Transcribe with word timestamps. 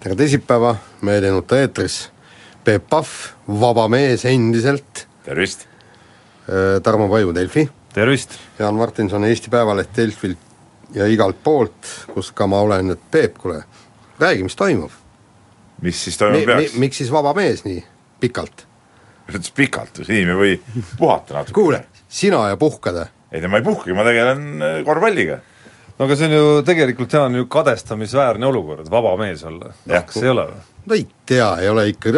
Tere 0.00 0.16
teisipäeva, 0.16 0.74
Mehed 1.04 1.24
ei 1.28 1.32
nuta 1.34 1.58
eetris. 1.60 2.10
Peep 2.64 2.86
Pahv, 2.90 3.08
vaba 3.60 3.86
mees 3.88 4.24
endiselt. 4.24 5.06
tervist! 5.24 5.66
Tarmo 6.82 7.08
Paju 7.08 7.34
Delfi. 7.34 7.68
tervist! 7.92 8.38
Jaan 8.58 8.74
Martinson 8.74 9.24
Eesti 9.24 9.50
Päevaleht 9.50 9.96
Delfilt 9.96 10.38
ja 10.94 11.06
igalt 11.06 11.42
poolt, 11.44 11.90
kus 12.14 12.32
ka 12.32 12.46
ma 12.46 12.60
olen, 12.60 12.90
et 12.90 13.00
Peep, 13.10 13.38
kuule, 13.38 13.62
räägi, 14.18 14.42
mis 14.42 14.56
toimub? 14.56 14.90
mis 15.82 16.04
siis 16.04 16.18
toimuma 16.18 16.46
peaks? 16.46 16.74
miks 16.74 16.96
siis 16.98 17.12
vaba 17.12 17.34
mees 17.34 17.64
nii 17.64 17.84
pikalt? 18.20 18.66
ütles 19.28 19.52
pikalt, 19.54 20.00
inimene 20.08 20.36
või 20.36 20.56
puhata 20.98 21.34
natuke. 21.34 21.54
kuule, 21.60 21.84
sina 22.08 22.48
ja 22.48 22.56
puhkad? 22.56 23.04
ei 23.32 23.40
no 23.40 23.48
ma 23.52 23.60
ei 23.60 23.68
puhkagi, 23.68 23.94
ma 23.94 24.04
tegelen 24.04 24.62
äh, 24.62 24.80
korvpalliga. 24.84 25.40
No 26.00 26.06
aga 26.08 26.16
see 26.16 26.30
on 26.30 26.32
ju 26.32 26.44
tegelikult, 26.64 27.12
Jaan, 27.12 27.34
ju 27.36 27.46
kadestamisväärne 27.52 28.48
olukord, 28.48 28.88
vaba 28.90 29.12
mees 29.20 29.44
olla. 29.44 29.74
kas 29.84 30.22
ei 30.22 30.32
ole 30.32 30.46
või? 30.48 30.62
no 30.86 30.96
ei 30.96 31.04
tea, 31.28 31.50
ei 31.60 31.68
ole 31.68 31.90
ikka, 31.90 32.14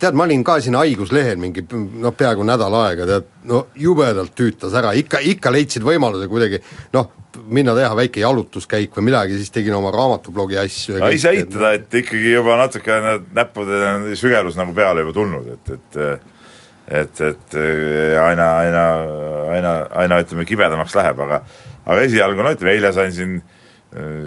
tead, 0.00 0.16
ma 0.16 0.24
olin 0.24 0.44
ka 0.46 0.56
siin 0.64 0.78
haiguslehel 0.78 1.36
mingi 1.40 1.66
noh, 1.68 2.14
peaaegu 2.16 2.46
nädal 2.48 2.74
aega, 2.80 3.08
tead, 3.10 3.28
no 3.50 3.66
jubedalt 3.80 4.32
tüütas 4.38 4.76
ära, 4.80 4.94
ikka, 4.96 5.20
ikka 5.34 5.52
leidsid 5.52 5.84
võimaluse 5.84 6.28
kuidagi 6.32 6.62
noh, 6.96 7.10
minna 7.52 7.74
teha 7.76 7.92
väike 7.98 8.22
jalutuskäik 8.22 8.96
või 8.96 9.10
midagi, 9.10 9.36
siis 9.36 9.52
tegin 9.52 9.76
oma 9.76 9.92
raamatublogi 9.92 10.56
asju 10.62 10.96
no 11.02 11.10
ei 11.12 11.20
saa 11.20 11.36
eitada, 11.36 11.74
et 11.76 12.00
ikkagi 12.00 12.32
juba 12.32 12.56
natuke 12.62 12.96
need 13.10 13.28
näppude 13.36 14.16
sügelus 14.16 14.56
nagu 14.56 14.72
peale 14.76 15.04
juba 15.04 15.14
tulnud, 15.20 15.52
et, 15.58 15.76
et 15.76 16.32
et, 16.88 17.20
et 17.20 17.56
aina, 18.22 18.50
aina, 18.62 18.86
aina, 19.54 19.76
aina 20.02 20.20
ütleme, 20.22 20.46
kibedamaks 20.48 20.94
läheb, 20.98 21.20
aga 21.26 21.42
aga 21.86 22.02
esialgu 22.06 22.42
no 22.42 22.54
ütleme, 22.54 22.74
eile 22.76 22.92
sain 22.94 23.14
siin 23.14 23.36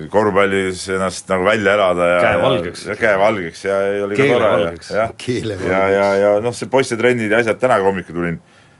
korvpallis 0.09 0.85
ennast 0.95 1.27
nagu 1.29 1.43
välja 1.45 1.73
elada 1.77 2.05
ja 2.07 2.21
käe 2.23 2.37
valgeks. 2.41 2.85
käe 2.99 3.17
valgeks 3.19 3.65
ja 3.65 3.75
oli 4.05 4.17
ka 4.17 4.29
tore 4.31 4.47
ja, 4.95 5.09
ja, 5.29 5.49
ja, 5.67 5.81
ja, 5.93 6.07
ja 6.23 6.31
noh, 6.41 6.55
see 6.55 6.71
poistetrennid 6.71 7.31
ja 7.31 7.43
asjad, 7.43 7.59
täna 7.61 7.77
hommikul 7.83 8.17
tulin. 8.17 8.39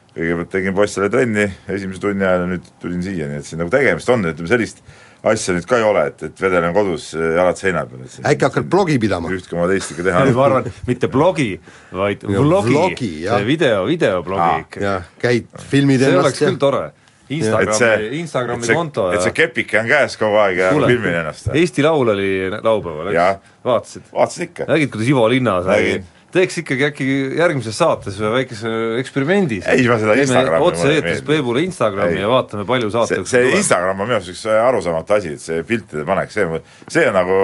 Kõigepealt 0.10 0.50
tegin 0.50 0.74
poistele 0.76 1.06
trenni 1.14 1.46
esimese 1.70 2.02
tunni 2.02 2.26
ajal 2.26 2.42
ja 2.42 2.48
nüüd 2.50 2.72
tulin 2.82 3.04
siia, 3.06 3.28
nii 3.30 3.44
et 3.44 3.46
siin 3.46 3.62
nagu 3.62 3.70
tegemist 3.72 4.10
on, 4.10 4.26
ütleme 4.26 4.50
sellist 4.50 4.82
asja 5.24 5.56
nüüd 5.56 5.68
ka 5.68 5.80
ei 5.80 5.84
ole, 5.84 6.06
et, 6.12 6.24
et 6.30 6.42
vedelen 6.42 6.74
kodus 6.76 7.10
jalad 7.14 7.60
seina 7.60 7.84
peal. 7.90 8.06
äkki 8.32 8.48
hakkad 8.48 8.70
blogi 8.72 9.00
pidama? 9.02 9.32
üht 9.36 9.50
koma 9.52 9.68
teist 9.72 9.94
ikka 9.96 10.06
teha. 10.08 10.24
ma 10.36 10.46
arvan, 10.46 10.70
mitte 10.88 11.10
blogi, 11.12 11.52
vaid 11.92 12.24
vlogi, 12.24 12.74
vlogi, 12.76 13.12
see 13.26 13.48
video, 13.48 13.84
videoblogi 13.90 14.66
ikka. 14.66 14.84
jah, 14.86 15.12
käid, 15.22 15.50
filmid 15.72 16.04
see 16.04 16.12
ennast 16.14 16.28
oleks 16.28 16.44
küll 16.46 16.62
tore. 16.62 16.88
Instagrami, 17.30 18.08
Instagrami 18.18 18.64
et 18.64 18.66
see, 18.72 18.76
konto 18.76 19.04
et 19.14 19.22
see 19.22 19.34
kepike 19.38 19.78
on 19.78 19.90
käes 19.92 20.16
kogu 20.18 20.40
aeg 20.42 20.64
ja 20.64 20.70
filmin 20.74 21.14
ennast. 21.20 21.52
Eesti 21.54 21.86
Laul 21.86 22.16
oli 22.16 22.30
laupäeval, 22.56 23.12
eks? 23.12 23.52
vaatasid? 23.66 24.08
vaatasin 24.16 24.48
ikka. 24.48 24.66
nägid, 24.72 24.90
kuidas 24.96 25.12
Ivo 25.14 25.28
Linna 25.30 25.60
sai 25.68 25.84
Nägin. 25.84 26.08
Teeks 26.34 26.60
ikkagi 26.62 26.86
äkki 26.90 27.08
järgmises 27.40 27.78
saates 27.80 28.20
ühe 28.22 28.32
väikese 28.34 28.72
eksperimendi. 29.02 29.62
ei, 29.66 29.86
ma 29.90 30.00
seda 30.02 30.16
Instagrami 30.22 30.70
otse-eetris 30.70 31.24
Peebule 31.28 31.64
Instagrami 31.66 32.18
ei. 32.18 32.24
ja 32.24 32.32
vaatame, 32.32 32.66
palju 32.70 32.92
saate 32.94 33.22
see, 33.22 33.30
see 33.34 33.54
Instagram 33.60 34.00
on 34.00 34.10
minu 34.10 34.20
arust 34.20 34.34
üks 34.36 34.46
arusaamatu 34.54 35.18
asi, 35.18 35.36
et 35.38 35.44
see 35.44 35.62
piltide 35.68 36.06
panek, 36.08 36.34
see, 36.34 36.48
see 36.88 37.06
on 37.10 37.18
nagu 37.18 37.40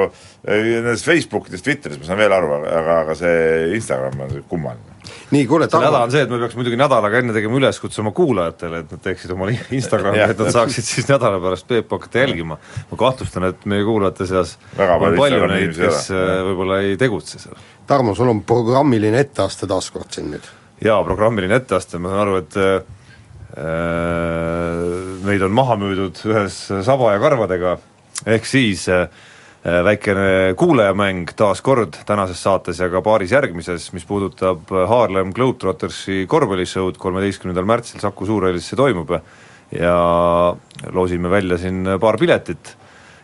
nendest 0.45 1.07
Facebookidest, 1.07 1.65
Twitterist 1.65 2.01
ma 2.01 2.09
saan 2.09 2.21
veel 2.21 2.35
aru, 2.37 2.51
aga, 2.61 2.99
aga 3.05 3.17
see 3.19 3.71
Instagram 3.79 4.27
on 4.27 4.37
kummaline 4.49 4.94
nii, 5.31 5.45
kuule 5.49 5.67
see 5.69 5.81
häda 5.81 6.01
on 6.05 6.13
see, 6.13 6.23
et 6.25 6.31
me 6.31 6.39
peaks 6.41 6.55
muidugi 6.57 6.77
nädalaga 6.79 7.19
enne 7.21 7.35
tegema 7.35 7.57
üleskutse 7.59 8.01
oma 8.03 8.11
kuulajatele, 8.15 8.81
et 8.83 8.93
nad 8.95 9.03
teeksid 9.05 9.33
oma 9.35 9.49
Instagrami 9.79 10.21
et 10.23 10.41
nad 10.41 10.51
saaksid 10.53 10.87
siis 10.87 11.09
nädala 11.09 11.39
pärast 11.43 11.67
Peep 11.69 11.91
hakata 11.91 12.25
jälgima. 12.25 12.57
ma 12.91 12.99
kahtlustan, 12.99 13.49
et 13.51 13.65
meie 13.69 13.83
kuulajate 13.87 14.27
seas 14.29 14.57
Väga 14.77 14.97
on 14.99 15.17
palju 15.19 15.47
neid, 15.51 15.73
kes 15.77 16.11
äh, 16.13 16.41
võib-olla 16.49 16.81
ei 16.85 16.97
tegutse 17.01 17.41
seal. 17.41 17.57
Tarmo, 17.87 18.15
sul 18.17 18.29
on 18.31 18.41
programmiline 18.47 19.19
etteaste 19.25 19.69
taaskord 19.69 20.11
siin 20.15 20.31
nüüd. 20.33 20.49
jaa, 20.85 20.99
programmiline 21.07 21.61
etteaste, 21.61 22.01
ma 22.01 22.13
saan 22.13 22.25
aru, 22.25 22.41
et 22.43 22.59
äh, 22.61 22.75
meid 25.25 25.45
on 25.45 25.53
maha 25.55 25.77
müüdud 25.79 26.25
ühes 26.27 26.59
saba 26.85 27.13
ja 27.15 27.21
karvadega, 27.23 27.77
ehk 28.25 28.45
siis 28.49 28.89
äh, 28.91 29.07
väikene 29.65 30.53
kuulajamäng 30.57 31.31
taas 31.35 31.61
kord 31.65 31.97
tänases 32.05 32.43
saates 32.43 32.79
ja 32.79 32.89
ka 32.89 33.01
paaris 33.01 33.31
järgmises, 33.33 33.87
mis 33.97 34.05
puudutab 34.05 34.69
Haarlem 34.69 35.31
Globetrottersi 35.33 36.25
korvpallishow'd, 36.29 36.99
kolmeteistkümnendal 37.01 37.65
märtsil 37.65 38.03
Saku 38.03 38.27
Suurhallis 38.29 38.67
see 38.69 38.77
toimub 38.77 39.15
ja 39.73 39.95
loosime 40.93 41.29
välja 41.33 41.57
siin 41.57 41.95
paar 42.01 42.19
piletit 42.21 42.75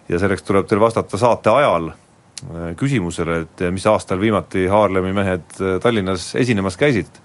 ja 0.09 0.19
selleks 0.19 0.43
tuleb 0.43 0.67
teil 0.67 0.81
vastata 0.81 1.17
saate 1.17 1.51
ajal 1.53 1.91
äh, 1.91 2.71
küsimusele, 2.79 3.43
et 3.45 3.65
mis 3.73 3.85
aastal 3.87 4.19
viimati 4.21 4.65
Haarlemi 4.71 5.13
mehed 5.15 5.59
äh, 5.59 5.77
Tallinnas 5.83 6.33
esinemas 6.35 6.77
käisid. 6.77 7.21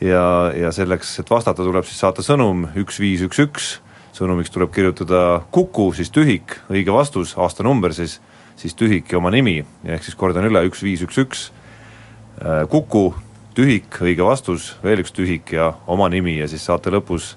ja, 0.00 0.52
ja 0.56 0.72
selleks, 0.72 1.18
et 1.20 1.30
vastata, 1.30 1.62
tuleb 1.62 1.86
siis 1.86 2.00
saata 2.02 2.22
sõnum 2.26 2.66
üks 2.76 2.98
viis 3.00 3.22
üks 3.22 3.38
üks, 3.42 3.72
sõnumiks 4.12 4.50
tuleb 4.50 4.72
kirjutada 4.74 5.42
Kuku, 5.50 5.92
siis 5.96 6.10
tühik, 6.10 6.58
õige 6.70 6.92
vastus, 6.92 7.36
aastanumber 7.38 7.94
siis, 7.94 8.20
siis 8.56 8.74
tühik 8.78 9.12
ja 9.12 9.18
oma 9.18 9.30
nimi, 9.30 9.60
ehk 9.84 10.04
siis 10.04 10.16
kordan 10.18 10.46
üle, 10.48 10.64
üks 10.68 10.82
viis 10.82 11.02
üks 11.02 11.18
üks, 11.22 11.50
Kuku, 12.68 13.12
tühik, 13.54 14.00
õige 14.02 14.24
vastus, 14.26 14.72
veel 14.82 15.02
üks 15.04 15.12
tühik 15.14 15.52
ja 15.54 15.72
oma 15.86 16.08
nimi 16.10 16.38
ja 16.40 16.48
siis 16.50 16.64
saate 16.66 16.90
lõpus 16.90 17.36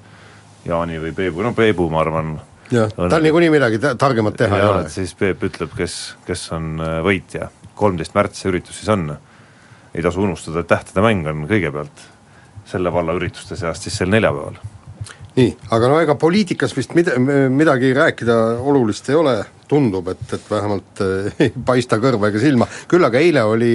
Jaani 0.65 0.97
või 1.01 1.13
Peebu, 1.13 1.43
no 1.45 1.51
Peebu 1.53 1.89
ma 1.93 2.01
arvan, 2.01 2.31
jah, 2.73 2.89
tal 2.95 3.21
niikuinii 3.21 3.51
midagi 3.53 3.79
ta- 3.81 3.93
targemat 3.99 4.37
teha 4.39 4.57
ei 4.57 4.65
ole. 4.65 4.89
siis 4.89 5.13
Peep 5.19 5.43
ütleb, 5.45 5.75
kes, 5.77 6.15
kes 6.25 6.47
on 6.55 6.79
äh, 6.81 6.97
võitja. 7.05 7.51
kolmteist 7.75 8.15
märts 8.15 8.39
see 8.41 8.49
üritus 8.49 8.79
siis 8.79 8.89
on. 8.89 9.17
ei 9.93 10.01
tasu 10.01 10.23
unustada, 10.23 10.59
et 10.59 10.67
tähtede 10.67 11.03
mäng 11.03 11.27
on 11.27 11.45
kõigepealt 11.47 12.07
selle 12.65 12.91
valla 12.93 13.13
ürituste 13.13 13.55
seast 13.55 13.83
siis 13.83 13.97
sel 13.97 14.09
neljapäeval. 14.09 14.57
nii, 15.35 15.51
aga 15.71 15.87
no 15.91 15.99
ega 16.01 16.15
poliitikas 16.15 16.73
vist 16.77 16.95
mida, 16.95 17.19
midagi 17.49 17.93
rääkida 17.93 18.39
olulist 18.63 19.09
ei 19.09 19.15
ole, 19.15 19.35
tundub, 19.69 20.07
et, 20.13 20.23
et 20.33 20.51
vähemalt 20.51 21.01
äh, 21.01 21.39
ei 21.47 21.53
paista 21.65 21.99
kõrva 22.01 22.29
ega 22.29 22.41
silma, 22.41 22.67
küll 22.91 23.05
aga 23.05 23.21
eile 23.21 23.45
oli, 23.47 23.71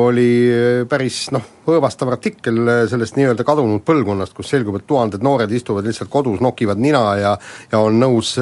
oli 0.00 0.28
äh, 0.52 0.84
päris 0.88 1.24
noh, 1.34 1.44
õõvastav 1.68 2.12
artikkel 2.14 2.60
äh, 2.62 2.82
sellest 2.90 3.18
nii-öelda 3.18 3.46
kadunud 3.46 3.84
põlvkonnast, 3.86 4.34
kus 4.36 4.52
selgub, 4.54 4.78
et 4.78 4.86
tuhanded 4.88 5.24
noored 5.24 5.52
istuvad 5.52 5.86
lihtsalt 5.88 6.10
kodus, 6.12 6.40
nokivad 6.44 6.80
nina 6.82 7.04
ja 7.20 7.36
ja 7.72 7.80
on 7.80 7.96
nõus 8.00 8.34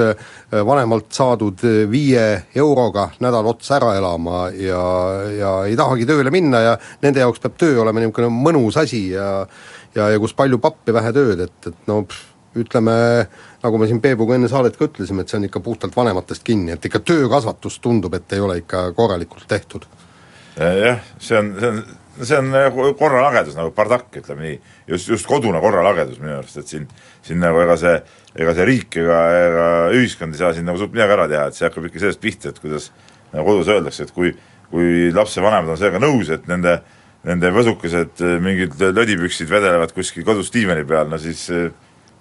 vanemalt 0.50 1.12
saadud 1.14 1.62
viie 1.90 2.24
euroga 2.58 3.06
nädal 3.22 3.46
otsa 3.52 3.76
ära 3.76 3.92
elama 3.98 4.42
ja, 4.56 4.80
ja 5.36 5.52
ei 5.68 5.76
tahagi 5.78 6.08
tööle 6.08 6.32
minna 6.34 6.62
ja 6.64 6.72
nende 7.04 7.22
jaoks 7.22 7.42
peab 7.42 7.58
töö 7.60 7.82
olema 7.84 8.02
niisugune 8.02 8.32
mõnus 8.34 8.78
asi 8.80 9.04
ja 9.14 9.30
ja, 9.94 10.08
ja 10.10 10.18
kus 10.22 10.34
palju 10.36 10.60
pappi, 10.62 10.94
vähe 10.94 11.12
tööd, 11.14 11.44
et, 11.46 11.70
et 11.70 11.88
no 11.90 12.02
pff, 12.06 12.29
ütleme, 12.58 12.92
nagu 13.62 13.78
me 13.78 13.86
siin 13.86 14.00
Peebuga 14.02 14.34
enne 14.34 14.50
saadet 14.50 14.76
ka 14.78 14.88
ütlesime, 14.88 15.22
et 15.22 15.30
see 15.30 15.38
on 15.38 15.46
ikka 15.46 15.62
puhtalt 15.62 15.96
vanematest 15.96 16.44
kinni, 16.46 16.74
et 16.74 16.86
ikka 16.86 17.02
töökasvatus 17.06 17.78
tundub, 17.82 18.14
et 18.18 18.32
ei 18.34 18.42
ole 18.42 18.58
ikka 18.62 18.90
korralikult 18.96 19.46
tehtud. 19.48 19.86
jah, 20.58 20.98
see 21.18 21.38
on, 21.38 21.52
see 21.60 21.68
on, 21.70 21.82
see 22.26 22.38
on 22.38 22.50
nagu 22.52 22.88
korralagedus 22.98 23.56
nagu 23.58 23.70
bardakk, 23.76 24.18
ütleme 24.20 24.48
nii, 24.48 24.56
just, 24.90 25.08
just 25.12 25.28
kodune 25.30 25.60
korralagedus 25.62 26.18
minu 26.20 26.36
arust, 26.40 26.58
et 26.60 26.72
siin, 26.72 26.88
siin 27.26 27.38
nagu 27.42 27.60
ega 27.62 27.76
see, 27.80 27.96
ega 28.34 28.54
see 28.56 28.66
riik 28.68 28.98
ega, 29.00 29.20
ega 29.44 29.68
ühiskond 29.96 30.34
ei 30.34 30.42
saa 30.42 30.54
siin 30.56 30.66
nagu 30.68 30.80
suurt 30.80 30.94
midagi 30.96 31.16
ära 31.16 31.28
teha, 31.30 31.44
et 31.48 31.58
see 31.58 31.68
hakkab 31.68 31.86
ikka 31.86 32.02
sellest 32.02 32.22
pihta, 32.22 32.50
et 32.50 32.58
kuidas 32.62 32.90
nagu 33.30 33.46
kodus 33.46 33.70
öeldakse, 33.70 34.08
et 34.08 34.16
kui, 34.16 34.32
kui 34.72 35.12
lapsevanemad 35.14 35.76
on 35.76 35.78
sellega 35.78 36.02
nõus, 36.02 36.32
et 36.34 36.50
nende, 36.50 36.80
nende 37.30 37.54
võsukesed 37.54 38.24
mingid 38.42 38.74
lödipüksid 38.90 39.50
vedelevad 39.50 39.94
kuskil 39.94 40.26
kodus 40.26 40.50
diivani 40.50 40.82
peal, 40.88 41.06
no 41.12 41.20
siis 41.22 41.46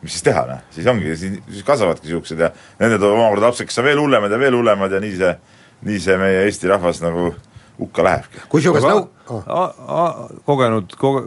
mis 0.03 0.15
siis 0.15 0.25
teha, 0.29 0.45
noh, 0.47 0.63
siis 0.73 0.87
ongi, 0.87 1.15
siis, 1.19 1.63
kasvavadki 1.67 2.07
niisugused 2.07 2.39
ja 2.39 2.53
nende 2.79 2.99
tuleb 3.01 3.17
omakorda 3.17 3.49
lapsed, 3.49 3.67
kes 3.67 3.81
on 3.81 3.89
veel 3.89 3.99
hullemad 3.99 4.31
ja 4.31 4.39
veel 4.41 4.55
hullemad 4.55 4.95
ja 4.95 5.01
nii 5.03 5.15
see, 5.19 5.35
nii 5.89 6.01
see 6.03 6.17
meie 6.21 6.45
Eesti 6.47 6.71
rahvas 6.71 7.01
nagu 7.03 7.33
hukka 7.79 8.03
lähebki. 8.03 8.41
kusjuures 8.51 8.83
nõu-, 8.83 9.07
a- 9.47 10.27
kogenud 10.47 10.95
ko-, 10.99 11.21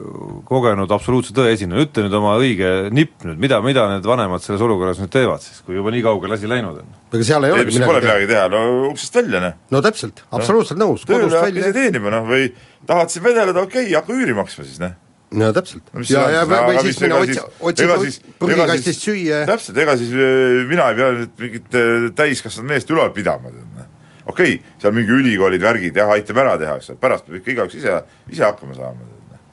kogenud 0.48 0.90
absoluutse 0.92 1.34
tõe 1.36 1.52
esineja, 1.54 1.84
ütle 1.86 2.04
nüüd 2.06 2.16
oma 2.19 2.34
õige 2.40 2.72
nipp 2.94 3.24
nüüd, 3.26 3.38
mida, 3.40 3.60
mida 3.64 3.86
need 3.94 4.08
vanemad 4.08 4.44
selles 4.44 4.64
olukorras 4.64 5.00
nüüd 5.00 5.12
teevad 5.12 5.44
siis, 5.44 5.62
kui 5.66 5.78
juba 5.78 5.92
nii 5.94 6.04
kaugele 6.04 6.36
asi 6.36 6.50
läinud 6.50 6.82
on? 6.82 6.90
ega 7.12 7.28
seal 7.28 7.48
ei 7.48 7.54
ei, 7.54 7.58
olegi 7.60 7.84
pole 7.84 8.02
midagi 8.02 8.02
teha. 8.04 8.19
midagi 8.19 8.30
teha, 8.34 8.44
no 8.52 8.90
uksest 8.90 9.20
välja 9.20 9.44
noh. 9.46 9.56
no 9.72 9.84
täpselt, 9.84 10.24
absoluutselt 10.30 10.80
nõus, 10.82 11.06
tööle 11.08 11.26
kodust 11.26 11.40
hakka 11.40 11.54
ise 11.54 11.69
välja, 11.70 11.78
teenima 11.78 12.12
noh, 12.16 12.28
või 12.28 12.50
tahad 12.88 13.14
siin 13.14 13.24
vedeleda, 13.24 13.64
okei 13.64 13.86
okay,, 13.86 13.96
hakka 13.96 14.19
üüri 14.19 14.36
maksma 14.36 14.69
siis 14.69 14.82
noh. 14.82 14.96
No 15.32 15.50
täpselt 15.56 15.88
No 15.94 16.05
ja, 16.08 16.25
ja 16.32 16.43
või 16.46 16.79
siis 16.84 17.00
mine 17.02 17.19
otsi 17.19 17.40
otsi 17.61 18.32
prügikastist 18.40 19.06
süüa 19.06 19.43
ja 19.43 19.49
täpselt, 19.49 19.79
ega 19.82 19.96
siis 20.00 20.12
äh, 20.14 20.62
mina 20.69 20.90
ei 20.93 20.99
pea 20.99 21.11
nüüd 21.17 21.43
mingit 21.43 21.76
äh, 21.79 22.06
täiskasvanud 22.19 22.73
meest 22.73 22.93
üleval 22.93 23.12
pidama, 23.17 23.52
noh. 23.52 23.90
okei 24.26 24.56
okay,, 24.58 24.79
seal 24.82 24.96
mingi 24.96 25.14
ülikoolid, 25.17 25.62
värgid 25.64 25.99
jah, 25.99 26.12
aitame 26.14 26.44
ära 26.44 26.56
teha, 26.61 26.79
eks 26.81 26.93
ole, 26.93 27.02
pärast 27.02 27.29
peab 27.29 27.40
ikka 27.40 27.55
igaüks 27.56 27.79
ise, 27.81 28.00
ise 28.32 28.46
hakkama 28.46 28.79
saama. 28.79 29.11
noh. 29.32 29.44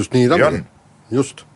just 0.00 0.16
nii 0.16 0.28
ta 0.30 0.42
on., 0.50 0.60
just. 1.14 1.46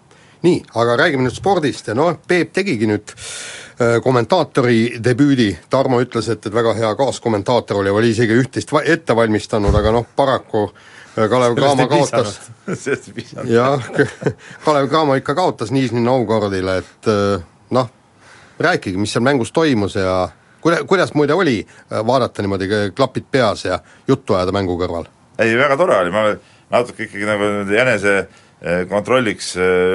nii, 0.46 0.62
aga 0.82 0.99
räägime 1.05 1.28
nüüd 1.28 1.37
spordist 1.37 1.90
ja 1.90 1.99
noh, 1.99 2.16
Peep 2.28 2.55
tegigi 2.56 2.88
nüüd 2.90 3.14
äh, 3.14 4.00
kommentaatori 4.05 4.99
debüüdi, 5.05 5.52
Tarmo 5.70 6.02
ütles, 6.02 6.32
et, 6.32 6.43
et 6.46 6.55
väga 6.55 6.75
hea 6.81 6.90
kaaskommentaator 6.99 7.84
oli, 7.84 7.94
oli 7.94 8.16
isegi 8.16 8.43
üht-teist 8.43 8.75
ette 8.84 9.16
valmistanud, 9.16 9.75
aga 9.82 9.94
noh, 9.94 10.11
paraku 10.16 10.66
äh, 10.69 10.90
Kalev 11.14 11.55
Cramo 11.55 11.88
kaotas. 11.88 12.40
Jah, 13.56 13.82
Kalev 14.64 14.88
Cramo 14.88 15.14
ikka 15.14 15.34
kaotas 15.34 15.70
Nižni 15.70 16.02
Novgorodile, 16.02 16.78
et 16.82 17.11
äh, 17.11 17.43
noh, 17.75 17.90
rääkige, 18.58 18.99
mis 18.99 19.14
seal 19.14 19.25
mängus 19.25 19.52
toimus 19.55 19.94
ja 19.99 20.28
kuida-, 20.64 20.82
kuidas 20.90 21.14
muide 21.14 21.37
oli 21.38 21.61
äh, 21.62 22.00
vaadata 22.06 22.43
niimoodi 22.43 22.70
äh, 22.70 22.87
klapid 22.96 23.28
peas 23.31 23.64
ja 23.64 23.78
juttu 24.08 24.34
ajada 24.34 24.55
mängu 24.55 24.78
kõrval? 24.81 25.06
ei, 25.38 25.55
väga 25.58 25.76
tore 25.78 25.99
oli, 26.02 26.14
ma 26.14 26.25
natuke 26.75 27.06
ikkagi 27.06 27.26
nagu 27.26 27.50
jänese 27.70 28.25
kontrolliks 28.88 29.50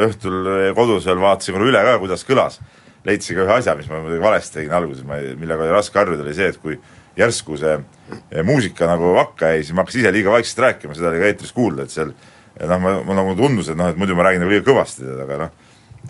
õhtul 0.05 0.49
kodus 0.77 1.07
veel 1.07 1.17
vaatasin 1.23 1.55
korra 1.55 1.69
üle 1.71 1.79
ka, 1.87 1.95
kuidas 2.01 2.25
kõlas. 2.27 2.59
leidsin 3.07 3.37
ka 3.39 3.45
ühe 3.47 3.53
asja, 3.55 3.73
mis 3.79 3.87
ma 3.89 4.01
muidugi 4.03 4.21
valesti 4.21 4.59
tegin 4.59 4.75
alguses, 4.77 5.05
ma 5.07 5.17
ei, 5.17 5.31
millega 5.39 5.63
oli 5.63 5.73
raske 5.73 5.97
harjuda, 5.97 6.21
oli 6.27 6.35
see, 6.37 6.51
et 6.51 6.59
kui 6.61 6.75
järsku 7.19 7.57
see 7.59 7.77
eh, 7.77 8.43
muusika 8.45 8.87
nagu 8.89 9.13
vakka 9.17 9.53
jäi, 9.53 9.63
siis 9.63 9.75
ma 9.75 9.83
hakkasin 9.83 10.03
ise 10.03 10.13
liiga 10.15 10.33
vaikselt 10.33 10.65
rääkima, 10.65 10.97
seda 10.97 11.11
oli 11.11 11.23
ka 11.23 11.31
eetris 11.31 11.55
kuulda, 11.55 11.85
et 11.85 11.93
seal 11.93 12.13
ja 12.59 12.69
noh, 12.69 12.83
ma, 12.83 12.93
mul 13.05 13.19
nagu 13.19 13.35
tundus, 13.39 13.71
et 13.71 13.79
noh, 13.79 13.91
et 13.91 13.99
muidu 13.99 14.17
ma 14.17 14.27
räägin 14.27 14.43
nagu 14.43 14.53
liiga 14.53 14.65
kõvasti, 14.67 15.05
tead, 15.07 15.19
aga 15.23 15.39
noh, 15.43 15.57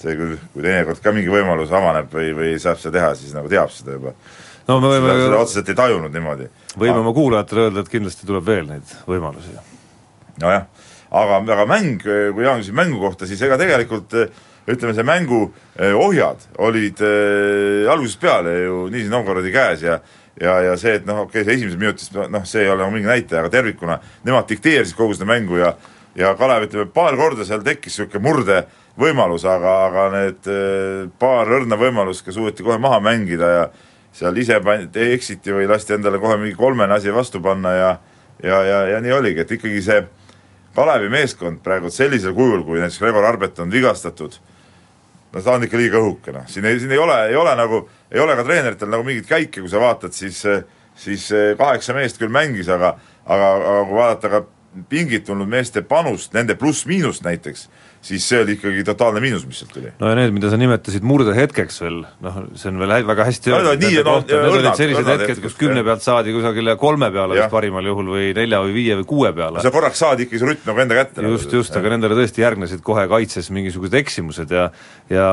see 0.02 0.18
kui, 0.18 0.38
kui 0.54 0.66
teinekord 0.66 1.02
ka 1.04 1.14
mingi 1.16 1.32
võimalus 1.34 1.74
avaneb 1.76 2.12
või, 2.14 2.32
või 2.38 2.54
saab 2.62 2.82
seda 2.82 2.98
teha, 2.98 3.14
siis 3.20 3.36
nagu 3.38 3.50
teab 3.52 3.72
seda 3.74 3.98
juba. 3.98 4.14
no 4.70 4.80
me 4.82 4.92
seda, 4.94 5.00
seda 5.00 5.24
võime, 5.24 5.40
otseselt 5.40 5.72
ei 5.72 5.80
tajunud 5.80 6.14
niimoodi. 6.16 6.50
võime 6.76 7.02
oma 7.02 7.16
kuulajatele 7.18 7.68
öelda, 7.68 7.86
et 7.86 7.94
kindlasti 7.94 8.30
tuleb 8.30 8.46
veel 8.46 8.70
neid 8.70 8.94
võimalusi. 9.10 9.56
nojah, 10.44 10.70
aga, 11.10 11.42
aga 11.58 11.66
mäng, 11.70 12.06
kui 12.06 12.46
Jaan 12.46 12.64
küsis 12.64 12.78
mängu 12.78 13.02
kohta, 13.02 13.28
siis 13.30 13.42
ega 13.46 13.58
tegelikult 13.60 14.16
eh, 14.18 14.30
ütleme, 14.70 14.94
see 14.94 15.06
mängu 15.08 15.42
eh, 15.76 15.94
ohjad 15.98 16.46
olid 16.66 17.02
äh, 17.06 17.90
algusest 17.92 18.22
peale 18.22 18.56
ju 18.64 18.88
Nižni 18.94 19.12
Novgorodi 19.14 19.54
käes 19.54 19.86
ja 19.86 20.00
ja, 20.40 20.60
ja 20.66 20.76
see, 20.80 20.98
et 21.00 21.08
noh, 21.08 21.26
okei 21.26 21.42
okay,, 21.42 21.46
see 21.48 21.60
esimeses 21.60 21.80
minutis 21.80 22.12
noh, 22.16 22.46
see 22.48 22.64
ei 22.66 22.72
ole 22.72 22.84
nagu 22.84 22.96
mingi 22.96 23.10
näitaja, 23.10 23.44
aga 23.44 23.54
tervikuna 23.54 24.00
nemad 24.28 24.48
dikteerisid 24.50 24.98
kogu 24.98 25.18
seda 25.18 25.30
mängu 25.30 25.60
ja 25.62 25.74
ja 26.20 26.34
Kalev, 26.36 26.66
ütleme 26.68 26.90
paar 26.92 27.16
korda 27.18 27.46
seal 27.48 27.62
tekkis 27.64 28.00
niisugune 28.00 28.24
murdevõimalus, 28.26 29.46
aga, 29.48 29.76
aga 29.88 30.06
need 30.16 30.50
eh, 30.52 31.06
paar 31.22 31.52
õrna 31.60 31.78
võimalust 31.80 32.26
ka 32.26 32.34
suudeti 32.36 32.66
kohe 32.66 32.80
maha 32.82 33.00
mängida 33.04 33.52
ja 33.54 33.66
seal 34.16 34.38
ise 34.42 34.58
pandi, 34.66 35.12
eksiti 35.14 35.54
või 35.54 35.70
lasti 35.70 35.96
endale 35.96 36.20
kohe 36.20 36.40
mingi 36.42 36.58
kolmene 36.58 36.98
asi 36.98 37.14
vastu 37.14 37.42
panna 37.44 37.76
ja 37.78 37.92
ja, 38.44 38.64
ja, 38.64 38.80
ja 38.88 39.02
nii 39.04 39.12
oligi, 39.12 39.44
et 39.44 39.52
ikkagi 39.52 39.82
see 39.84 40.04
Kalevi 40.76 41.10
meeskond 41.12 41.60
praegu 41.64 41.90
sellisel 41.92 42.34
kujul, 42.38 42.64
kui 42.64 42.80
näiteks 42.80 43.02
Gregor 43.02 43.26
Arbet 43.28 43.60
on 43.60 43.72
vigastatud, 43.74 44.38
no 45.34 45.42
ta 45.42 45.56
on 45.56 45.64
ikka 45.68 45.78
liiga 45.78 46.02
õhuke, 46.02 46.34
noh, 46.34 46.48
siin 46.50 46.66
ei, 46.66 46.80
siin 46.82 46.92
ei 46.92 47.02
ole, 47.02 47.18
ei 47.30 47.38
ole 47.38 47.56
nagu, 47.60 47.84
ei 48.12 48.22
ole 48.24 48.36
ka 48.40 48.46
treeneritel 48.48 48.90
nagu 48.90 49.06
mingit 49.06 49.28
käike, 49.30 49.62
kui 49.62 49.72
sa 49.72 49.82
vaatad, 49.82 50.16
siis 50.16 50.44
siis 51.00 51.30
kaheksa 51.58 51.94
meest 51.96 52.18
küll 52.20 52.32
mängis, 52.34 52.68
aga 52.68 52.98
aga, 53.30 53.50
aga 53.56 53.84
kui 53.88 53.98
vaadata 53.98 54.32
ka 54.34 54.42
pingilt 54.90 55.26
tulnud 55.28 55.50
meeste 55.50 55.82
panust, 55.86 56.34
nende 56.36 56.56
pluss-miinust 56.60 57.24
näiteks, 57.26 57.68
siis 58.02 58.24
see 58.30 58.40
oli 58.44 58.54
ikkagi 58.56 58.84
totaalne 58.88 59.20
miinus, 59.24 59.44
mis 59.48 59.60
sealt 59.60 59.74
tuli. 59.76 59.92
no 60.00 60.10
ja 60.12 60.16
need, 60.16 60.32
mida 60.36 60.50
sa 60.52 60.58
nimetasid 60.60 61.04
murdehetkeks 61.04 61.82
veel, 61.84 61.98
noh, 62.24 62.38
see 62.56 62.70
on 62.72 62.80
veel 62.80 62.94
hä- 62.96 63.02
väga 63.10 63.26
hästi 63.28 63.52
No 63.52 63.58
olid 63.60 63.84
nii, 63.84 63.98
no, 64.00 64.14
kohta, 64.20 64.40
need 64.40 64.56
olid 64.60 64.80
sellised 64.80 65.04
õrnad 65.04 65.24
hetked, 65.26 65.42
kus 65.44 65.58
kümne 65.60 65.84
pealt 65.84 66.06
saadi 66.06 66.34
kusagile 66.36 66.76
kolme 66.80 67.10
peale 67.12 67.36
Jah. 67.36 67.48
vist 67.48 67.54
parimal 67.54 67.90
juhul 67.92 68.12
või 68.16 68.30
nelja 68.38 68.62
või 68.64 68.74
viie 68.78 68.98
või 69.02 69.08
kuue 69.10 69.34
peale. 69.36 69.64
sa 69.66 69.72
korraks 69.76 70.00
saad 70.00 70.24
ikkagi 70.24 70.40
see 70.40 70.52
rutt 70.54 70.70
nagu 70.70 70.84
enda 70.86 70.96
kätte. 71.02 71.28
just, 71.28 71.54
just, 71.54 71.76
aga 71.76 71.92
nendele 71.96 72.16
tõesti 72.22 72.46
järgnesid 72.46 72.82
kohe 72.88 73.08
kaitses 73.12 73.52
mingisugused 73.52 74.00
eksimused 74.00 74.52
ja 74.56 74.70
ja 75.10 75.28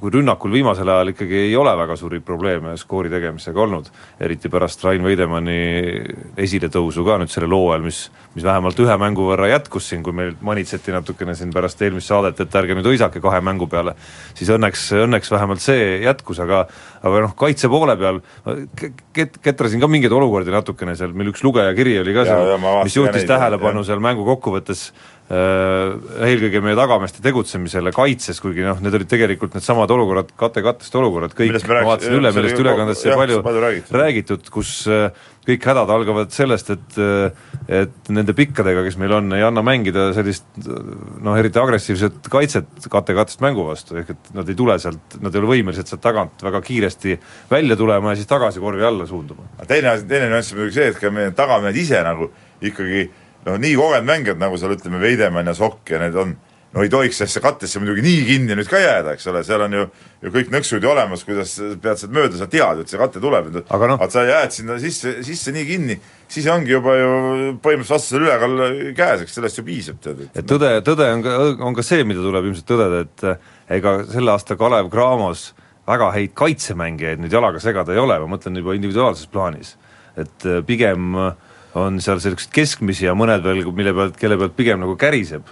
kui 0.00 0.10
rünnakul 0.14 0.52
viimasel 0.54 0.88
ajal 0.88 1.12
ikkagi 1.14 1.48
ei 1.48 1.56
ole 1.56 1.74
väga 1.78 1.96
suuri 1.98 2.20
probleeme 2.20 2.76
skoori 2.78 3.10
tegemisega 3.10 3.60
olnud, 3.60 3.90
eriti 4.20 4.50
pärast 4.52 4.84
Rain 4.84 5.02
Veidemanni 5.04 5.58
esiletõusu 6.40 7.04
ka 7.06 7.18
nüüd 7.22 7.32
sellel 7.32 7.54
hooajal, 7.56 7.84
mis 7.86 8.04
mis 8.34 8.42
vähemalt 8.44 8.78
ühe 8.82 8.94
mängu 8.98 9.28
võrra 9.28 9.46
jätkus 9.52 9.86
siin, 9.90 10.02
kui 10.02 10.12
meil 10.16 10.32
manitseti 10.42 10.92
natukene 11.24 11.34
siin 11.38 11.52
pärast 11.52 11.80
eelmist 11.82 12.10
saadet, 12.10 12.40
et 12.40 12.54
ärge 12.54 12.76
nüüd 12.76 12.86
hõisake 12.86 13.20
kahe 13.22 13.40
mängu 13.44 13.66
peale, 13.70 13.94
siis 14.36 14.50
õnneks, 14.50 14.92
õnneks 15.04 15.30
vähemalt 15.32 15.62
see 15.64 16.02
jätkus, 16.04 16.40
aga 16.40 16.66
aga 17.04 17.22
noh, 17.26 17.34
kaitse 17.36 17.68
poole 17.68 17.96
peal 17.96 18.20
ket-, 19.14 19.38
ketrasin 19.42 19.80
ka 19.80 19.88
mingeid 19.88 20.12
olukordi 20.12 20.52
natukene 20.52 20.96
seal, 20.96 21.12
meil 21.16 21.32
üks 21.32 21.44
lugejakiri 21.44 21.98
oli 22.02 22.14
ka 22.14 22.24
Ja, 22.24 22.38
ja 22.54 22.58
seal, 22.58 22.84
mis 22.84 22.96
juhtis 22.96 23.26
tähelepanu 23.28 23.82
jah. 23.82 23.90
seal 23.90 24.00
mängu 24.04 24.24
kokkuvõttes 24.24 24.90
eelkõige 25.24 26.60
meie 26.60 26.76
tagameeste 26.76 27.22
tegutsemisele 27.24 27.94
kaitses, 27.96 28.40
kuigi 28.44 28.64
noh, 28.66 28.80
need 28.84 28.92
olid 28.98 29.08
tegelikult 29.08 29.54
needsamad 29.56 29.92
olukorrad, 29.94 30.34
kate-kattest 30.36 30.98
olukorrad, 31.00 31.32
kõik 31.38 31.54
ma 31.64 31.78
vaatasin 31.88 32.18
üle, 32.18 32.32
millest 32.36 32.60
ülekandes 32.60 33.00
sai 33.00 33.16
palju 33.16 33.38
palju 33.46 33.62
räägitud. 33.64 33.96
räägitud, 33.96 34.50
kus 34.52 34.74
äh, 34.92 35.08
kõik 35.48 35.64
hädad 35.70 35.94
algavad 35.96 36.32
sellest, 36.34 36.74
et 36.74 37.00
et 37.64 38.12
nende 38.12 38.34
pikkadega, 38.36 38.84
kes 38.84 38.98
meil 39.00 39.16
on, 39.16 39.32
ei 39.32 39.44
anna 39.44 39.64
mängida 39.64 40.10
sellist 40.16 40.44
noh, 40.60 41.32
eriti 41.40 41.60
agressiivset 41.60 42.28
kaitset 42.32 42.88
kate-kattest 42.92 43.40
mängu 43.44 43.64
vastu, 43.64 43.96
ehk 44.02 44.12
et 44.12 44.30
nad 44.36 44.48
ei 44.48 44.58
tule 44.58 44.76
sealt, 44.82 45.18
nad 45.24 45.32
ei 45.32 45.40
ole 45.40 45.54
võimelised 45.54 45.88
sealt 45.88 46.04
tagant 46.04 46.44
väga 46.44 46.60
kiiresti 46.64 47.16
välja 47.48 47.80
tulema 47.80 48.12
ja 48.12 48.20
siis 48.20 48.28
tagasi 48.28 48.60
korvi 48.60 48.84
alla 48.84 49.08
suunduma. 49.08 49.48
teine 49.68 49.94
asi, 49.94 50.08
teine 50.10 50.28
nüanss 50.28 50.52
on 50.52 50.60
muidugi 50.60 50.80
see, 50.82 50.92
et 50.92 51.00
ka 51.00 51.12
meie 51.14 51.32
tagamehed 51.36 51.80
ise 51.80 52.04
nagu 52.04 52.28
ikkagi 52.64 53.08
noh, 53.46 53.60
nii 53.60 53.76
kogenud 53.78 54.08
mängijad, 54.08 54.40
nagu 54.40 54.58
seal 54.60 54.74
ütleme, 54.76 55.00
Veidemann 55.02 55.50
ja 55.50 55.54
Sokk 55.56 55.94
ja 55.94 56.00
need 56.02 56.16
on, 56.18 56.34
no 56.74 56.82
ei 56.82 56.90
tohiks 56.90 57.20
sellesse 57.20 57.42
kattesse 57.44 57.78
muidugi 57.82 58.02
nii 58.02 58.24
kinni 58.26 58.56
nüüd 58.58 58.68
ka 58.70 58.80
jääda, 58.82 59.14
eks 59.14 59.28
ole, 59.30 59.44
seal 59.46 59.62
on 59.66 59.76
ju 59.78 59.84
ju 60.24 60.32
kõik 60.32 60.50
nõksud 60.54 60.82
ju 60.82 60.90
olemas, 60.90 61.22
kuidas 61.26 61.52
pead 61.82 62.00
sealt 62.00 62.14
mööda, 62.16 62.38
sa 62.40 62.48
tead 62.50 62.80
ju, 62.80 62.84
et 62.84 62.92
see 62.92 63.00
kate 63.00 63.20
tuleb, 63.22 63.50
Aga 63.76 63.90
noh- 63.90 64.04
sa 64.10 64.24
jääd 64.24 64.54
sinna 64.56 64.78
sisse, 64.80 65.18
sisse 65.26 65.52
nii 65.54 65.66
kinni, 65.68 65.98
siis 66.28 66.48
ongi 66.50 66.72
juba 66.72 66.96
ju 66.96 67.10
põhimõtteliselt 67.62 67.94
vastasel 67.94 68.24
ülekaal 68.24 68.64
käes, 68.96 69.24
eks 69.26 69.36
sellest 69.38 69.60
ju 69.60 69.66
piisab, 69.66 70.00
tead, 70.02 70.24
et 70.32 70.48
tõde, 70.48 70.72
tõde 70.86 71.10
on 71.12 71.26
ka, 71.26 71.36
on 71.68 71.76
ka 71.76 71.84
see, 71.86 72.06
mida 72.08 72.24
tuleb 72.24 72.48
ilmselt 72.48 72.70
tõdeda, 72.70 73.04
et 73.04 73.28
eh, 73.28 73.52
ega 73.78 73.98
selle 74.10 74.32
aasta 74.34 74.56
Kalev 74.58 74.90
Cramos 74.92 75.50
väga 75.86 76.10
häid 76.16 76.32
kaitsemängijaid 76.38 77.20
nüüd 77.20 77.34
jalaga 77.36 77.60
segada 77.60 77.92
ei 77.92 78.00
ole, 78.00 78.16
ma 78.22 78.36
mõtlen 78.36 78.56
juba 78.56 78.76
individuaalses 78.78 79.28
plaanis. 79.28 79.76
et 80.16 80.46
eh, 80.46 80.62
pigem 80.64 81.18
on 81.74 82.00
seal 82.00 82.20
selliseid 82.22 82.52
keskmisi 82.54 83.08
ja 83.08 83.14
mõned 83.18 83.44
veel, 83.44 83.64
mille 83.74 83.94
pealt, 83.96 84.18
kelle 84.20 84.38
pealt 84.40 84.56
pigem 84.56 84.82
nagu 84.82 84.96
käriseb 85.00 85.48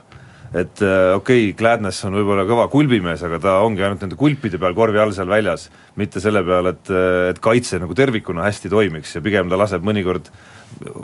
et 0.52 0.82
äh, 0.84 1.14
okei 1.16 1.46
okay,, 1.48 1.56
Gladness 1.56 2.04
on 2.04 2.16
võib-olla 2.18 2.44
kõva 2.48 2.66
kulbimees, 2.72 3.22
aga 3.24 3.38
ta 3.40 3.54
ongi 3.64 3.84
ainult 3.84 4.02
nende 4.04 4.18
kulpide 4.20 4.60
peal 4.60 4.74
korvi 4.76 5.00
all 5.00 5.14
seal 5.16 5.30
väljas, 5.30 5.68
mitte 5.96 6.20
selle 6.20 6.42
peale, 6.44 6.74
et, 6.76 6.90
et 7.32 7.40
kaitse 7.42 7.80
nagu 7.80 7.96
tervikuna 7.96 8.44
hästi 8.44 8.72
toimiks 8.72 9.16
ja 9.16 9.22
pigem 9.24 9.48
ta 9.48 9.56
laseb 9.60 9.84
mõnikord 9.86 10.28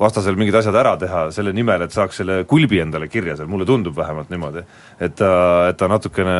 vastasel 0.00 0.36
mingid 0.38 0.56
asjad 0.60 0.76
ära 0.80 0.94
teha 1.00 1.26
selle 1.34 1.54
nimel, 1.56 1.84
et 1.84 1.96
saaks 1.96 2.20
selle 2.20 2.42
kulbi 2.48 2.82
endale 2.82 3.08
kirja 3.08 3.38
seal, 3.38 3.48
mulle 3.48 3.66
tundub 3.68 3.96
vähemalt 3.96 4.28
niimoodi. 4.32 4.64
et 5.00 5.16
ta, 5.16 5.30
et 5.70 5.80
ta 5.80 5.88
natukene 5.88 6.36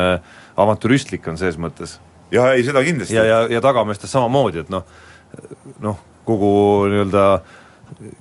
avantüristlik 0.59 1.27
on 1.27 1.37
ses 1.37 1.57
mõttes. 1.57 1.97
jah, 2.31 2.53
ei 2.53 2.65
seda 2.65 2.83
kindlasti 2.85 3.17
ja, 3.17 3.25
ja, 3.25 3.39
ja 3.49 3.61
tagameestes 3.61 4.11
samamoodi, 4.11 4.65
et 4.65 4.69
noh, 4.69 4.85
noh, 5.81 5.97
kogu 6.29 6.51
nii-öelda 6.91 7.25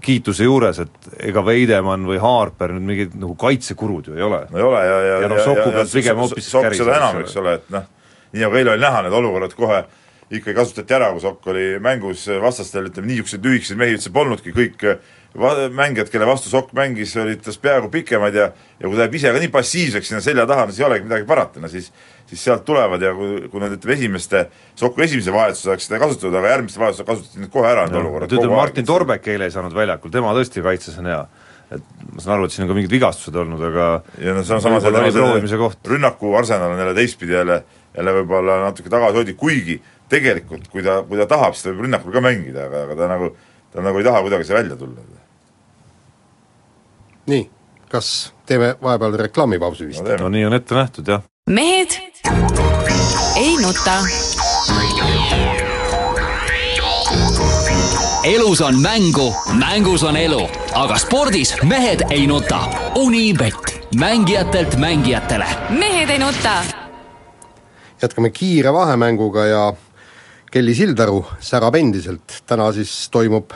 kiituse 0.02 0.46
juures, 0.46 0.80
et 0.84 1.08
ega 1.28 1.42
Veidemann 1.44 2.06
või 2.08 2.18
Haarper 2.22 2.74
nüüd 2.76 2.88
mingid 2.88 3.14
nagu 3.18 3.34
kaitsekurud 3.38 4.10
ju 4.10 4.18
ei 4.18 4.24
ole. 4.24 4.42
no 4.50 4.58
ei 4.58 4.66
ole 4.66 4.82
ja, 4.86 4.98
ja 5.06 5.20
Ja 5.22 5.30
noh, 5.30 5.44
Soku 5.44 5.70
pealt 5.74 5.92
pigem 5.92 6.20
hoopis 6.22 6.50
Sokk 6.50 6.74
seda 6.78 6.96
enam, 6.98 7.22
eks 7.22 7.36
ole, 7.40 7.54
et 7.60 7.70
noh, 7.74 7.86
nii 8.32 8.44
nagu 8.46 8.60
eile 8.60 8.74
oli 8.74 8.84
näha, 8.84 9.04
need 9.06 9.16
olukorrad 9.20 9.54
kohe 9.58 9.84
ikkagi 10.30 10.56
kasutati 10.56 10.96
ära, 10.96 11.12
kui 11.14 11.24
Sokk 11.24 11.46
oli 11.52 11.68
mängus 11.84 12.26
vastastel, 12.42 12.90
ütleme 12.90 13.12
niisuguseid 13.12 13.46
lühikeseid 13.48 13.80
mehi 13.80 13.96
üldse 13.96 14.12
polnudki, 14.12 14.52
kõik 14.56 14.84
va-, 15.38 15.54
mängijad, 15.72 16.10
kelle 16.12 16.28
vastu 16.28 16.52
Sokk 16.52 16.74
mängis, 16.76 17.14
olid 17.20 17.42
tast 17.44 17.62
peaaegu 17.64 17.90
pikemad 17.92 18.36
ja 18.36 18.50
ja 18.78 18.86
kui 18.86 18.96
ta 18.96 19.06
jääb 19.06 19.16
ise 19.18 19.32
ka 19.32 19.42
nii 19.42 19.52
passiivseks 19.54 20.12
sinna 20.12 20.20
selja 20.24 20.46
taha, 20.46 20.66
no 20.66 20.74
siis 20.74 20.84
ei 20.84 20.88
olegi 20.90 21.08
midagi 21.08 21.28
parata, 21.28 21.60
no 21.60 21.70
siis 21.72 21.92
siis 22.28 22.44
sealt 22.44 22.64
tulevad 22.68 23.02
ja 23.02 23.12
kui, 23.16 23.48
kui 23.50 23.62
nad 23.62 23.74
ütleme 23.74 23.96
esimeste, 23.96 24.46
Soku 24.78 25.02
esimese 25.04 25.32
vahetuse 25.34 25.72
ajaks 25.72 25.88
seda 25.88 26.00
kasutatud, 26.02 26.36
aga 26.38 26.54
järgmiste 26.54 26.80
vahetuste 26.82 27.06
kasutati 27.08 27.42
need 27.42 27.52
kohe 27.52 27.68
ära, 27.70 27.86
need 27.88 28.00
olukorrad 28.02 28.32
ütleme, 28.32 28.56
Martin 28.56 28.88
Torbek 28.88 29.28
eile 29.32 29.48
ei 29.48 29.54
saanud 29.54 29.76
väljakul, 29.76 30.12
tema 30.14 30.34
tõesti 30.36 30.64
kaitses 30.64 30.98
on 31.00 31.10
hea. 31.10 31.20
et 31.68 31.82
ma 32.14 32.22
saan 32.24 32.38
aru, 32.38 32.48
et 32.48 32.54
siin 32.54 32.64
on 32.64 32.70
ka 32.70 32.78
mingid 32.78 32.92
vigastused 32.92 33.34
olnud, 33.36 33.60
aga 33.70 33.88
ja 34.24 34.32
no 34.36 34.44
see 34.44 34.56
on 34.56 34.64
samas 34.64 34.86
jälle 34.88 35.10
proovimise 35.12 35.60
koht. 35.60 35.80
rünnaku 35.86 36.32
arsenal 36.36 36.72
on 36.72 36.80
jälle 36.80 36.94
teistpidi 36.96 37.36
jälle, 37.36 37.62
jälle 37.96 38.14
võib-olla 38.20 38.62
natuke 38.64 38.92
tagasihoidlik, 38.92 39.36
kuigi 39.36 39.76
tegelikult 40.08 40.68
kui 40.72 40.82
ta, 40.84 41.02
kui 41.08 41.20
ta 41.20 41.28
tahab, 41.28 41.54
siis 41.54 41.66
ta 41.66 41.72
võib 41.72 41.86
rünnakul 41.86 42.14
ka 42.14 42.24
mängida, 42.24 42.66
aga, 42.68 42.86
aga 42.88 42.96
ta 42.96 43.12
nagu, 43.12 43.30
ta 43.74 43.84
nagu 43.84 44.00
ei 44.00 44.08
taha 44.08 44.24
kuidagi 44.24 44.48
see 44.48 44.56
välja 44.56 44.76
tulla. 44.80 45.06
nii, 47.28 47.44
kas 47.92 48.32
teeme 48.48 48.74
vahepeal 48.82 49.18
reklaamipausi 49.26 49.88
vist 49.90 50.04
no,? 50.04 50.16
no 50.24 50.32
nii 50.32 50.46
on 50.48 50.56
ette 50.56 50.78
nähtud, 50.78 51.08
jah. 51.08 51.26
mehed 51.50 51.98
ei 53.36 53.56
nuta 53.62 54.02
elus 58.24 58.60
on 58.60 58.80
mängu, 58.80 59.34
mängus 59.58 60.02
on 60.02 60.16
elu, 60.16 60.40
aga 60.74 60.98
spordis 60.98 61.54
mehed 61.62 62.02
ei 62.10 62.26
nuta. 62.26 62.60
Unibet, 62.94 63.88
mängijatelt 63.98 64.76
mängijatele. 64.76 65.46
mehed 65.68 66.10
ei 66.10 66.18
nuta. 66.18 66.64
jätkame 68.02 68.30
kiire 68.30 68.72
vahemänguga 68.72 69.46
ja 69.46 69.72
Kelly 70.50 70.74
Sildaru 70.74 71.24
särab 71.40 71.74
endiselt, 71.74 72.42
täna 72.46 72.72
siis 72.72 73.08
toimub 73.10 73.50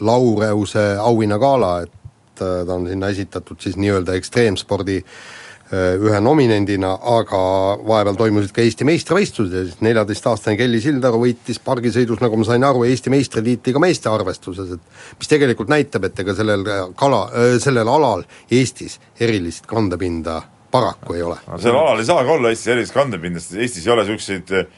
Laureuse 0.00 0.96
auhinnagala, 0.98 1.80
et 1.80 2.42
äh, 2.42 2.66
ta 2.66 2.74
on 2.74 2.88
sinna 2.88 3.08
esitatud 3.08 3.60
siis 3.60 3.76
nii-öelda 3.76 4.14
ekstreemspordi 4.14 4.96
äh, 4.96 5.04
Äh, 5.04 5.39
ühe 5.70 6.18
nominendina, 6.22 6.96
aga 6.98 7.40
vahepeal 7.86 8.16
toimusid 8.18 8.54
ka 8.54 8.62
Eesti 8.64 8.86
meistrivõistlused 8.88 9.54
ja 9.54 9.62
siis 9.68 9.82
neljateistaastane 9.86 10.58
Kelly 10.58 10.80
Sildaru 10.82 11.20
võitis 11.22 11.60
pargisõidus, 11.62 12.18
nagu 12.24 12.40
ma 12.40 12.46
sain 12.48 12.66
aru, 12.66 12.82
Eesti 12.88 13.12
meistritiitli 13.14 13.74
ka 13.76 13.82
meeste 13.82 14.10
arvestuses, 14.10 14.72
et 14.74 15.20
mis 15.20 15.30
tegelikult 15.30 15.70
näitab, 15.70 16.08
et 16.08 16.24
ega 16.24 16.34
sellel 16.34 16.66
kala, 16.98 17.22
äh, 17.30 17.54
sellel 17.62 17.90
alal 17.92 18.26
Eestis 18.50 18.98
erilist 19.22 19.70
kandepinda 19.70 20.40
paraku 20.74 21.14
ei 21.18 21.22
ole. 21.28 21.38
sellel 21.54 21.80
alal 21.84 22.02
ei 22.02 22.10
saagi 22.10 22.34
olla 22.34 22.50
Eestis 22.50 22.74
erilist 22.74 22.96
kandepinda, 22.96 23.42
sest 23.42 23.62
Eestis 23.62 23.86
ei 23.86 23.94
ole 23.94 24.08
niisuguseid 24.08 24.52
äh, 24.58 24.68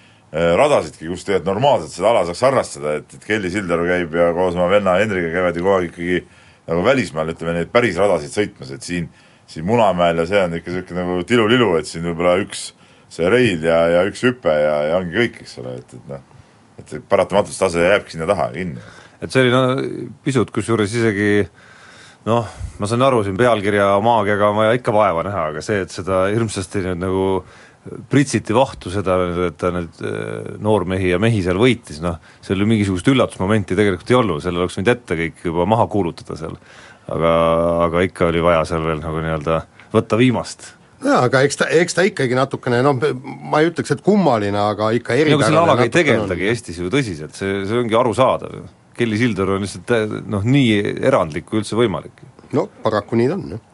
radasidki, 0.60 1.08
kus 1.08 1.24
tegelikult 1.24 1.54
normaalselt 1.54 1.96
seda 1.96 2.12
ala 2.12 2.28
saaks 2.28 2.46
harrastada, 2.50 2.98
et, 3.00 3.16
et 3.16 3.24
Kelly 3.24 3.48
Sildaru 3.52 3.88
käib 3.88 4.20
ja 4.20 4.28
koos 4.36 4.60
oma 4.60 4.68
venna 4.68 5.00
Henriga 5.00 5.32
käivad 5.32 5.56
ju 5.56 5.64
kogu 5.64 5.78
aeg 5.78 5.90
ikkagi 5.90 6.22
nagu 6.68 6.84
välismaal, 6.84 7.32
ütleme, 7.32 7.56
neid 7.56 7.72
päris 7.72 7.96
radasid 7.96 8.36
sõitmas, 8.36 8.76
et 8.76 8.84
siin 8.84 9.08
siin 9.50 9.66
Munamäel 9.68 10.22
ja 10.22 10.28
see 10.28 10.44
on 10.44 10.54
ikka 10.58 10.70
niisugune 10.72 11.02
nagu 11.02 11.24
tilulilu, 11.28 11.74
et 11.78 11.88
siin 11.88 12.06
võib-olla 12.08 12.38
üks 12.42 12.70
see 13.12 13.28
reil 13.32 13.64
ja, 13.66 13.80
ja 13.92 14.04
üks 14.08 14.22
hüpe 14.24 14.52
ja, 14.52 14.76
ja 14.88 15.00
ongi 15.00 15.18
kõik, 15.18 15.42
eks 15.44 15.58
ole, 15.60 15.76
et, 15.82 15.96
et 15.98 16.08
noh, 16.08 16.22
et 16.80 16.94
paratamatult 17.08 17.58
tase 17.58 17.84
jääbki 17.84 18.16
sinna 18.16 18.28
taha 18.30 18.48
kinni. 18.54 18.80
et 19.20 19.34
see 19.34 19.44
oli 19.44 19.52
no 19.52 19.64
pisut, 20.24 20.52
kusjuures 20.54 20.94
isegi 21.00 21.34
noh, 22.28 22.48
ma 22.78 22.88
saan 22.88 23.04
aru, 23.04 23.20
siin 23.26 23.36
pealkirja 23.38 23.90
maagiaga 24.04 24.48
on 24.52 24.62
vaja 24.62 24.78
ikka 24.78 24.94
vaeva 24.94 25.26
näha, 25.26 25.50
aga 25.52 25.64
see, 25.64 25.82
et 25.84 25.92
seda 25.92 26.24
hirmsasti 26.32 26.86
nüüd 26.86 27.02
nagu 27.02 27.26
pritsiti 28.08 28.54
vahtu 28.54 28.92
seda, 28.94 29.16
et 29.48 29.56
ta 29.58 29.72
nüüd 29.74 30.02
äh, 30.06 30.52
noormehi 30.62 31.10
ja 31.10 31.18
mehi 31.22 31.42
seal 31.42 31.58
võitis, 31.58 31.98
noh, 32.04 32.20
seal 32.44 32.62
ju 32.62 32.68
mingisugust 32.70 33.10
üllatusmomenti 33.10 33.76
tegelikult 33.78 34.12
ei 34.12 34.18
olnud, 34.20 34.42
selle 34.44 34.62
oleks 34.62 34.78
võinud 34.78 34.92
ette 34.92 35.18
kõik 35.18 35.42
juba 35.50 35.66
maha 35.68 35.88
kuulutada 35.90 36.38
seal 36.38 36.54
aga, 37.08 37.32
aga 37.88 38.04
ikka 38.06 38.28
oli 38.30 38.44
vaja 38.44 38.62
seal 38.68 38.84
veel 38.86 39.02
nagu 39.02 39.22
nii-öelda 39.24 39.62
võtta 39.94 40.20
viimast 40.20 40.68
jaa, 41.02 41.24
aga 41.26 41.42
eks 41.46 41.58
ta, 41.58 41.68
eks 41.82 41.98
ta 41.98 42.04
ikkagi 42.06 42.36
natukene 42.38 42.82
noh, 42.84 43.00
ma 43.24 43.62
ei 43.62 43.72
ütleks, 43.72 43.94
et 43.94 44.04
kummaline, 44.06 44.58
aga 44.58 44.92
ikka 44.98 45.16
eripärane 45.16 45.40
nagu 45.40 45.48
selle 45.48 45.64
alaga 45.64 45.88
ei 45.88 45.94
tegeldagi 45.94 46.46
on. 46.46 46.52
Eestis 46.52 46.78
ju 46.78 46.92
tõsiselt, 46.92 47.34
see, 47.38 47.64
see 47.66 47.82
ongi 47.82 47.98
arusaadav 47.98 48.54
ju. 48.60 48.68
Kelly 48.96 49.18
Sildaru 49.18 49.56
on 49.56 49.64
lihtsalt 49.64 50.22
noh, 50.30 50.46
nii 50.46 50.78
erandlik 51.00 51.48
kui 51.48 51.62
üldse 51.62 51.78
võimalik. 51.78 52.22
no 52.52 52.68
paraku 52.84 53.18
nii 53.18 53.30
ta 53.30 53.38
on, 53.38 53.54
jah 53.56 53.68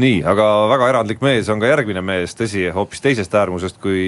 nii, 0.00 0.20
aga 0.26 0.46
väga 0.70 0.88
erandlik 0.92 1.22
mees 1.24 1.48
on 1.52 1.60
ka 1.62 1.70
järgmine 1.70 2.02
mees, 2.04 2.34
tõsi, 2.38 2.66
hoopis 2.74 3.02
teisest 3.04 3.34
äärmusest 3.34 3.80
kui 3.82 4.02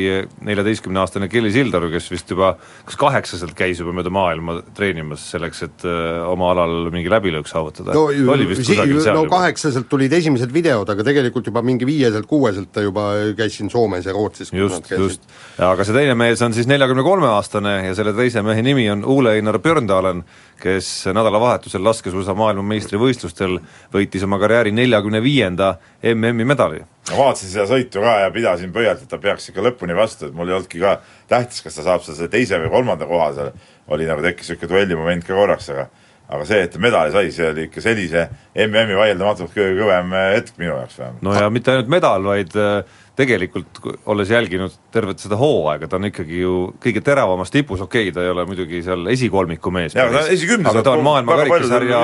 neljateistkümneaastane 0.46 1.28
Kelly 1.32 1.50
Sildaru, 1.54 1.90
kes 1.92 2.08
vist 2.12 2.30
juba 2.30 2.52
kas 2.86 2.98
kaheksaselt 3.00 3.54
käis 3.58 3.80
juba 3.82 3.94
mööda 3.96 4.12
maailma 4.14 4.58
treenimas 4.76 5.24
selleks, 5.34 5.62
et 5.66 5.86
öö, 5.88 6.22
oma 6.30 6.52
alal 6.54 6.90
mingi 6.94 7.10
läbilöök 7.12 7.50
saavutada 7.50 7.96
no, 7.96 8.06
oli 8.34 8.46
vist 8.50 8.64
kusagil 8.66 9.00
seal 9.02 9.18
no 9.18 9.26
juba. 9.26 9.38
kaheksaselt 9.38 9.88
tulid 9.90 10.12
esimesed 10.18 10.54
videod, 10.54 10.88
aga 10.94 11.06
tegelikult 11.06 11.50
juba 11.50 11.64
mingi 11.66 11.88
viieselt, 11.88 12.28
kuueselt 12.30 12.72
ta 12.74 12.84
juba 12.84 13.08
käis 13.38 13.58
siin 13.58 13.70
Soomes 13.72 14.06
ja 14.06 14.14
Rootsis. 14.16 14.52
just, 14.52 14.90
just, 14.90 15.28
aga 15.58 15.86
see 15.86 15.96
teine 15.96 16.16
mees 16.18 16.42
on 16.44 16.54
siis 16.56 16.70
neljakümne 16.70 17.04
kolme 17.06 17.30
aastane 17.32 17.78
ja 17.88 17.96
selle 17.98 18.14
teise 18.16 18.44
mehe 18.46 18.62
nimi 18.64 18.88
on 18.92 19.04
Ole-Einar 19.04 19.58
Björndalen, 19.62 20.24
kes 20.62 20.88
nädalavahetusel 21.10 21.82
laskesuusa 21.84 22.34
maailmameistrivõistlustel 22.38 23.58
võitis 23.94 24.22
oma 24.26 24.38
karjääri 24.42 24.72
neljakümne 24.74 25.22
viienda 25.22 25.74
MM-i 26.14 26.46
medali. 26.46 26.82
ma 27.10 27.18
vaatasin 27.18 27.50
seda 27.50 27.66
sõitu 27.70 28.02
ka 28.04 28.18
ja 28.22 28.30
pidasin 28.34 28.72
pöialt, 28.72 29.02
et 29.02 29.10
ta 29.10 29.18
peaks 29.18 29.50
ikka 29.50 29.64
lõpuni 29.66 29.96
vastu, 29.96 30.28
et 30.28 30.36
mul 30.36 30.48
ei 30.48 30.58
olnudki 30.58 30.82
ka 30.82 31.00
tähtis, 31.28 31.64
kas 31.64 31.78
ta 31.78 31.86
saab 31.88 32.06
selle 32.06 32.30
teise 32.30 32.60
või 32.62 32.70
kolmanda 32.70 33.08
koha 33.10 33.32
seal, 33.34 33.50
oli 33.88 34.06
nagu 34.06 34.22
tekkis 34.22 34.52
niisugune 34.52 34.74
duellimoment 34.76 35.26
ka 35.26 35.34
korraks, 35.34 35.70
aga 35.74 35.88
aga 36.32 36.44
see, 36.48 36.62
et 36.64 36.72
ta 36.72 36.80
medali 36.80 37.12
sai, 37.12 37.30
see 37.34 37.48
oli 37.50 37.66
ikka 37.68 37.82
sellise 37.84 38.26
MM-i 38.56 38.96
vaieldamatult 38.96 39.52
kõige 39.52 39.74
kõvem 39.82 40.14
hetk 40.36 40.54
minu 40.60 40.70
jaoks 40.70 40.98
vähemalt. 41.00 41.24
no 41.26 41.34
ja 41.36 41.50
mitte 41.52 41.74
ainult 41.74 41.90
medal, 41.92 42.24
vaid 42.24 42.56
äh, 42.56 43.01
tegelikult 43.16 43.80
olles 44.08 44.30
jälginud 44.32 44.72
tervet 44.92 45.20
seda 45.20 45.36
hooaega, 45.36 45.88
ta 45.90 45.98
on 45.98 46.08
ikkagi 46.08 46.38
ju 46.40 46.52
kõige 46.80 47.02
teravamas 47.04 47.52
tipus, 47.52 47.82
okei 47.84 48.06
okay,, 48.08 48.14
ta 48.16 48.24
ei 48.24 48.30
ole 48.32 48.46
muidugi 48.48 48.80
seal 48.84 49.04
esikolmiku 49.12 49.72
mees, 49.74 49.96
aga 49.96 50.84
ta 50.84 50.94
on 50.94 51.04
maailma 51.04 51.36
karikasarja, 51.42 51.98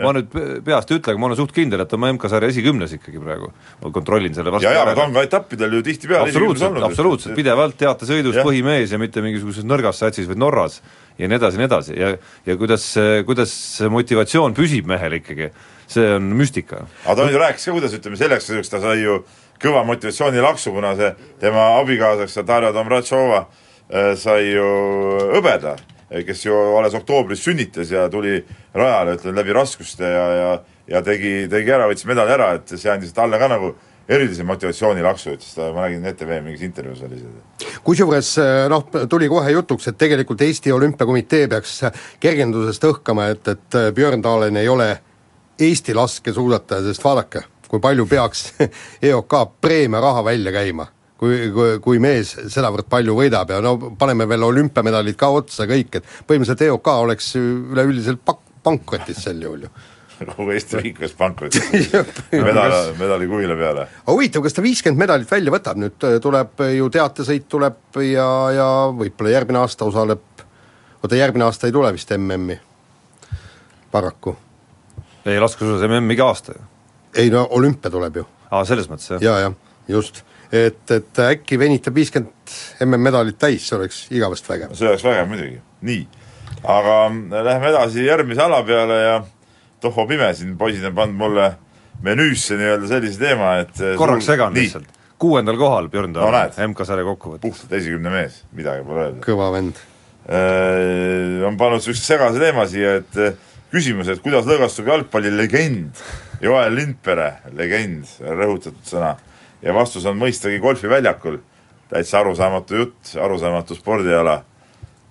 ma 0.00 0.14
nüüd 0.16 0.32
peast 0.66 0.90
ei 0.90 0.98
ütle, 0.98 1.14
aga 1.14 1.22
ma 1.22 1.28
olen 1.28 1.38
suht 1.38 1.54
kindel, 1.54 1.84
et 1.84 1.90
ta 1.90 1.98
on 1.98 2.08
MK-sarja 2.16 2.50
esikümnes 2.50 2.96
ikkagi 2.98 3.22
praegu. 3.22 3.52
ma 3.80 3.92
kontrollin 3.94 4.34
selle 4.34 4.50
varsti 4.50 4.66
ja, 4.66 4.74
ja, 4.74 4.86
aga 4.88 4.96
ta 4.98 5.06
on 5.06 5.14
ka 5.14 5.22
etappidel 5.28 5.78
ju 5.78 5.84
tihtipeale 5.86 6.26
absoluutselt, 6.26 6.82
absoluutselt, 6.88 7.36
pidevalt 7.38 7.78
teatesõidus 7.78 8.40
põhimees 8.42 8.90
ja 8.90 8.98
mitte 8.98 9.22
mingisuguses 9.22 9.68
nõrgas 9.68 10.02
satsis, 10.02 10.26
vaid 10.30 10.42
Norras 10.42 10.80
ja 11.20 11.28
nii 11.28 11.38
edasi 11.38 11.56
ja 11.58 11.62
nii 11.62 11.68
edasi. 11.68 11.98
Ja 12.00 12.10
ja 12.46 12.56
kuidas, 12.58 12.86
kuidas 13.26 13.52
see 13.76 13.90
motivatsioon 13.92 14.56
püsib 14.56 14.88
mehel 14.90 15.20
ikkagi, 15.20 15.50
see 15.90 16.16
on 16.16 16.32
müstika. 16.34 16.86
aga 17.04 17.22
ta 17.22 17.30
ju 17.30 17.44
rääkis 17.44 17.68
ka, 17.68 17.76
kuidas 17.76 17.94
ütleme, 17.94 18.18
selleks 18.18 18.50
ajaks 18.50 18.72
ta 18.72 18.82
sai 18.82 19.02
ju 19.02 19.20
kõva 19.60 19.84
motivatsioonilaksu, 19.88 20.72
kuna 20.74 20.94
see 20.98 21.12
tema 21.40 21.70
abikaasaks, 21.80 22.40
Darja 22.48 22.72
Domratšova 22.76 23.44
äh, 23.44 24.12
sai 24.18 24.50
ju 24.52 24.66
hõbeda, 25.36 25.76
kes 26.26 26.44
ju 26.46 26.56
alles 26.78 26.96
oktoobris 26.98 27.44
sünnitas 27.44 27.92
ja 27.92 28.08
tuli 28.10 28.40
rajale, 28.74 29.14
ütleme, 29.18 29.36
läbi 29.42 29.54
raskuste 29.54 30.08
ja, 30.10 30.26
ja 30.34 30.52
ja 30.90 31.02
tegi, 31.06 31.46
tegi 31.50 31.72
ära, 31.72 31.86
võttis 31.90 32.08
medali 32.08 32.34
ära, 32.34 32.50
et 32.58 32.74
see 32.74 32.90
andis 32.90 33.14
talle 33.16 33.38
ka 33.40 33.48
nagu 33.50 33.72
erilise 34.10 34.42
motivatsioonilaksu, 34.46 35.36
ütles 35.36 35.52
ta, 35.54 35.68
ma 35.74 35.84
nägin 35.86 36.06
ETV 36.10 36.32
mingis 36.42 36.64
intervjuus 36.66 37.04
oli 37.06 37.20
see. 37.20 37.68
kusjuures 37.86 38.32
noh, 38.72 38.88
tuli 39.10 39.28
kohe 39.30 39.52
jutuks, 39.54 39.86
et 39.90 40.00
tegelikult 40.00 40.42
Eesti 40.42 40.74
Olümpiakomitee 40.74 41.46
peaks 41.52 41.76
kergendusest 42.22 42.88
õhkama, 42.90 43.30
et, 43.36 43.52
et 43.54 43.78
Björn 43.94 44.24
Dalen 44.24 44.58
ei 44.58 44.68
ole 44.68 44.90
Eesti 45.60 45.94
laskesuusataja, 45.94 46.88
sest 46.88 47.04
vaadake, 47.04 47.44
kui 47.70 47.82
palju 47.82 48.06
peaks 48.10 48.48
EOK 49.10 49.36
preemiaraha 49.62 50.24
välja 50.26 50.54
käima? 50.54 50.88
Kui, 51.20 51.50
kui, 51.52 51.72
kui 51.84 51.98
mees 52.00 52.32
sedavõrd 52.48 52.88
palju 52.88 53.12
võidab 53.12 53.50
ja 53.52 53.58
no 53.60 53.74
paneme 54.00 54.24
veel 54.28 54.46
olümpiamedalid 54.46 55.18
ka 55.20 55.28
otsa 55.36 55.66
kõik, 55.68 55.98
et 55.98 56.06
põhimõtteliselt 56.24 56.64
EOK 56.70 56.92
oleks 56.94 57.34
üleüldiselt 57.36 58.22
pak-, 58.24 58.46
pankrotis 58.64 59.20
sel 59.26 59.42
juhul 59.44 59.66
ju. 59.66 59.72
Kogu 60.30 60.54
Eesti 60.54 60.80
riik 60.80 61.00
oleks 61.00 61.14
pankrotis. 61.18 61.92
Medal, 62.48 62.74
medali 62.98 63.28
kuvila 63.28 63.56
peale. 63.56 63.86
aga 64.02 64.16
huvitav, 64.16 64.44
kas 64.44 64.56
ta 64.56 64.64
viiskümmend 64.64 65.04
medalit 65.04 65.30
välja 65.30 65.52
võtab, 65.54 65.80
nüüd? 65.80 66.08
Tuleb 66.24 66.64
ju 66.76 66.90
teatesõit 66.92 67.46
tuleb 67.52 68.00
ja, 68.04 68.26
ja 68.56 68.66
võib-olla 68.96 69.36
järgmine 69.36 69.62
aasta 69.62 69.88
osaleb, 69.88 70.24
oota 71.00 71.20
järgmine 71.20 71.48
aasta 71.48 71.68
ei 71.68 71.76
tule 71.76 71.92
vist 71.96 72.12
MM-i, 72.16 72.58
paraku. 73.92 74.36
ei, 75.24 75.40
laskesuusas 75.40 75.88
MM 75.88 76.16
iga 76.16 76.32
aasta 76.32 76.56
ju. 76.56 76.68
Ei 77.16 77.30
no 77.30 77.46
olümpia 77.50 77.90
tuleb 77.90 78.20
ju. 78.22 78.26
aa, 78.50 78.64
selles 78.68 78.90
mõttes, 78.90 79.10
jah? 79.16 79.22
ja, 79.22 79.38
jah, 79.46 79.54
just 79.88 80.22
et, 80.52 80.90
et 80.90 81.20
äkki 81.24 81.58
venitab 81.60 81.94
viiskümmend 81.94 82.54
MM-medalit 82.86 83.38
täis, 83.40 83.66
see 83.66 83.76
oleks 83.78 84.00
igavest 84.14 84.48
vägev. 84.50 84.74
see 84.78 84.88
oleks 84.90 85.04
vägev 85.06 85.28
muidugi, 85.30 85.58
nii. 85.86 86.06
aga 86.76 86.96
lähme 87.46 87.70
edasi 87.72 88.06
järgmise 88.06 88.42
ala 88.46 88.62
peale 88.66 89.02
ja 89.02 89.18
tohho 89.80 90.06
pime 90.10 90.32
siin, 90.36 90.56
poisid 90.58 90.86
on 90.90 90.96
pannud 90.96 91.20
mulle 91.20 91.50
menüüsse 92.04 92.56
nii-öelda 92.58 92.88
sellise 92.90 93.20
teema, 93.20 93.54
et 93.62 93.78
eh, 93.80 93.94
korraks 94.00 94.26
segan 94.32 94.56
lihtsalt, 94.56 94.88
kuuendal 95.20 95.58
kohal 95.60 95.90
Björn 95.92 96.16
Tamm 96.16 96.34
no, 96.34 96.42
MK-sarja 96.72 97.06
kokkuvõttes. 97.12 97.46
puhtalt 97.46 97.78
esikümne 97.78 98.12
mees, 98.12 98.42
midagi 98.56 98.84
pole 98.86 99.06
öelda. 99.06 99.22
kõva 99.24 99.50
vend. 99.54 99.78
äh, 100.26 101.46
on 101.46 101.60
pannud 101.60 101.80
niisuguse 101.80 102.04
segase 102.04 102.42
teema 102.42 102.66
siia, 102.70 102.98
et 103.02 103.20
äh, 103.20 103.48
küsimus, 103.70 104.10
et 104.10 104.22
kuidas 104.24 104.48
lõõgastub 104.48 104.90
jalgpallilegend 104.90 106.02
Joel 106.42 106.74
Lindpere, 106.74 107.32
legend, 107.56 108.08
rõhutatud 108.24 108.84
sõna, 108.86 109.14
ja 109.62 109.74
vastus 109.76 110.06
on 110.08 110.18
mõistagi 110.20 110.60
golfiväljakul, 110.62 111.40
täitsa 111.90 112.22
arusaamatu 112.22 112.78
jutt, 112.80 113.16
arusaamatu 113.20 113.76
spordiala, 113.76 114.40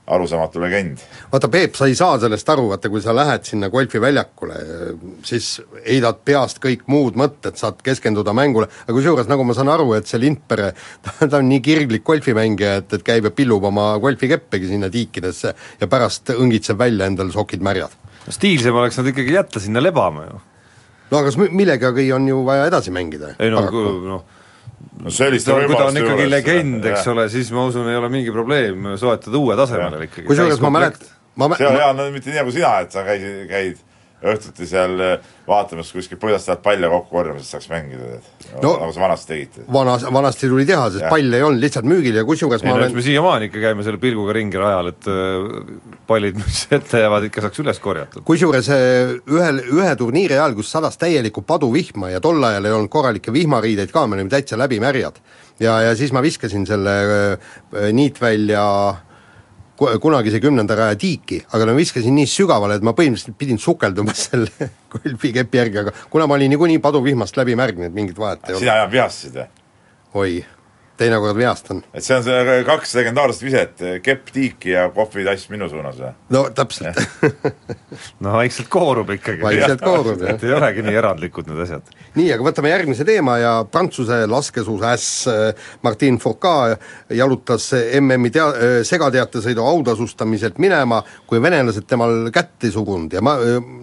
arusaamatu 0.10 0.62
legend. 0.62 1.04
vaata, 1.32 1.48
Peep, 1.54 1.76
sa 1.78 1.86
ei 1.86 1.96
saa 1.96 2.18
sellest 2.20 2.50
aru, 2.50 2.66
vaata 2.72 2.90
kui 2.90 3.02
sa 3.02 3.14
lähed 3.16 3.46
sinna 3.46 3.70
golfiväljakule, 3.70 4.58
siis 5.26 5.52
heidad 5.86 6.24
peast 6.26 6.58
kõik 6.64 6.88
muud 6.90 7.20
mõtted, 7.20 7.60
saad 7.62 7.84
keskenduda 7.86 8.34
mängule, 8.34 8.72
aga 8.88 8.98
kusjuures 8.98 9.30
nagu 9.30 9.46
ma 9.46 9.54
saan 9.54 9.70
aru, 9.70 9.92
et 10.00 10.10
see 10.10 10.22
Lindpere, 10.26 10.72
ta, 11.06 11.30
on 11.38 11.46
nii 11.52 11.62
kirglik 11.62 12.04
golfimängija, 12.10 12.80
et, 12.82 12.98
et 12.98 13.06
käib 13.06 13.30
ja 13.30 13.36
pillub 13.36 13.70
oma 13.70 13.92
golfikeppegi 14.02 14.74
sinna 14.74 14.90
tiikidesse 14.90 15.56
ja 15.80 15.92
pärast 15.92 16.34
õngitseb 16.34 16.82
välja 16.82 17.12
endal 17.12 17.30
sokid 17.36 17.62
märjad. 17.62 17.94
Stiilsem 18.30 18.76
oleks 18.76 19.00
nad 19.00 19.10
ikkagi 19.12 19.34
jätta 19.34 19.60
sinna 19.64 19.82
lebama 19.84 20.26
ju. 20.28 20.42
no 21.12 21.22
aga 21.22 21.48
millegagi 21.52 22.12
on 22.14 22.28
ju 22.28 22.44
vaja 22.46 22.68
edasi 22.70 22.92
mängida? 22.96 23.34
ei 23.40 23.50
no, 23.54 23.66
noh, 23.70 24.24
no 25.04 25.12
selliste 25.12 25.52
kui 25.54 25.62
ta 25.62 25.66
on 25.66 25.74
võimaluste 25.74 26.04
ikkagi 26.04 26.26
juures, 26.26 26.34
legend, 26.36 26.86
eks 26.86 27.04
jah. 27.06 27.12
ole, 27.14 27.28
siis 27.34 27.52
ma 27.56 27.66
usun, 27.70 27.90
ei 27.90 28.00
ole 28.00 28.10
mingi 28.14 28.34
probleem 28.36 28.92
soetada 29.00 29.38
uue 29.42 29.58
tasemele 29.60 30.08
ikkagi. 30.08 30.28
kusjuures 30.30 30.62
ma 30.64 30.74
mäletan, 30.78 31.14
ma 31.36 31.50
mä- 31.52 31.60
see 31.60 31.70
on 31.70 31.78
hea, 31.80 31.92
no 31.98 32.10
mitte 32.14 32.32
nii 32.32 32.42
nagu 32.42 32.56
sina, 32.56 32.74
et 32.86 32.96
sa 32.96 33.06
käisid, 33.08 33.46
käid 33.52 33.86
õhtuti 34.20 34.66
seal 34.68 35.00
äh, 35.00 35.28
vaatamas 35.48 35.92
kuskilt 35.96 36.20
põõsast 36.22 36.50
ajalt 36.52 36.62
palle 36.66 36.90
kokku 36.92 37.14
korjamas, 37.16 37.46
et 37.46 37.54
saaks 37.54 37.70
mängida, 37.72 38.18
et 38.20 38.50
No- 38.64 38.74
nagu 38.82 38.92
sa 38.94 39.00
vanasti 39.02 39.28
tegid. 39.34 39.60
vanas, 39.72 40.04
vanasti 40.12 40.50
tuli 40.52 40.66
teha, 40.68 40.90
sest 40.92 41.02
Jah. 41.06 41.10
pall 41.14 41.34
ei 41.38 41.42
olnud 41.46 41.62
lihtsalt 41.64 41.86
müügil 41.88 42.16
ja 42.20 42.24
kusjuures 42.28 42.64
ma 42.66 42.74
olen 42.76 42.96
me 42.96 43.02
siiamaani 43.06 43.48
ikka 43.50 43.62
käime 43.64 43.84
selle 43.88 43.98
pilguga 44.02 44.34
ringi 44.36 44.58
rajal, 44.60 44.92
et 44.92 45.08
äh, 45.08 45.98
pallid, 46.08 46.36
mis 46.42 46.66
ette 46.78 47.00
jäävad, 47.06 47.30
ikka 47.30 47.42
saaks 47.48 47.60
üles 47.64 47.80
korjatud. 47.80 48.24
kusjuures 48.28 48.70
eh, 48.76 49.16
ühel, 49.32 49.64
ühe 49.80 49.96
turniiri 49.96 50.36
ajal, 50.40 50.56
kus 50.60 50.72
sadas 50.76 50.98
täielikku 51.00 51.42
paduvihma 51.48 52.12
ja 52.12 52.20
tol 52.20 52.44
ajal 52.44 52.66
ei 52.66 52.76
olnud 52.76 52.90
korralikke 52.92 53.32
vihmariideid 53.34 53.92
ka, 53.96 54.08
me 54.08 54.20
olime 54.20 54.30
täitsa 54.30 54.58
läbimärjad. 54.60 55.16
ja, 55.60 55.82
ja 55.88 55.96
siis 55.96 56.12
ma 56.12 56.22
viskasin 56.22 56.66
selle 56.68 56.98
eh, 57.34 57.92
niitvälja 57.94 58.66
ku- 58.96 59.09
kunagise 59.80 60.42
kümnenda 60.44 60.76
raja 60.78 60.98
tiiki, 61.00 61.42
aga 61.56 61.70
no 61.70 61.76
viskasin 61.78 62.16
nii 62.18 62.28
sügavale, 62.30 62.80
et 62.80 62.86
ma 62.86 62.94
põhimõtteliselt 62.98 63.38
pidin 63.40 63.60
sukelduma 63.62 64.16
selle 64.26 64.70
golfikepi 64.92 65.62
järgi, 65.62 65.84
aga 65.84 65.96
kuna 66.12 66.28
ma 66.28 66.36
olin 66.40 66.52
niikuinii 66.54 66.82
paduvihmast 66.84 67.40
läbi 67.40 67.56
märgnud, 67.60 67.94
mingit 67.96 68.20
vahet 68.20 68.44
ei 68.46 68.56
olnud. 68.56 68.66
sina 68.66 68.80
enam 68.82 68.92
vihastasid 68.94 69.40
või? 69.40 69.48
oi, 70.20 70.34
teinekord 71.00 71.38
vihastan. 71.38 71.82
et 71.94 72.04
see 72.04 72.18
on 72.18 72.24
see 72.26 72.60
kaks 72.68 72.94
legendaarset 72.98 73.44
viset, 73.46 73.84
kepp 74.04 74.32
tiiki 74.36 74.74
ja 74.74 74.88
kohvitass 74.96 75.50
minu 75.52 75.70
suunas 75.72 76.00
või? 76.00 76.12
no 76.36 76.44
täpselt, 76.56 77.00
no 78.24 78.36
vaikselt 78.36 78.70
koorub 78.72 79.14
ikkagi. 79.16 79.42
vaikselt 79.44 79.84
koorub, 79.84 80.20
jah. 80.24 80.36
et 80.36 80.46
ei 80.48 80.56
olegi 80.56 80.84
nii 80.86 81.00
erandlikud 81.02 81.50
need 81.52 81.64
asjad. 81.66 81.94
nii, 82.18 82.28
aga 82.36 82.48
võtame 82.50 82.74
järgmise 82.74 83.08
teema 83.08 83.38
ja 83.42 83.54
Prantsuse 83.72 84.22
laskesuusaäss 84.30 85.30
äh, 85.32 85.70
Martin 85.86 86.20
Fourcade 86.20 86.80
jalutas 87.16 87.70
MM-i 88.02 88.34
tea-, 88.36 88.84
segateatesõidu 88.88 89.64
autasustamiselt 89.66 90.60
minema, 90.60 91.02
kui 91.30 91.42
venelased 91.42 91.88
temal 91.90 92.30
kätt 92.36 92.68
ei 92.68 92.76
sugunud 92.76 93.14
ja 93.16 93.24
ma, 93.26 93.38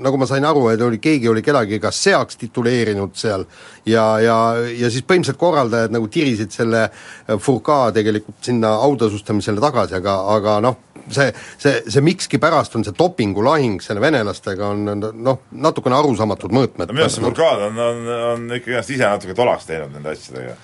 nagu 0.05 0.21
ma 0.21 0.29
sain 0.29 0.45
aru, 0.45 0.69
et 0.75 0.85
oli, 0.85 1.01
keegi 1.03 1.31
oli 1.33 1.45
kedagi 1.45 1.81
kas 1.83 2.03
seaks 2.09 2.41
tituleerinud 2.41 3.17
seal 3.17 3.47
ja, 3.89 4.07
ja, 4.23 4.39
ja 4.77 4.91
siis 4.93 5.07
põhimõtteliselt 5.07 5.41
korraldajad 5.41 5.95
nagu 5.95 6.09
tirisid 6.13 6.53
selle 6.55 6.87
äh, 6.87 7.06
Fourcade 7.43 7.99
tegelikult 8.01 8.39
sinna 8.45 8.75
autasustamisele 8.87 9.63
tagasi, 9.63 9.97
aga, 9.99 10.17
aga 10.37 10.57
noh, 10.65 10.79
see, 11.09 11.29
see, 11.59 11.83
see 11.93 12.05
mikskipärast 12.05 12.77
on 12.79 12.87
see 12.87 12.97
dopingulahing 12.97 13.83
selle 13.85 14.03
venelastega 14.05 14.73
on 14.75 15.05
noh, 15.05 15.45
natukene 15.67 15.99
arusaamatud 15.99 16.55
mõõtmed. 16.57 16.93
minu 16.93 17.07
arust 17.07 17.21
see 17.21 17.27
Furcade 17.27 17.71
on, 17.71 17.79
on, 17.91 18.11
on 18.33 18.59
ikka 18.59 18.75
ennast 18.75 18.95
ise 18.95 19.07
natuke 19.07 19.37
tolaks 19.39 19.69
teinud 19.71 19.95
nende 19.95 20.13
asjadega. 20.15 20.57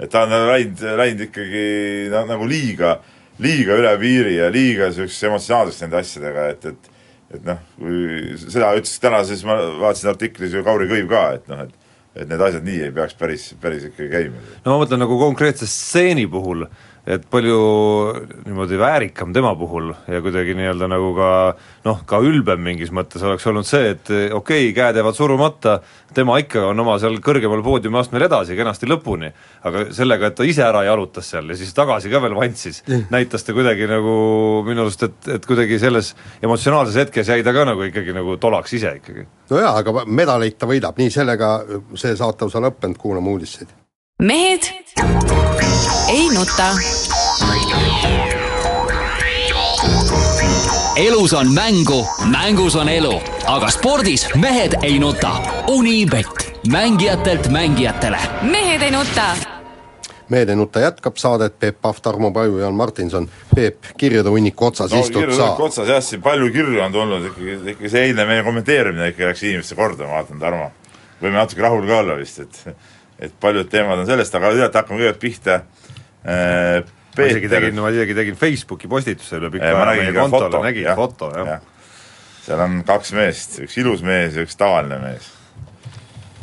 et 0.00 0.12
ta 0.12 0.26
on 0.26 0.36
läinud, 0.52 0.86
läinud 1.02 1.26
ikkagi 1.28 1.66
no, 2.12 2.24
nagu 2.30 2.48
liiga, 2.48 2.96
liiga 3.42 3.76
üle 3.80 3.96
piiri 4.00 4.38
ja 4.38 4.52
liiga 4.52 4.88
niisuguseks 4.90 5.28
emotsionaalseks 5.30 5.84
nende 5.86 6.02
asjadega, 6.04 6.48
et, 6.54 6.72
et 6.72 6.96
et 7.30 7.44
noh, 7.46 7.60
kui 7.78 8.38
seda 8.42 8.72
ütles 8.78 8.96
täna, 9.02 9.20
siis 9.26 9.44
ma 9.46 9.54
vaatasin 9.78 10.10
artiklis 10.10 10.54
ju 10.54 10.64
Kauri 10.66 10.88
Kõiv 10.90 11.06
ka, 11.12 11.20
et 11.38 11.44
noh, 11.50 11.62
et 11.62 11.79
et 12.16 12.28
need 12.28 12.42
asjad 12.42 12.64
nii 12.66 12.86
ei 12.88 12.94
peaks 12.94 13.14
päris, 13.18 13.50
päris 13.62 13.84
ikkagi 13.90 14.10
käima. 14.12 14.46
no 14.64 14.74
ma 14.74 14.84
mõtlen 14.84 15.02
nagu 15.04 15.18
konkreetse 15.20 15.68
stseeni 15.70 16.26
puhul, 16.30 16.66
et 17.06 17.24
palju 17.30 17.60
niimoodi 18.44 18.78
väärikam 18.78 19.32
tema 19.32 19.54
puhul 19.56 19.92
ja 20.08 20.20
kuidagi 20.20 20.54
nii-öelda 20.58 20.88
nagu 20.90 21.14
ka 21.16 21.30
noh, 21.86 22.02
ka 22.06 22.20
ülbem 22.24 22.60
mingis 22.64 22.92
mõttes 22.92 23.24
oleks 23.24 23.46
olnud 23.48 23.66
see, 23.66 23.94
et 23.94 24.10
okei 24.10 24.34
okay,, 24.36 24.74
käed 24.76 25.00
jäävad 25.00 25.16
surumata, 25.16 25.78
tema 26.14 26.36
ikka 26.42 26.66
on 26.68 26.84
oma 26.84 26.98
seal 27.00 27.16
kõrgemal 27.24 27.62
poodiumiastmel 27.64 28.26
edasi 28.26 28.56
kenasti 28.58 28.88
lõpuni, 28.90 29.30
aga 29.68 29.86
sellega, 29.96 30.30
et 30.30 30.38
ta 30.38 30.46
ise 30.46 30.64
ära 30.66 30.84
jalutas 30.86 31.32
seal 31.32 31.48
ja 31.50 31.58
siis 31.58 31.72
tagasi 31.76 32.12
ka 32.12 32.22
veel 32.22 32.36
vantsis, 32.36 32.82
näitas 33.12 33.46
ta 33.46 33.56
kuidagi 33.56 33.88
nagu 33.90 34.14
minu 34.68 34.84
arust, 34.84 35.08
et, 35.08 35.32
et 35.36 35.48
kuidagi 35.48 35.80
selles 35.82 36.14
emotsionaalses 36.42 37.00
hetkes 37.04 37.32
jäi 37.32 37.44
ta 37.46 37.56
ka 37.56 37.64
nagu 37.72 37.88
ikkagi 37.88 38.16
nagu 38.16 38.36
tolaks 38.42 38.76
ise 38.76 38.96
ikkagi. 39.00 39.26
no 39.50 39.64
jaa, 39.64 39.76
aga 39.80 40.04
medaleid 40.06 40.60
ta 40.60 40.68
võidab, 40.70 41.00
nii 41.00 41.12
sellega 41.14 41.54
see 41.94 42.16
saateosa 42.18 42.62
lõppenud, 42.68 43.00
kuulame 43.00 43.32
uudiseid. 43.32 43.72
Mehed 44.20 44.60
ei 46.08 46.28
nuta. 46.34 46.74
elus 50.96 51.32
on 51.32 51.52
mängu, 51.54 52.06
mängus 52.30 52.76
on 52.76 52.88
elu, 52.88 53.20
aga 53.46 53.70
spordis 53.70 54.26
mehed 54.34 54.72
ei 54.82 54.98
nuta. 54.98 55.30
Unibet, 55.68 56.52
mängijatelt 56.68 57.48
mängijatele. 57.48 58.18
mehed 58.42 58.82
ei 58.82 58.90
nuta. 58.90 59.36
mehed 60.28 60.48
ei 60.48 60.56
nuta 60.56 60.80
jätkab 60.80 61.16
saadet, 61.16 61.58
Peep 61.58 61.80
Pahv, 61.82 61.96
Tarmo 62.02 62.30
Paju, 62.30 62.58
Jaan 62.58 62.74
Martinson. 62.74 63.30
Peep, 63.54 63.76
kirjade 63.96 64.28
hunniku 64.28 64.66
otsas 64.66 64.92
no 64.92 65.00
istud 65.00 65.32
sa. 65.32 65.54
otsas 65.56 65.88
jah, 65.88 66.02
siin 66.02 66.22
palju 66.22 66.52
kirju 66.52 66.84
on 66.84 66.92
tulnud, 66.92 67.24
ikkagi, 67.32 67.58
ikkagi 67.72 67.88
see 67.88 68.06
eilne 68.10 68.28
meie 68.28 68.44
kommenteerimine 68.44 69.08
ikka 69.14 69.32
läks 69.32 69.42
inimeste 69.42 69.74
korda, 69.74 70.04
ma 70.04 70.20
vaatan, 70.20 70.38
Tarmo. 70.38 70.72
võime 71.22 71.36
natuke 71.40 71.62
rahul 71.62 71.86
ka 71.88 71.98
olla 72.04 72.20
vist, 72.20 72.38
et 72.38 72.64
et 73.20 73.34
paljud 73.40 73.68
teemad 73.70 74.00
on 74.00 74.08
sellest, 74.08 74.34
aga 74.34 74.54
teate, 74.56 74.80
hakkame 74.80 75.00
kõigepealt 75.00 75.20
pihta 75.22 75.60
äh, 76.24 76.88
ma 77.16 77.26
isegi 77.26 77.48
Peeter 77.48 77.66
tegin, 77.66 77.82
ma 77.82 77.90
isegi 77.92 78.16
tegin 78.16 78.38
Facebooki 78.38 78.88
postituse 78.90 79.38
üle 79.40 79.50
pika 79.52 79.68
aja 79.72 79.84
meie 79.98 80.14
kontole, 80.16 80.48
foto, 80.48 80.62
nägin 80.64 80.88
jah, 80.88 80.98
foto, 80.98 81.30
jah 81.34 81.52
ja. 81.54 81.60
seal 82.46 82.64
on 82.64 82.80
kaks 82.86 83.14
meest, 83.18 83.60
üks 83.66 83.78
ilus 83.82 84.04
mees 84.06 84.38
ja 84.38 84.44
üks 84.46 84.58
tavaline 84.58 85.00
mees. 85.02 85.30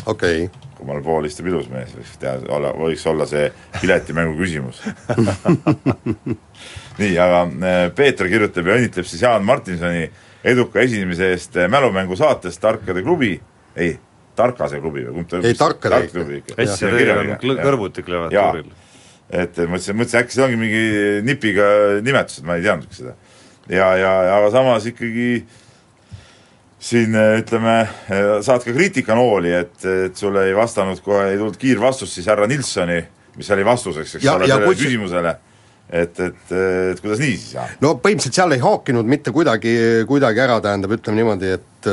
okei 0.05 0.47
okay. 0.47 0.73
kummal 0.77 1.01
pool 1.05 1.29
istub 1.29 1.49
ilus 1.49 1.69
mees, 1.71 1.93
võiks 1.97 2.15
teha, 2.21 2.37
olla, 2.53 2.73
võiks 2.77 3.05
olla 3.09 3.27
see 3.29 3.47
piletimängu 3.79 4.37
küsimus 4.39 4.83
nii, 7.01 7.13
aga 7.15 7.43
äh, 7.47 7.83
Peeter 7.95 8.29
kirjutab 8.31 8.67
ja 8.67 8.79
õnnitleb 8.79 9.07
siis 9.07 9.23
Jaan 9.23 9.47
Martinsoni 9.47 10.07
eduka 10.47 10.83
esinemise 10.83 11.31
eest 11.33 11.57
äh, 11.57 11.71
mälumängu 11.71 12.17
saates 12.19 12.59
Tarkade 12.61 13.03
klubi, 13.05 13.35
ei, 13.75 13.95
Tarkase 14.37 14.79
klubi 14.83 15.03
või 15.07 15.13
kumb 15.19 15.29
ta 15.31 15.39
Ei, 15.41 15.55
Tarkade. 15.57 15.95
Tark 15.95 16.11
klubi 16.13 16.41
ikka. 16.43 16.57
hästi, 16.61 16.91
kl- 17.43 17.61
kõrvuti 17.65 18.03
klaviatuuril. 18.05 18.67
et 19.29 19.57
mõtlesin, 19.65 19.97
mõtlesin 19.99 20.21
äkki 20.21 20.35
see 20.37 20.43
ongi 20.45 20.59
mingi 20.61 20.83
nipiga 21.27 21.65
nimetus, 22.05 22.37
et 22.39 22.45
ma 22.47 22.55
ei 22.59 22.63
teadnudki 22.67 22.95
seda. 23.01 23.15
ja, 23.69 23.87
ja, 23.99 24.11
aga 24.37 24.51
samas 24.53 24.85
ikkagi 24.87 25.31
siin 26.87 27.15
ütleme, 27.17 27.75
saad 28.45 28.63
ka 28.63 28.71
kriitikanooli, 28.75 29.51
et, 29.63 29.77
et 30.07 30.15
sulle 30.19 30.43
ei 30.47 30.53
vastanud 30.55 30.99
kohe, 31.03 31.31
ei 31.31 31.39
tulnud 31.39 31.57
kiirvastust 31.59 32.13
siis 32.19 32.27
härra 32.29 32.45
Nilssoni, 32.47 32.99
mis 33.37 33.49
oli 33.53 33.65
vastuseks, 33.65 34.15
eks 34.19 34.27
ole, 34.29 34.45
sellele 34.47 34.69
kus- 34.69 34.83
küsimusele. 34.85 35.33
et, 35.89 36.19
et, 36.19 36.53
et 36.91 36.99
kuidas 37.01 37.19
nii 37.23 37.33
siis 37.39 37.55
on? 37.57 37.73
no 37.81 37.93
põhimõtteliselt 38.03 38.35
seal 38.37 38.53
ei 38.55 38.61
haakinud 38.63 39.07
mitte 39.09 39.31
kuidagi, 39.33 39.73
kuidagi 40.07 40.41
ära, 40.45 40.59
tähendab, 40.63 40.93
ütleme 40.99 41.21
niimoodi, 41.23 41.51
et 41.57 41.89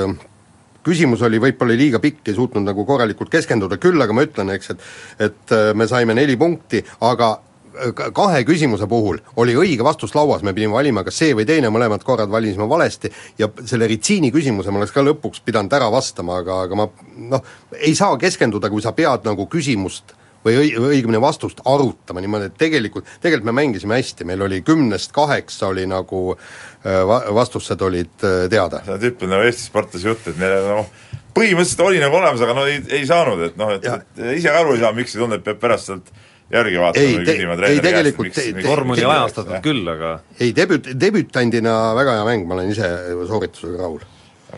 küsimus 0.84 1.22
oli 1.26 1.40
võib-olla 1.42 1.76
liiga 1.78 2.00
pikk, 2.02 2.22
ei 2.28 2.36
suutnud 2.36 2.66
nagu 2.66 2.84
korralikult 2.88 3.32
keskenduda, 3.32 3.80
küll 3.82 4.00
aga 4.02 4.14
ma 4.16 4.24
ütlen, 4.26 4.52
eks, 4.54 4.70
et 4.74 5.28
et 5.30 5.52
äh, 5.56 5.72
me 5.74 5.88
saime 5.90 6.14
neli 6.16 6.36
punkti, 6.40 6.82
aga 7.04 7.30
äh, 7.34 7.92
ka- 7.96 8.10
kahe 8.16 8.42
küsimuse 8.48 8.88
puhul 8.90 9.20
oli 9.40 9.54
õige 9.58 9.86
vastus 9.86 10.14
lauas, 10.14 10.42
me 10.42 10.54
pidime 10.56 10.76
valima 10.76 11.04
kas 11.04 11.18
see 11.22 11.34
või 11.36 11.46
teine, 11.48 11.70
mõlemad 11.74 12.04
korrad 12.04 12.32
valisime 12.32 12.68
valesti 12.68 13.12
ja 13.38 13.48
selle 13.64 13.88
ritsiini 13.90 14.32
küsimuse 14.34 14.70
ma 14.70 14.82
oleks 14.82 14.94
ka 14.94 15.04
lõpuks 15.04 15.44
pidanud 15.44 15.72
ära 15.72 15.90
vastama, 15.92 16.40
aga, 16.44 16.60
aga 16.68 16.82
ma 16.82 16.88
noh, 17.30 17.56
ei 17.80 17.94
saa 17.94 18.18
keskenduda, 18.20 18.70
kui 18.70 18.84
sa 18.84 18.92
pead 18.96 19.26
nagu 19.28 19.48
küsimust 19.50 20.16
või 20.44 20.58
õi-, 20.60 20.74
või 20.76 20.98
õigemini 20.98 21.20
vastust 21.22 21.62
arutama 21.68 22.22
niimoodi, 22.24 22.50
et 22.50 22.58
tegelikult, 22.60 23.08
tegelikult 23.22 23.48
me 23.50 23.56
mängisime 23.60 23.98
hästi, 23.98 24.26
meil 24.28 24.44
oli 24.46 24.60
kümnest 24.66 25.14
kaheksa 25.16 25.70
oli 25.72 25.86
nagu 25.90 26.26
äh, 26.34 27.00
va-, 27.08 27.24
vastused 27.36 27.82
olid 27.82 28.26
äh, 28.26 28.44
teada. 28.52 28.84
see 28.84 28.96
on 28.96 29.02
tüüpiline 29.02 29.36
nagu 29.36 29.48
Eesti 29.48 29.68
sportlase 29.70 30.10
jutt, 30.10 30.28
et 30.32 30.38
meil 30.40 30.68
noh, 30.68 30.92
põhimõtteliselt 31.34 31.82
oli 31.86 32.02
nagu 32.02 32.20
olemas, 32.20 32.44
aga 32.44 32.56
no 32.56 32.68
ei, 32.70 32.78
ei 33.00 33.08
saanud, 33.08 33.42
et 33.48 33.58
noh, 33.60 33.74
et, 33.74 33.90
et 33.90 34.22
ise 34.38 34.52
ka 34.52 34.62
aru 34.62 34.76
ei 34.76 34.84
saa, 34.84 34.94
miks 34.96 35.16
tulnud, 35.16 35.40
et 35.40 35.46
peab 35.46 35.60
pärast 35.62 35.90
sealt 35.90 36.14
järgi 36.52 36.80
vaatama 36.80 37.04
Ei, 37.04 37.14
või 37.16 37.26
küsima 37.26 37.54
ei, 37.54 37.60
treeneri 37.60 37.78
käest, 37.78 37.86
tegelikult 37.88 38.28
miks, 38.28 38.40
te- 38.40 38.66
vorm 38.66 38.94
oli 38.94 39.06
ajastatud 39.08 39.62
küll, 39.64 39.86
aga 39.90 40.10
ei 40.38 40.52
debüt-, 40.56 40.90
debütandina 41.00 41.76
väga 41.98 42.18
hea 42.18 42.26
mäng, 42.28 42.44
ma 42.48 42.58
olen 42.58 42.74
ise 42.74 42.90
sooritusega 43.30 43.80
rahul. 43.80 44.04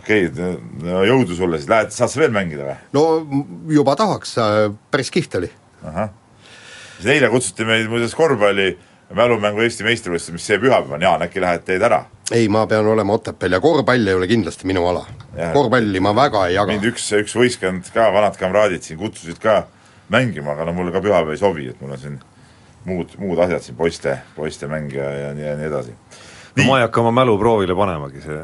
okei 0.01 0.27
okay,, 0.29 0.57
no 0.85 1.05
jõudu 1.07 1.39
sulle 1.39 1.61
siis, 1.61 1.71
lähed, 1.71 1.95
saad 1.95 2.13
sa 2.13 2.23
veel 2.25 2.35
mängida 2.35 2.67
või? 2.67 2.77
no 2.97 3.07
juba 3.79 3.97
tahaks, 3.99 4.37
päris 4.91 5.13
kihvt 5.15 5.39
oli. 5.41 5.53
ahah. 5.87 6.11
siis 6.99 7.15
eile 7.15 7.31
kutsuti 7.31 7.65
meid 7.65 7.89
muuseas 7.93 8.15
korvpalli 8.15 8.75
mälumängu 9.15 9.63
Eesti 9.63 9.87
meistrivõistlused, 9.87 10.35
mis 10.35 10.47
see 10.47 10.59
pühapäev 10.59 10.97
on, 10.97 11.03
Jaan, 11.03 11.23
äkki 11.23 11.41
lähed 11.41 11.65
teed 11.67 11.83
ära? 11.83 12.05
ei, 12.33 12.49
ma 12.49 12.67
pean 12.67 12.87
olema 12.87 13.15
Otepääl 13.15 13.59
ja 13.59 13.61
korvpall 13.61 14.07
ei 14.07 14.15
ole 14.19 14.27
kindlasti 14.31 14.67
minu 14.67 14.87
ala 14.91 15.07
korvpalli 15.53 16.01
ma 16.01 16.15
väga 16.17 16.47
ei 16.49 16.57
jaga 16.57 16.73
mind. 16.73 16.89
üks, 16.91 17.11
üks 17.21 17.37
võistkond 17.39 17.91
ka, 17.95 18.09
vanad 18.15 18.39
kamraadid 18.41 18.87
siin 18.87 18.99
kutsusid 19.01 19.39
ka 19.43 19.67
mängima, 20.13 20.55
aga 20.55 20.67
no 20.67 20.75
mulle 20.77 20.95
ka 20.95 21.03
pühapäev 21.05 21.35
ei 21.35 21.41
sobi, 21.41 21.69
et 21.71 21.81
mul 21.83 21.95
on 21.97 22.01
siin 22.01 22.19
muud, 22.87 23.17
muud 23.21 23.41
asjad 23.43 23.65
siin, 23.65 23.77
poiste, 23.79 24.19
poiste 24.37 24.69
mäng 24.71 24.93
ja, 24.95 25.11
ja 25.11 25.33
nii 25.35 25.47
ja 25.47 25.57
nii 25.59 25.69
edasi. 25.71 25.97
no 26.57 26.69
ma 26.69 26.81
ei 26.81 26.87
hakka 26.87 27.03
oma 27.03 27.13
mälu 27.21 27.37
proovile 27.39 27.77
panemagi, 27.77 28.23
see 28.25 28.43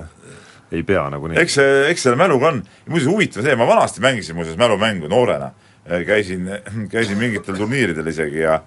ei 0.72 0.82
pea 0.88 1.04
nagunii. 1.12 1.38
eks 1.40 1.58
see, 1.60 1.74
eks 1.90 2.08
selle 2.08 2.18
mäluga 2.20 2.50
on, 2.52 2.62
muuseas 2.88 3.12
huvitav 3.12 3.46
see, 3.46 3.56
ma 3.56 3.68
vanasti 3.68 4.04
mängisin 4.04 4.36
muuseas 4.36 4.58
mälumängu 4.60 5.10
noorena, 5.12 5.52
käisin, 6.06 6.48
käisin 6.90 7.18
mingitel 7.18 7.58
turniiridel 7.58 8.06
isegi 8.12 8.44
ja 8.44 8.60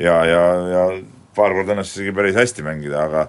ja, 0.00 0.24
ja, 0.24 0.42
ja 0.74 0.84
paar 1.36 1.54
korda 1.54 1.74
õnnestus 1.76 2.00
isegi 2.00 2.16
päris 2.16 2.38
hästi 2.38 2.64
mängida, 2.66 3.04
aga 3.06 3.28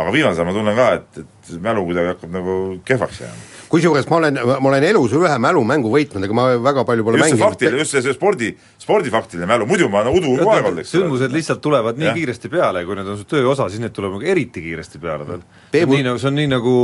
aga 0.00 0.12
viimasel 0.14 0.46
ma 0.46 0.52
tunnen 0.54 0.76
ka, 0.76 0.90
et, 1.00 1.22
et 1.22 1.56
mälu 1.62 1.82
kuidagi 1.88 2.12
hakkab 2.14 2.34
nagu 2.34 2.56
kehvaks 2.86 3.24
jääma. 3.24 3.48
kusjuures 3.70 4.06
ma 4.10 4.16
olen, 4.20 4.38
ma 4.48 4.68
olen 4.70 4.84
elus 4.86 5.12
ühe 5.18 5.36
mälumängu 5.42 5.90
võitnud, 5.92 6.24
ega 6.26 6.36
ma 6.36 6.46
väga 6.62 6.84
palju 6.86 7.06
pole 7.06 7.20
just 7.20 7.34
mänginud. 7.34 7.78
just 7.80 7.96
see, 7.96 8.02
see 8.06 8.14
spordi, 8.14 8.52
spordifaktiline 8.82 9.48
mälu, 9.50 9.66
muidu 9.70 9.90
ma 9.90 10.04
olen 10.04 10.20
udu 10.20 10.34
kogu 10.38 10.52
aeg 10.54 10.68
olnud, 10.70 10.82
eks 10.84 10.94
sündmused 10.94 11.34
lihtsalt 11.34 11.62
tulevad 11.64 11.98
nii 12.00 12.10
Jah. 12.10 12.18
kiiresti 12.18 12.52
peale, 12.52 12.84
kui 12.86 12.98
need 12.98 13.10
on 13.10 13.18
su 13.18 13.26
töö 13.30 13.48
osa, 13.50 13.68
siis 13.70 13.82
need 13.82 13.94
tulevad 13.96 14.20
nagu 14.20 14.30
eriti 14.34 14.62
kiiresti 14.64 15.02
peale 15.02 15.26
tal. 15.28 15.42
Peebu- 15.74 15.98
nii 15.98 16.06
nagu, 16.06 16.22
see 16.22 16.30
on 16.30 16.38
nii 16.38 16.52
nagu 16.54 16.76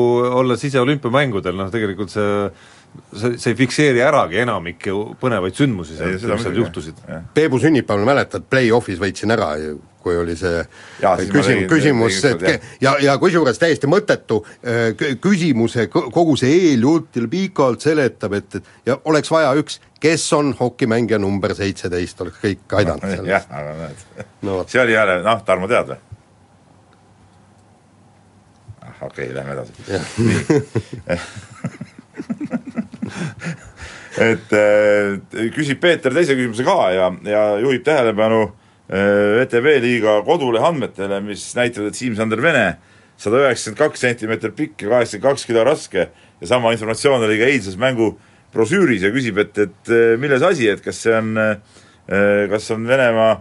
olles 0.42 0.66
ise 0.66 0.82
olümpiamängudel, 0.82 1.56
noh 1.59 1.70
tegelikult 1.74 2.12
see 2.14 2.50
see, 3.16 3.35
see 3.38 3.50
ei 3.52 3.59
fikseeri 3.59 4.00
äragi 4.06 4.38
enamikke 4.44 4.92
põnevaid 5.20 5.54
sündmusi 5.59 5.96
seal, 5.98 6.14
mis 6.16 6.22
seal 6.44 6.56
juhtusid. 6.62 6.98
jah. 7.09 7.22
Peebu 7.35 7.59
sünnipäeval 7.62 8.04
mäletad, 8.09 8.42
play-off'is 8.50 8.98
võitsin 9.02 9.32
ära, 9.35 9.50
kui 10.06 10.14
oli 10.20 10.37
see 10.38 10.61
ma 11.02 11.16
küsim- 11.18 11.64
küsimus, 11.70 12.20
et 12.28 12.38
ke- 12.38 12.61
ja, 12.80 12.92
ja 13.02 13.16
kusjuures 13.18 13.59
täiesti 13.59 13.87
mõttetu 13.90 14.38
äh, 14.62 14.92
kü- 14.98 15.16
küsimuse, 15.24 15.88
kogu 15.90 16.37
see 16.38 16.52
eeljutt 16.70 17.16
ja 17.18 17.26
pikalt 17.32 17.80
seletab, 17.82 18.32
et, 18.38 18.54
et 18.61 18.64
ja 18.87 18.98
oleks 19.11 19.30
vaja 19.35 19.50
üks, 19.59 19.80
kes 20.00 20.26
on 20.37 20.52
hokimängija 20.61 21.18
number 21.18 21.54
seitseteist, 21.59 22.20
oleks 22.22 22.38
kõik 22.44 22.76
aidanud 22.78 23.02
jah, 23.11 23.16
sellest. 23.18 23.50
aga 23.50 23.72
näed 23.80 23.96
no 24.46 24.61
see 24.68 24.82
oli 24.85 24.94
jälle, 24.94 25.18
noh, 25.26 25.42
Tarmo 25.48 25.66
tead 25.70 25.90
või? 25.90 25.98
ah 28.87 29.02
okei 29.09 29.26
okay,, 29.26 29.35
lähme 29.35 29.52
edasi. 29.59 29.72
et 34.31 34.53
äh, 34.57 35.49
küsib 35.55 35.81
Peeter 35.83 36.14
teise 36.14 36.37
küsimuse 36.37 36.66
ka 36.66 36.77
ja, 36.95 37.09
ja 37.27 37.42
juhib 37.62 37.85
tähelepanu 37.87 38.42
äh, 38.47 39.42
ETV 39.42 39.71
liiga 39.85 40.19
kodulehe 40.27 40.66
andmetele, 40.71 41.21
mis 41.25 41.45
näitavad, 41.59 41.90
et 41.92 42.01
Siim-Sander 42.01 42.42
Vene 42.42 42.66
sada 43.21 43.42
üheksakümmend 43.45 43.81
kaks 43.81 44.05
sentimeetrit 44.05 44.57
pikk 44.57 44.87
ja 44.87 44.95
kaheksakümmend 44.95 45.29
kaks 45.31 45.49
kilo 45.49 45.64
raske 45.66 46.09
ja 46.40 46.49
sama 46.49 46.73
informatsioon 46.77 47.27
oli 47.29 47.40
ka 47.40 47.51
eilses 47.51 47.79
mängu 47.81 48.14
brošüüris 48.55 49.05
ja 49.05 49.12
küsib, 49.12 49.40
et, 49.42 49.59
et 49.66 49.92
äh, 49.92 50.14
milles 50.21 50.45
asi, 50.47 50.69
et 50.73 50.85
kas 50.85 51.03
see 51.05 51.12
on, 51.16 51.37
kas 52.07 52.71
on 52.71 52.85
Venemaa 52.87 53.33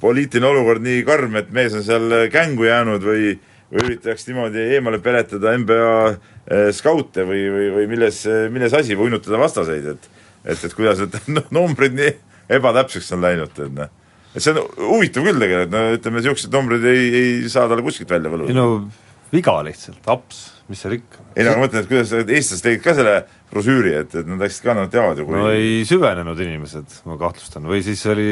poliitiline 0.00 0.48
olukord 0.48 0.82
nii 0.82 1.02
karm, 1.06 1.36
et 1.38 1.50
mees 1.54 1.74
on 1.76 1.84
seal 1.84 2.14
kängu 2.32 2.64
jäänud 2.66 3.04
või 3.04 3.36
või 3.70 3.82
üritatakse 3.84 4.30
niimoodi 4.30 4.68
eemale 4.76 5.00
peletada 5.02 5.56
NBA 5.58 5.86
eh, 6.10 6.68
skaute 6.76 7.26
või, 7.26 7.46
või, 7.50 7.72
või 7.80 7.88
milles, 7.90 8.22
milles 8.54 8.76
asi 8.78 8.94
või 8.94 9.10
uinutada 9.10 9.40
vastaseid, 9.42 9.90
et 9.94 10.10
et, 10.46 10.64
et 10.64 10.74
kuidas 10.76 11.00
need 11.02 11.16
noh, 11.36 11.46
numbrid 11.54 11.96
nii 11.96 12.12
ebatäpseks 12.56 13.14
on 13.16 13.24
läinud, 13.24 13.56
et 13.56 13.72
noh, 13.74 13.90
et 14.34 14.44
see 14.44 14.52
on 14.54 14.62
huvitav 14.92 15.26
küll 15.26 15.42
tegelikult, 15.42 15.72
no 15.72 15.96
ütleme, 15.96 16.20
niisugused 16.20 16.54
numbrid 16.54 16.86
ei, 16.90 17.08
ei 17.20 17.32
saa 17.52 17.66
talle 17.70 17.84
kuskilt 17.86 18.12
välja 18.12 18.30
ei 18.30 18.36
võluda. 18.36 18.54
no 18.56 18.68
viga 19.32 19.56
lihtsalt, 19.66 20.04
aps, 20.12 20.44
mis 20.70 20.82
seal 20.82 20.98
ikka. 21.00 21.24
ei 21.34 21.46
no 21.46 21.56
ma 21.56 21.64
mõtlen, 21.64 21.82
et 21.82 21.90
kuidas 21.90 22.14
eestlased 22.14 22.62
tegid 22.68 22.84
ka 22.84 22.94
selle 22.98 23.16
brošüüri, 23.50 23.96
et, 24.02 24.14
et 24.22 24.30
nad 24.30 24.42
läksid 24.42 24.68
ka, 24.68 24.76
nad 24.78 24.92
teavad 24.92 25.18
ju, 25.18 25.26
kui 25.26 25.38
no 25.40 25.50
ei 25.54 25.82
süvenenud 25.88 26.42
inimesed, 26.46 27.00
ma 27.10 27.18
kahtlustan, 27.20 27.66
või 27.66 27.82
siis 27.86 28.04
oli 28.12 28.30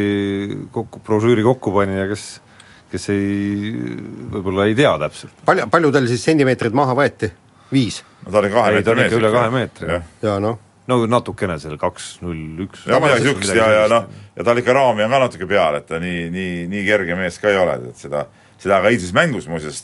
kokku, 0.74 1.02
brošüüri 1.06 1.46
kokkupanija, 1.46 2.06
kes 2.12 2.28
kes 2.94 3.08
ei, 3.14 3.72
võib-olla 4.34 4.68
ei 4.70 4.76
tea 4.78 4.92
täpselt. 5.06 5.34
palju, 5.48 5.66
palju 5.72 5.94
tal 5.94 6.06
siis 6.10 6.26
sentimeetrid 6.30 6.76
maha 6.76 6.96
võeti? 6.98 7.32
viis? 7.74 8.02
no 8.24 8.30
ta 8.30 8.42
oli 8.42 8.52
kahe 8.54 8.76
meetri 8.78 9.08
ikka 9.08 9.18
üle 9.22 9.32
kahe 9.34 9.50
meetri. 9.54 9.90
jah, 9.96 10.06
ja 10.24 10.36
noh, 10.42 10.60
no 10.90 11.00
natukene 11.10 11.58
seal 11.62 11.76
kaks, 11.80 12.14
null, 12.24 12.64
üks. 12.66 12.86
ja 12.90 13.02
midagi 13.02 13.26
niisugust 13.26 13.58
ja, 13.58 13.68
ja 13.80 13.84
noh, 13.90 14.08
ja 14.36 14.46
tal 14.46 14.62
ikka 14.62 14.76
raami 14.76 15.06
on 15.06 15.18
ka 15.18 15.22
natuke 15.26 15.50
peal, 15.50 15.80
et 15.80 15.90
ta 15.90 16.00
nii, 16.02 16.30
nii, 16.34 16.56
nii 16.72 16.86
kerge 16.88 17.18
mees 17.18 17.38
ka 17.42 17.52
ei 17.52 17.60
ole, 17.60 17.78
et 17.90 18.00
seda 18.06 18.26
seda 18.64 18.80
ka 18.80 18.90
eilses 18.92 19.12
mängus 19.16 19.46
muuseas 19.50 19.82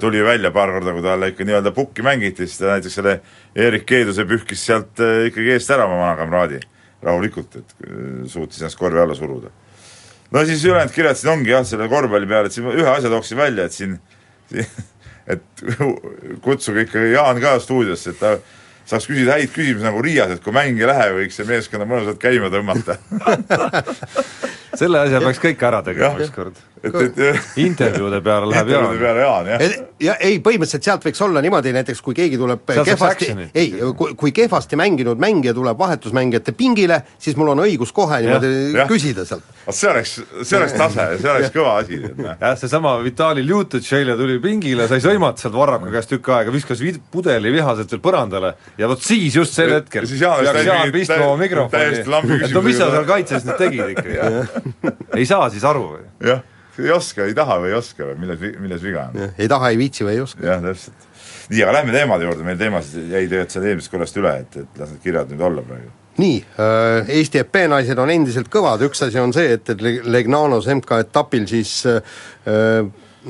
tuli 0.00 0.18
ju 0.18 0.26
välja 0.26 0.50
paar 0.54 0.72
korda, 0.74 0.94
kui 0.94 1.04
talle 1.04 1.30
ikka 1.32 1.46
nii-öelda 1.46 1.72
pukki 1.76 2.02
mängiti, 2.02 2.46
siis 2.46 2.58
ta 2.58 2.72
näiteks 2.72 2.98
selle 2.98 3.18
Erik 3.54 3.86
Keeduse 3.86 4.26
pühkis 4.28 4.64
sealt 4.66 5.02
eh, 5.02 5.28
ikkagi 5.30 5.54
eest 5.54 5.70
ära 5.70 5.86
oma 5.86 6.00
vana 6.00 6.16
kamraadi 6.18 6.60
rahulikult, 7.02 7.58
et 7.60 7.76
eh, 7.86 8.24
suutis 8.30 8.62
ennast 8.62 8.80
korvi 8.80 9.02
alla 9.02 9.14
suruda. 9.18 9.52
No 10.32 10.46
siis 10.48 10.64
ülejäänud 10.64 10.94
kirjad 10.94 11.20
siin 11.20 11.32
ongi 11.34 11.52
jah, 11.52 11.66
selle 11.68 11.88
korvpalli 11.92 12.30
peale, 12.30 12.50
et 12.50 12.56
siin 12.56 12.70
ühe 12.72 12.88
asja 12.94 13.12
tooksin 13.12 13.38
välja, 13.40 13.68
et 13.68 13.76
siin, 13.76 13.98
et 15.32 15.64
kutsuge 16.44 16.86
ikka 16.86 17.06
Jaan 17.12 17.40
ka 17.42 17.58
stuudiosse, 17.62 18.14
et 18.14 18.20
ta 18.22 18.36
saaks 18.88 19.06
küsida 19.10 19.36
häid 19.38 19.52
küsimusi 19.54 19.86
nagu 19.86 20.02
Riias, 20.02 20.34
et 20.34 20.42
kui 20.44 20.54
mäng 20.54 20.80
ei 20.80 20.88
lähe, 20.88 21.10
võiks 21.20 21.38
see 21.38 21.48
meeskonna 21.48 21.86
mõnusalt 21.88 22.20
käima 22.22 22.50
tõmmata. 22.52 22.98
selle 24.80 25.04
asja 25.06 25.22
peaks 25.22 25.42
kõik 25.42 25.66
ära 25.68 25.82
tegema 25.86 26.20
ükskord. 26.22 26.58
et, 26.82 27.18
et 27.18 27.58
intervjuude 27.62 28.20
peale 28.24 28.48
läheb 28.50 28.68
intervjuude 28.68 28.98
Jaan. 28.98 28.98
peale 29.02 29.20
Jaan, 29.20 29.46
jah. 29.52 29.86
ja 30.02 30.14
ei, 30.20 30.38
põhimõtteliselt 30.42 30.86
sealt 30.88 31.04
võiks 31.06 31.22
olla 31.24 31.42
niimoodi 31.44 31.72
näiteks, 31.76 32.00
kui 32.02 32.14
keegi 32.18 32.38
tuleb 32.40 32.64
Sealt 32.72 32.88
kehvasti 32.88 33.28
ei, 33.54 33.68
kui, 33.98 34.14
kui 34.18 34.32
kehvasti 34.34 34.76
mänginud 34.80 35.20
mängija 35.22 35.54
tuleb 35.54 35.78
vahetusmängijate 35.78 36.52
pingile, 36.58 37.02
siis 37.22 37.36
mul 37.38 37.52
on 37.54 37.62
õigus 37.64 37.92
kohe 37.94 38.18
niimoodi 38.24 38.52
jah. 38.76 38.88
küsida 38.90 39.24
sealt. 39.28 39.44
vot 39.66 39.76
see 39.78 39.90
oleks, 39.92 40.14
see 40.42 40.58
oleks 40.58 40.74
tase, 40.78 41.06
see 41.22 41.30
oleks 41.30 41.52
kõva 41.54 41.76
asi, 41.82 42.00
et 42.10 42.22
jah, 42.26 42.56
seesama 42.58 42.96
Vitali 43.04 43.44
Ljutitš 43.46 43.92
eile 44.00 44.16
tuli 44.18 44.38
pingile, 44.42 44.88
sai 44.90 44.98
sõimata 45.04 45.44
sealt 45.46 45.54
Varraka 45.58 45.90
käest 45.94 46.10
tükk 46.12 46.32
aega, 46.34 46.50
viskas 46.54 46.82
vid- 46.82 46.98
pudeli 47.12 47.52
vihaselt 47.54 47.90
veel 47.94 48.02
põrandale 48.02 48.54
ja 48.78 48.88
vot 48.90 49.02
siis 49.02 49.36
just 49.38 49.54
sel 49.54 49.70
Ja- 49.70 49.78
hetkel 49.80 50.02
ja 50.02 50.08
siis 50.10 50.20
Jaan 50.24 50.42
peaks 50.44 50.66
Jaan 50.66 50.92
pistma 50.92 51.20
oma 51.26 51.36
mikrofoni, 51.44 52.02
et 52.02 52.54
no 52.54 52.62
mis 52.66 52.76
sa 52.78 52.90
seal 52.90 53.06
kaitses 53.08 53.46
nüüd 53.46 53.58
tegid 53.60 53.94
ikkagi, 53.94 54.18
ei 55.16 55.26
saa 55.28 55.48
siis 55.52 55.64
aru 55.68 55.84
või? 55.94 56.02
jah, 56.26 56.40
ei 56.78 56.90
oska, 56.94 57.24
ei 57.28 57.34
taha 57.36 57.58
või 57.62 57.72
ei 57.72 57.78
oska 57.78 58.06
või 58.10 58.18
milles, 58.22 58.44
milles 58.60 58.82
viga 58.84 59.08
on. 59.10 59.32
ei 59.38 59.48
taha, 59.48 59.72
ei 59.72 59.78
viitsi 59.80 60.06
või 60.06 60.16
ei 60.16 60.22
oska. 60.24 60.44
jah, 60.46 60.62
täpselt. 60.64 61.08
nii, 61.50 61.62
aga 61.64 61.74
lähme 61.78 61.92
teemade 61.96 62.24
juurde, 62.28 62.46
meil 62.46 62.60
teemasid 62.60 63.10
jäi 63.12 63.26
tegelikult 63.28 63.56
seal 63.56 63.66
eelmisest 63.70 63.92
korrast 63.92 64.20
üle, 64.22 64.36
et, 64.44 64.56
et 64.64 64.80
las 64.80 64.94
need 64.94 65.02
kirjad 65.04 65.32
nüüd 65.32 65.44
olla 65.50 65.64
praegu. 65.68 65.90
nii, 66.22 66.38
Eesti 67.18 67.40
EP 67.42 67.60
naised 67.72 67.98
on 67.98 68.10
endiselt 68.12 68.48
kõvad, 68.52 68.84
üks 68.88 69.04
asi 69.04 69.20
on 69.20 69.32
see, 69.36 69.54
et, 69.58 69.68
et 69.72 69.80
Leg- 69.84 70.04
Legnanos 70.04 70.68
MK-etapil 70.74 71.46
siis 71.50 71.78
äh, 71.88 72.00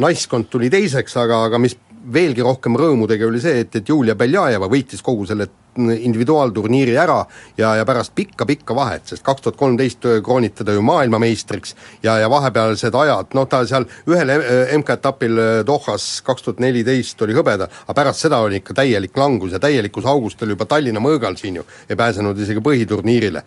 naiskond 0.02 0.48
tuli 0.50 0.70
teiseks, 0.72 1.16
aga, 1.20 1.44
aga 1.50 1.58
mis 1.62 1.76
veelgi 2.12 2.42
rohkem 2.42 2.76
rõõmu 2.78 3.08
tegi, 3.10 3.26
oli 3.26 3.40
see, 3.42 3.62
et, 3.62 3.76
et 3.78 3.88
Julia 3.88 4.14
Beljajeva 4.18 4.68
võitis 4.70 5.02
kogu 5.04 5.26
selle 5.28 5.48
individuaalturniiri 5.76 6.96
ära 7.00 7.22
ja, 7.56 7.74
ja 7.78 7.84
pärast 7.88 8.12
pikka-pikka 8.14 8.74
vahet, 8.76 9.06
sest 9.08 9.24
kaks 9.24 9.46
tuhat 9.46 9.56
kolmteist 9.56 10.04
krooniti 10.24 10.66
ta 10.68 10.74
ju 10.76 10.82
maailmameistriks 10.84 11.74
ja, 12.02 12.18
ja 12.20 12.28
vahepealsed 12.30 12.94
ajad, 12.94 13.32
noh 13.38 13.48
ta 13.48 13.62
seal 13.68 13.86
ühel 14.10 14.34
eh, 14.36 14.74
MK-etapil 14.76 15.40
eh, 15.40 15.52
Dohas 15.66 16.20
kaks 16.26 16.44
tuhat 16.48 16.60
neliteist 16.60 17.24
oli 17.24 17.36
hõbeda, 17.36 17.70
aga 17.86 17.96
pärast 18.02 18.26
seda 18.26 18.42
oli 18.44 18.60
ikka 18.60 18.76
täielik 18.82 19.16
langus 19.16 19.56
ja 19.56 19.62
täielikus 19.62 20.08
augus 20.08 20.36
ta 20.36 20.44
oli 20.44 20.58
juba 20.58 20.68
Tallinna 20.68 21.00
mõõgal 21.00 21.40
siin 21.40 21.62
ju, 21.62 21.68
ei 21.88 21.96
pääsenud 21.96 22.38
isegi 22.38 22.64
põhiturniirile 22.64 23.46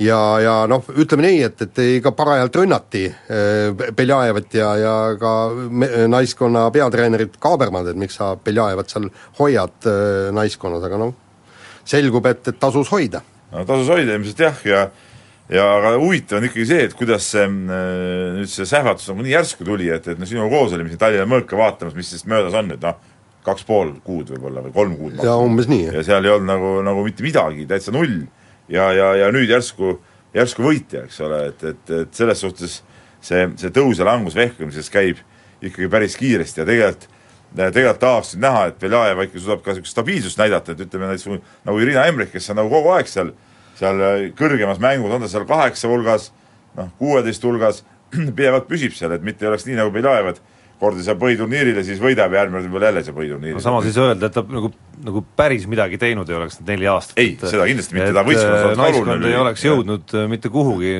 ja, 0.00 0.18
ja 0.40 0.54
noh, 0.70 0.86
ütleme 0.96 1.26
nii, 1.26 1.42
et, 1.48 1.62
et 1.66 1.82
ikka 1.98 2.14
parajalt 2.16 2.56
rünnati 2.56 3.04
äh, 3.10 3.92
Beljajevat 3.96 4.56
ja, 4.56 4.72
ja 4.80 4.94
ka 5.20 5.34
me, 5.52 5.88
naiskonna 6.12 6.68
peatreenerit 6.74 7.38
Kaabermad, 7.42 7.92
et 7.92 8.00
miks 8.00 8.18
sa 8.20 8.32
Beljajevat 8.36 8.92
seal 8.92 9.08
hoiad 9.40 9.88
äh, 9.90 10.32
naiskonnas, 10.34 10.84
aga 10.88 11.00
noh, 11.04 11.14
selgub, 11.84 12.26
et, 12.30 12.44
et 12.48 12.60
tasus 12.60 12.92
hoida. 12.92 13.22
no 13.52 13.64
tasus 13.68 13.90
hoida 13.92 14.16
ilmselt 14.16 14.46
jah, 14.46 14.66
ja 14.68 14.84
ja 15.52 15.64
aga 15.76 15.96
huvitav 16.00 16.38
on 16.38 16.46
ikkagi 16.48 16.64
see, 16.68 16.84
et 16.88 16.94
kuidas 16.96 17.26
see 17.34 17.44
äh, 17.44 18.28
nüüd 18.38 18.50
see 18.50 18.66
sähvatus 18.68 19.10
nagu 19.10 19.24
nii 19.24 19.34
järsku 19.34 19.66
tuli, 19.68 19.90
et, 19.92 20.06
et 20.08 20.20
no 20.20 20.28
sinuga 20.28 20.48
koos 20.54 20.76
olime 20.76 20.92
siin 20.92 21.00
Tallinna 21.02 21.26
mõõka 21.28 21.58
vaatamas, 21.58 21.96
mis 21.98 22.12
siis 22.14 22.24
möödas 22.30 22.56
on 22.56 22.70
nüüd 22.72 22.84
noh, 22.84 23.00
kaks 23.46 23.66
pool 23.66 23.96
kuud 24.06 24.30
võib-olla 24.32 24.62
või 24.64 24.74
kolm 24.76 24.94
kuud. 24.98 25.18
ja 25.26 25.34
umbes 25.40 25.68
nii, 25.70 25.90
ja 25.90 26.04
seal 26.06 26.24
ei 26.24 26.32
olnud 26.36 26.48
nagu, 26.48 26.76
nagu 26.86 27.02
mitte 27.06 27.26
midagi, 27.26 27.66
täitsa 27.68 27.94
null. 27.94 28.22
ja, 28.68 28.90
ja, 28.92 29.14
ja 29.22 29.30
nüüd 29.34 29.50
järsku, 29.50 29.96
järsku 30.34 30.66
võitja, 30.66 31.06
eks 31.06 31.20
ole, 31.24 31.46
et, 31.52 31.64
et, 31.64 31.94
et 32.02 32.14
selles 32.14 32.40
suhtes, 32.44 32.80
see, 33.22 33.48
see 33.60 33.72
tõus 33.74 34.00
ja 34.00 34.06
langus 34.08 34.36
vehklemises 34.38 34.90
käib 34.92 35.20
ikkagi 35.62 35.88
päris 35.90 36.18
kiiresti 36.18 36.62
ja 36.62 36.68
tegelikult 36.68 37.10
tegelikult 37.52 38.00
tahaks 38.00 38.34
nüüd 38.34 38.44
näha, 38.46 38.66
et 38.70 38.78
Beljajev 38.80 39.22
ikka 39.26 39.40
suudab 39.40 39.62
ka 39.64 39.72
niisugust 39.72 39.92
stabiilsust 39.92 40.38
näidata, 40.40 40.72
et 40.72 40.84
ütleme 40.86 41.08
näiteks 41.10 41.42
nagu 41.66 41.80
Irina 41.82 42.06
Emrich, 42.08 42.32
kes 42.32 42.50
on 42.52 42.58
nagu 42.62 42.70
kogu 42.72 42.92
aeg 42.94 43.10
seal, 43.10 43.32
seal 43.78 44.00
kõrgemas 44.38 44.80
mängus, 44.82 45.12
on 45.12 45.24
ta 45.24 45.28
seal 45.28 45.44
kaheksa 45.48 45.90
hulgas, 45.90 46.30
noh, 46.78 46.88
kuueteist 47.00 47.44
hulgas, 47.44 47.82
pidevalt 48.38 48.68
püsib 48.70 48.96
seal, 48.96 49.12
et 49.16 49.26
mitte 49.26 49.44
ei 49.44 49.52
oleks 49.52 49.66
nii 49.68 49.78
nagu 49.80 49.92
Beljajev, 49.94 50.32
et 50.32 50.40
kord 50.82 50.98
ei 50.98 51.06
saa 51.06 51.18
põhiturniirile, 51.18 51.84
siis 51.86 52.00
võidab 52.02 52.32
ja 52.34 52.42
järgmine 52.42 52.58
kord 52.58 52.68
võib-olla 52.68 52.88
jälle 52.90 53.02
ei 53.02 53.06
saa 53.06 53.16
põhiturniiri. 53.16 53.54
no 53.56 53.62
samas 53.62 53.86
ei 53.86 53.94
saa 53.94 54.08
öelda, 54.10 54.28
et 54.28 54.34
ta 54.34 54.42
nagu, 54.50 54.70
nagu 55.06 55.22
päris 55.38 55.66
midagi 55.70 55.98
teinud 56.02 56.30
ei 56.30 56.36
oleks 56.38 56.58
need 56.58 56.72
neli 56.72 56.88
aastat. 56.90 57.20
ei, 57.22 57.36
seda 57.38 57.66
kindlasti 57.70 57.96
mitte, 57.96 58.08
ta 58.16 58.24
võistkonnas 58.26 58.66
oleks 58.66 58.80
naiskond 58.80 59.28
ei 59.28 59.36
oleks 59.38 59.66
jõudnud 59.66 60.14
äh, 60.18 60.26
mitte 60.32 60.50
kuhugi, 60.52 60.92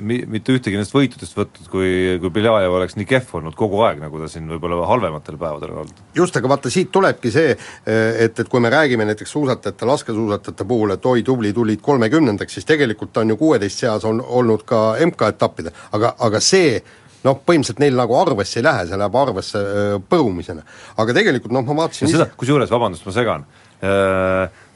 mi-, 0.00 0.24
mitte 0.34 0.56
ühtegi 0.56 0.78
nendest 0.78 0.96
võitudest 0.96 1.38
võtnud, 1.38 1.70
kui, 1.70 1.92
kui 2.22 2.34
Beljajev 2.34 2.76
oleks 2.80 2.98
nii 2.98 3.08
kehv 3.12 3.38
olnud 3.40 3.56
kogu 3.58 3.84
aeg, 3.86 4.02
nagu 4.02 4.20
ta 4.22 4.30
siin 4.32 4.50
võib-olla 4.50 4.90
halvematel 4.90 5.38
päevadel 5.38 5.76
on 5.76 5.84
olnud. 5.84 6.04
just, 6.18 6.36
aga 6.40 6.52
vaata, 6.56 6.72
siit 6.72 6.90
tulebki 6.94 7.32
see, 7.34 7.54
et, 7.86 8.42
et 8.42 8.50
kui 8.50 8.62
me 8.62 8.72
räägime 8.74 9.06
näiteks 9.06 9.36
suusatajate, 9.38 9.86
laskesuusatajate 9.92 10.66
puhul, 10.66 10.96
et 10.96 11.10
oi, 11.14 11.22
tubli, 11.26 11.54
tulid 11.54 11.82
kolmekümnendaks, 11.84 12.58
siis 12.58 12.66
tegelikult 12.68 13.22
on 13.22 13.34
ju 13.34 13.40
kuueteist 13.40 13.86
seas 13.86 14.04
on 14.08 14.20
olnud 14.20 14.66
ka 14.66 14.86
MK-etappidel, 15.06 15.74
aga, 15.94 16.16
aga 16.26 16.42
see 16.42 16.80
noh, 17.24 17.38
põhimõtteliselt 17.46 17.80
neil 17.82 17.96
nagu 17.98 18.16
arvesse 18.18 18.60
ei 18.60 18.66
lähe, 18.66 18.84
see 18.88 18.98
läheb 19.00 19.16
arvesse 19.22 19.62
põrumisena. 20.10 20.66
aga 20.96 21.16
tegelikult 21.16 21.54
noh, 21.56 21.64
ma 21.66 21.80
vaatasin 21.82 22.10
seda, 22.12 22.28
kusjuures, 22.38 22.70
vabandust, 22.72 23.06
ma 23.06 23.14
segan, 23.16 23.46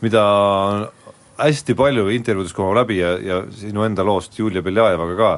mida 0.05 0.25
hästi 1.41 1.77
palju 1.79 2.09
intervjuudes 2.15 2.55
kumab 2.57 2.77
läbi 2.83 3.01
ja, 3.01 3.15
ja 3.25 3.41
sinu 3.57 3.85
enda 3.87 4.05
loost 4.07 4.39
Julia 4.39 4.63
Beljajevaga 4.65 5.17
ka, 5.19 5.31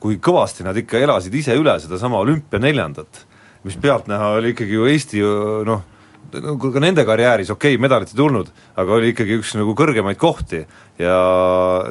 kui 0.00 0.18
kõvasti 0.22 0.64
nad 0.64 0.78
ikka 0.78 1.00
elasid 1.02 1.34
ise 1.36 1.56
üle 1.58 1.74
sedasama 1.82 2.20
olümpia 2.22 2.60
neljandat, 2.62 3.24
mis 3.66 3.76
pealtnäha 3.80 4.34
oli 4.38 4.54
ikkagi 4.54 4.78
ju 4.78 4.86
Eesti 4.88 5.24
noh, 5.68 5.82
nagu 6.30 6.72
ka 6.72 6.82
nende 6.82 7.04
karjääris 7.08 7.50
okei 7.52 7.74
okay,, 7.74 7.82
medalit 7.82 8.12
ei 8.14 8.18
tulnud, 8.18 8.50
aga 8.78 8.96
oli 8.96 9.12
ikkagi 9.12 9.40
üks 9.40 9.56
nagu 9.58 9.74
kõrgemaid 9.76 10.20
kohti 10.20 10.62
ja 11.00 11.20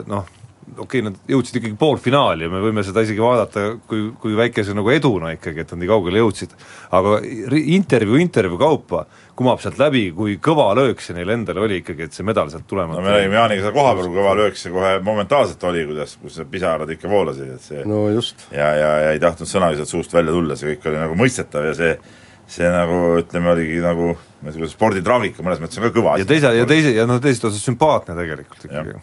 noh, 0.09 0.29
okei 0.79 1.01
okay,, 1.01 1.05
nad 1.09 1.31
jõudsid 1.31 1.59
ikkagi 1.59 1.77
poolfinaali 1.79 2.47
ja 2.47 2.51
me 2.51 2.61
võime 2.63 2.83
seda 2.87 3.03
isegi 3.05 3.21
vaadata 3.23 3.65
kui, 3.89 4.09
kui 4.21 4.35
väikese 4.37 4.75
nagu 4.77 4.91
eduna 4.93 5.33
ikkagi, 5.35 5.65
et 5.65 5.73
nad 5.73 5.81
nii 5.83 5.89
kaugele 5.91 6.21
jõudsid. 6.23 6.55
aga 6.95 7.17
intervjuu 7.59 8.21
intervjuu 8.23 8.59
kaupa 8.61 9.05
kumab 9.39 9.61
sealt 9.63 9.79
läbi, 9.79 10.09
kui 10.15 10.37
kõva 10.43 10.69
löök 10.75 11.03
see 11.03 11.15
neil 11.15 11.31
endal 11.31 11.61
oli 11.63 11.79
ikkagi, 11.79 12.09
et 12.09 12.15
see 12.15 12.27
medal 12.27 12.49
sealt 12.51 12.67
tulema 12.67 12.97
no 12.97 13.03
me 13.05 13.13
räägime 13.15 13.37
Jaaniga 13.39 13.65
seda 13.65 13.75
koha 13.75 13.93
peal, 13.95 14.09
kui 14.09 14.19
kõva 14.19 14.37
löök 14.39 14.57
see 14.59 14.73
kohe 14.73 14.95
momentaalselt 15.05 15.67
oli, 15.69 15.85
kuidas, 15.91 16.15
kus 16.21 16.39
pisarad 16.51 16.95
ikka 16.95 17.11
voolasid, 17.11 17.53
et 17.55 17.67
see 17.67 17.85
no 17.87 18.07
just. 18.11 18.47
ja, 18.55 18.73
ja, 18.75 18.95
ja 19.05 19.13
ei 19.15 19.21
tahtnud 19.23 19.49
sõnagi 19.49 19.79
sealt 19.79 19.93
suust 19.93 20.15
välja 20.15 20.35
tulla, 20.35 20.59
see 20.59 20.73
kõik 20.73 20.89
oli 20.91 21.03
nagu 21.03 21.19
mõistetav 21.19 21.69
ja 21.69 21.77
see 21.77 21.93
see 22.49 22.69
nagu 22.73 22.97
ütleme, 23.19 23.51
oligi 23.53 23.77
nagu 23.83 24.15
niisugune 24.41 24.71
sporditraagika 24.71 25.45
mõnes 25.45 25.61
mõttes 25.61 25.79
on 25.79 25.85
ka 25.85 25.93
kõva 25.93 26.17
ja 26.19 26.27
teise, 26.27 26.51
ja 26.57 26.65
teise, 26.69 26.93
ja 26.97 27.05
noh, 27.09 27.21
teisest 27.21 27.45
otsast 27.49 27.69
sümpaatne 27.69 28.15
tegelikult 28.17 28.65
ikkagi 28.65 28.95
ja, 28.95 29.01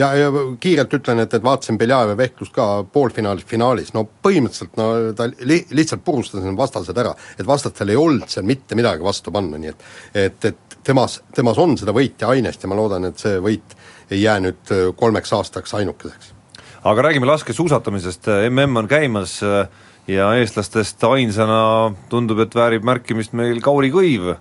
ja 0.00 0.30
kiirelt 0.60 0.94
ütlen, 0.96 1.22
et, 1.24 1.34
et 1.34 1.44
vaatasin 1.44 1.78
Beljajevi 1.80 2.16
vehklust 2.18 2.54
ka 2.56 2.66
poolfinaalis, 2.92 3.46
finaalis, 3.48 3.92
no 3.96 4.06
põhimõtteliselt 4.24 4.78
no 4.80 4.88
ta 5.16 5.28
li-, 5.28 5.62
lihtsalt 5.76 6.04
purustas 6.06 6.44
need 6.44 6.58
vastased 6.58 6.98
ära, 6.98 7.14
et 7.38 7.46
vastastel 7.46 7.92
ei 7.92 8.00
olnud 8.00 8.28
seal 8.32 8.48
mitte 8.48 8.78
midagi 8.78 9.04
vastu 9.04 9.32
panna, 9.34 9.60
nii 9.60 9.72
et 9.72 9.86
et, 10.24 10.50
et 10.50 10.78
temas, 10.86 11.20
temas 11.36 11.58
on 11.60 11.76
seda 11.78 11.94
võitja 11.96 12.30
ainest 12.32 12.64
ja 12.64 12.70
ma 12.70 12.78
loodan, 12.78 13.08
et 13.10 13.20
see 13.20 13.38
võit 13.42 13.76
ei 14.10 14.22
jää 14.22 14.40
nüüd 14.46 14.74
äh, 14.74 14.88
kolmeks 14.96 15.32
aastaks 15.36 15.74
ainukeseks. 15.78 16.34
aga 16.84 17.02
räägime 17.02 17.28
laskesuusatamisest, 17.28 18.28
mm 18.50 18.76
on 18.76 18.88
käimas 18.88 19.40
äh, 19.44 19.68
ja 20.08 20.32
eestlastest 20.34 21.04
ainsana 21.04 21.92
tundub, 22.08 22.40
et 22.40 22.54
väärib 22.54 22.86
märkimist 22.86 23.34
meil 23.36 23.60
Kauri 23.62 23.92
Kõiv, 23.92 24.32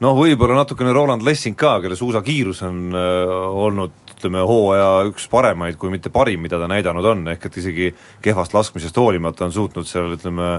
noh, 0.00 0.16
võib-olla 0.18 0.62
natukene 0.62 0.92
Roland 0.92 1.22
Lessing 1.26 1.56
ka, 1.58 1.78
kelle 1.84 1.96
suusakiirus 1.98 2.62
on 2.66 2.80
äh, 2.96 3.34
olnud 3.66 4.03
ütleme, 4.14 4.42
hooaja 4.46 4.88
üks 5.10 5.28
paremaid, 5.30 5.76
kui 5.80 5.92
mitte 5.92 6.12
parim, 6.14 6.42
mida 6.44 6.58
ta 6.60 6.70
näidanud 6.70 7.06
on, 7.10 7.26
ehk 7.34 7.48
et 7.48 7.60
isegi 7.62 7.92
kehvast 8.24 8.54
laskmisest 8.54 8.96
hoolimata 8.96 9.48
on 9.48 9.54
suutnud 9.54 9.88
seal 9.88 10.14
ütleme 10.16 10.58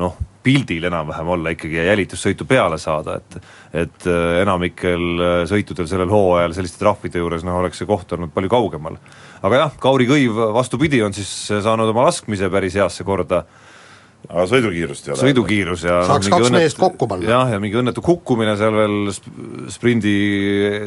noh, 0.00 0.16
pildil 0.42 0.84
enam-vähem 0.88 1.28
olla 1.34 1.52
ikkagi 1.52 1.76
ja 1.76 1.88
jälitussõitu 1.90 2.46
peale 2.48 2.78
saada, 2.80 3.18
et 3.20 3.40
et 3.84 4.06
äh, 4.08 4.40
enamikel 4.42 5.02
äh, 5.22 5.34
sõitudel 5.46 5.86
sellel 5.90 6.10
hooajal 6.10 6.54
selliste 6.56 6.80
trahvide 6.80 7.20
juures 7.20 7.44
noh, 7.46 7.60
oleks 7.60 7.78
see 7.78 7.88
koht 7.88 8.12
olnud 8.16 8.32
palju 8.34 8.50
kaugemal. 8.50 8.96
aga 9.42 9.64
jah, 9.64 9.74
Kauri 9.80 10.08
Kõiv 10.08 10.40
vastupidi, 10.54 11.02
on 11.02 11.14
siis 11.16 11.30
saanud 11.50 11.92
oma 11.92 12.08
laskmise 12.08 12.50
päris 12.50 12.78
heasse 12.80 13.04
korda, 13.04 13.44
aga 14.28 14.44
sõidukiirust 14.50 15.08
ei 15.08 15.12
ole? 15.14 15.20
sõidukiirus 15.24 15.84
ja 15.86 16.00
saaks 16.06 16.28
kaks 16.30 16.46
õnnetu, 16.46 16.62
meest 16.62 16.80
kokku 16.80 17.08
panna. 17.10 17.28
jah, 17.32 17.52
ja 17.54 17.60
mingi 17.62 17.78
õnnetu 17.80 18.02
kukkumine 18.04 18.54
seal 18.60 18.76
veel 18.76 19.12
sprindi 19.72 20.14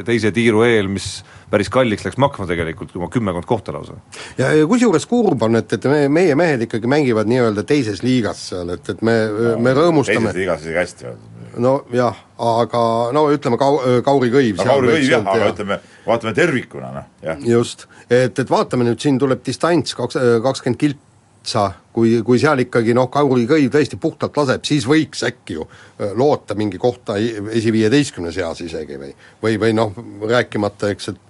teise 0.06 0.32
tiiru 0.34 0.64
eel, 0.66 0.88
mis 0.92 1.08
päris 1.52 1.70
kalliks 1.72 2.06
läks 2.06 2.18
maksma 2.20 2.46
tegelikult, 2.50 2.94
oma 2.98 3.10
kümmekond 3.12 3.46
kohta 3.48 3.74
lausa. 3.76 3.98
ja, 4.38 4.52
ja 4.54 4.66
kusjuures 4.70 5.06
kurb 5.10 5.44
on, 5.46 5.58
et, 5.60 5.76
et 5.76 5.88
me, 5.90 6.00
meie 6.12 6.36
mehed 6.38 6.66
ikkagi 6.68 6.90
mängivad 6.90 7.30
nii-öelda 7.30 7.66
teises 7.68 8.02
liigas 8.06 8.48
seal, 8.50 8.74
et, 8.76 8.90
et 8.94 9.04
me 9.04 9.16
no,, 9.28 9.54
me 9.62 9.76
rõõmustame 9.76 10.30
teises 10.30 10.40
liigas 10.40 10.66
isegi 10.66 10.80
hästi 10.80 11.08
öeldud. 11.10 11.48
nojah, 11.64 12.20
aga 12.50 12.84
no 13.14 13.26
ütleme, 13.34 13.60
Kau-, 13.60 13.80
Kauri 14.06 14.30
Kõiv 14.34 14.60
no, 14.62 14.68
Kauri 14.70 14.94
Kõiv 14.96 15.10
jah, 15.10 15.32
aga 15.34 15.50
ütleme, 15.52 15.80
vaatame 16.06 16.36
tervikuna, 16.36 16.92
noh, 16.96 17.10
jah. 17.24 17.48
just, 17.54 17.88
et, 18.08 18.38
et 18.38 18.50
vaatame 18.50 18.88
nüüd, 18.88 19.02
siin 19.02 19.20
tuleb 19.20 19.44
distants 19.46 19.98
kaks, 19.98 20.22
kakskümmend 20.46 20.80
kilt 20.80 21.10
otsa, 21.44 21.64
kui, 21.92 22.16
kui 22.24 22.40
seal 22.40 22.62
ikkagi 22.64 22.94
noh, 22.96 23.10
Kauri 23.12 23.44
Kõiv 23.48 23.68
tõesti 23.74 23.98
puhtalt 24.00 24.36
laseb, 24.40 24.64
siis 24.64 24.86
võiks 24.88 25.22
äkki 25.28 25.58
ju 25.58 25.66
loota 26.16 26.56
mingi 26.56 26.80
kohta 26.80 27.18
esiviieteistkümne 27.20 28.32
seas 28.32 28.62
isegi 28.64 28.96
või 28.98 29.12
või, 29.42 29.58
või 29.60 29.76
noh, 29.76 29.92
rääkimata 30.24 30.90
eks, 30.94 31.12
et 31.12 31.20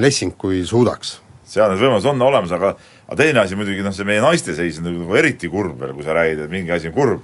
Lessing, 0.00 0.32
kui 0.40 0.64
suudaks. 0.66 1.18
seal 1.46 1.70
need 1.70 1.82
võimalused 1.82 2.08
on 2.10 2.22
olemas, 2.24 2.52
aga 2.56 2.72
aga 3.06 3.16
teine 3.20 3.40
asi 3.44 3.56
muidugi 3.56 3.84
noh, 3.84 3.92
see 3.94 4.08
meie 4.08 4.24
naiste 4.24 4.56
seis 4.56 4.80
on 4.80 4.88
nagu 4.88 5.16
eriti 5.16 5.48
kurb 5.48 5.78
veel, 5.80 5.92
kui 5.94 6.04
sa 6.04 6.16
räägid, 6.16 6.44
et 6.44 6.50
mingi 6.50 6.72
asi 6.72 6.88
on 6.88 6.96
kurb, 6.96 7.22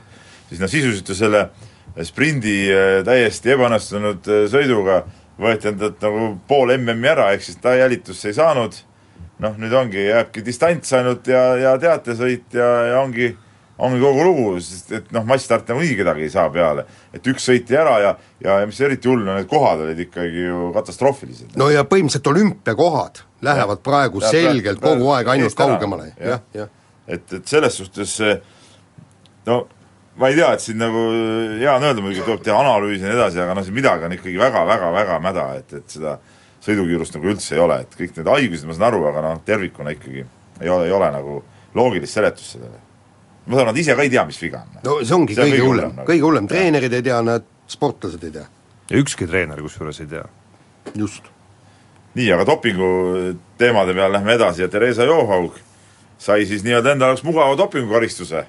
siis 0.51 0.61
noh, 0.61 0.71
sisuliselt 0.71 1.09
ju 1.09 1.17
selle 1.17 1.49
sprindi 2.05 2.57
täiesti 3.05 3.53
ebaõnnestunud 3.57 4.29
sõiduga 4.53 5.03
võeti 5.41 5.73
endalt 5.73 6.01
nagu 6.05 6.35
pool 6.49 6.77
MM-i 6.77 7.11
ära, 7.11 7.33
ehk 7.35 7.49
siis 7.49 7.59
ta 7.63 7.75
jälitusse 7.79 8.29
ei 8.31 8.37
saanud 8.37 8.77
noh, 9.45 9.57
nüüd 9.61 9.75
ongi, 9.77 10.07
jääbki 10.09 10.45
distants 10.47 10.93
ainult 10.97 11.29
ja, 11.31 11.43
ja 11.61 11.75
teatesõit 11.81 12.57
ja, 12.57 12.71
ja 12.91 13.01
ongi, 13.03 13.31
ongi 13.85 14.01
kogu 14.03 14.25
lugu, 14.27 14.47
sest 14.65 14.93
et 14.99 15.13
noh, 15.15 15.27
massstarti 15.29 15.75
nagunii 15.75 15.99
kedagi 16.01 16.27
ei 16.27 16.33
saa 16.33 16.49
peale. 16.55 16.87
et 17.15 17.31
üks 17.31 17.47
sõiti 17.51 17.79
ära 17.79 17.99
ja, 18.03 18.15
ja, 18.41 18.59
ja 18.63 18.71
mis 18.71 18.81
eriti 18.81 19.11
hull, 19.11 19.27
need 19.29 19.51
kohad 19.51 19.85
olid 19.87 20.03
ikkagi 20.07 20.49
ju 20.49 20.73
katastroofilised. 20.77 21.55
no 21.61 21.71
ja 21.73 21.87
põhimõtteliselt 21.89 22.33
olümpiakohad 22.33 23.23
lähevad 23.45 23.81
ja, 23.81 23.85
praegu 23.91 24.25
ja, 24.25 24.35
selgelt 24.35 24.83
praegu, 24.83 25.05
kogu 25.05 25.15
aeg 25.19 25.33
ainult 25.37 25.59
kaugemale 25.59 26.11
ja,, 26.15 26.35
jah, 26.35 26.45
jah. 26.65 26.75
et, 27.07 27.27
et 27.41 27.57
selles 27.57 27.81
suhtes 27.83 28.19
no 29.47 29.65
ma 30.17 30.31
ei 30.31 30.39
tea, 30.39 30.53
et 30.55 30.63
siin 30.63 30.79
nagu 30.79 31.01
hea 31.59 31.75
on 31.75 31.85
öelda 31.89 32.03
muidugi, 32.03 32.23
tuleb 32.23 32.43
teha 32.47 32.59
analüüsi 32.61 33.03
ja 33.03 33.11
nii 33.11 33.19
edasi, 33.19 33.41
aga 33.43 33.57
noh, 33.59 33.67
siin 33.67 33.75
midagi 33.75 34.07
on 34.07 34.15
ikkagi 34.15 34.39
väga-väga-väga 34.39 35.19
mäda, 35.23 35.47
et, 35.59 35.75
et 35.81 35.97
seda 35.97 36.19
sõidukiirust 36.65 37.19
nagu 37.19 37.31
üldse 37.33 37.57
ei 37.57 37.63
ole, 37.63 37.83
et 37.85 37.99
kõik 37.99 38.17
need 38.19 38.31
haigused 38.31 38.69
ma 38.69 38.77
saan 38.77 38.89
aru, 38.91 39.05
aga 39.11 39.25
noh, 39.25 39.43
tervikuna 39.47 39.93
ikkagi 39.95 40.25
ei 40.25 40.71
ole, 40.73 40.89
ei 40.89 40.95
ole 40.97 41.11
nagu 41.13 41.39
loogilist 41.77 42.17
seletust 42.17 42.57
sellele. 42.57 42.81
ma 43.47 43.59
saan, 43.59 43.69
nad 43.71 43.81
ise 43.81 43.97
ka 43.97 44.07
ei 44.07 44.13
tea, 44.13 44.25
mis 44.29 44.41
viga 44.41 44.63
on. 44.63 44.81
no 44.87 44.97
see 45.03 45.17
ongi 45.17 45.37
see 45.37 45.51
kõige 45.51 45.67
hullem, 45.67 45.93
nagu. 45.99 46.09
kõige 46.09 46.27
hullem, 46.27 46.49
treenerid 46.51 46.97
ei 46.97 47.05
tea, 47.05 47.21
näed, 47.27 47.47
sportlased 47.75 48.25
ei 48.25 48.35
tea. 48.39 48.47
ja 48.91 49.03
ükski 49.03 49.29
treener 49.29 49.61
kusjuures 49.65 50.01
ei 50.05 50.11
tea. 50.15 50.25
just. 50.95 51.29
nii, 52.15 52.31
aga 52.37 52.49
dopingu 52.49 52.89
teemade 53.61 53.97
peal 53.97 54.17
lähme 54.17 54.39
edasi 54.39 54.65
ja 54.65 54.71
Theresa 54.73 55.09
Johaug 55.11 55.61
sai 56.19 56.47
siis 56.49 56.65
nii-öelda 56.65 56.95
enda 56.95 57.13
jaoks 57.13 57.25
mugava 57.27 57.57
dopingukaristuse, 57.59 58.47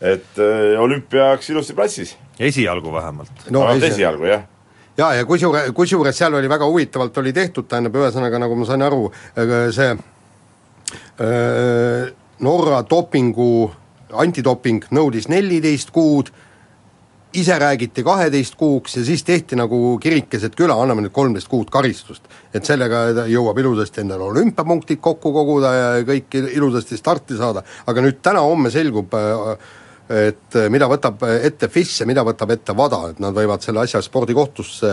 et 0.00 0.42
äh, 0.42 0.74
olümpiaks 0.82 1.50
ilusti 1.54 1.78
platsis. 1.78 2.16
esialgu 2.40 2.92
vähemalt. 2.92 3.46
no, 3.50 3.62
no 3.62 3.72
esi... 3.76 3.92
esialgu, 3.94 4.26
jah 4.32 4.48
jaa, 4.96 5.14
ja 5.14 5.24
kusjuures, 5.28 5.70
kusjuures 5.76 6.18
seal 6.18 6.34
oli 6.34 6.48
väga 6.48 6.66
huvitavalt 6.68 7.18
oli 7.22 7.32
tehtud, 7.36 7.68
tähendab 7.68 7.96
ühesõnaga, 8.00 8.40
nagu 8.42 8.56
ma 8.56 8.68
sain 8.68 8.82
aru, 8.86 9.10
see 9.74 9.90
äh, 11.20 12.14
Norra 12.46 12.82
dopingu, 12.84 13.70
antidoping 14.12 14.84
nõudis 14.92 15.28
neliteist 15.32 15.90
kuud, 15.94 16.28
ise 17.36 17.56
räägiti 17.58 18.04
kaheteist 18.04 18.54
kuuks 18.56 18.96
ja 18.96 19.04
siis 19.04 19.24
tehti 19.24 19.56
nagu 19.58 19.98
kirikesed 20.00 20.54
küla, 20.56 20.76
anname 20.80 21.04
nüüd 21.04 21.12
kolmteist 21.16 21.48
kuud 21.52 21.70
karistust. 21.72 22.22
et 22.54 22.64
sellega 22.64 23.26
jõuab 23.28 23.58
ilusasti 23.60 24.00
endale 24.00 24.24
olümpiapunktid 24.24 25.00
kokku 25.04 25.32
koguda 25.32 25.72
ja 25.74 25.88
kõik 26.08 26.36
ilusasti 26.54 26.96
starti 26.96 27.36
saada, 27.36 27.62
aga 27.86 28.04
nüüd 28.04 28.22
täna-homme 28.24 28.70
selgub 28.72 29.12
äh, 29.14 29.58
et 30.10 30.58
eh, 30.58 30.68
mida 30.72 30.88
võtab 30.90 31.22
ette 31.26 31.68
FIS 31.72 32.00
ja 32.02 32.06
mida 32.06 32.24
võtab 32.26 32.52
ette 32.54 32.74
WADA, 32.76 33.00
et 33.12 33.22
nad 33.22 33.34
võivad 33.34 33.64
selle 33.64 33.82
asja 33.82 34.02
spordikohtusse 34.04 34.92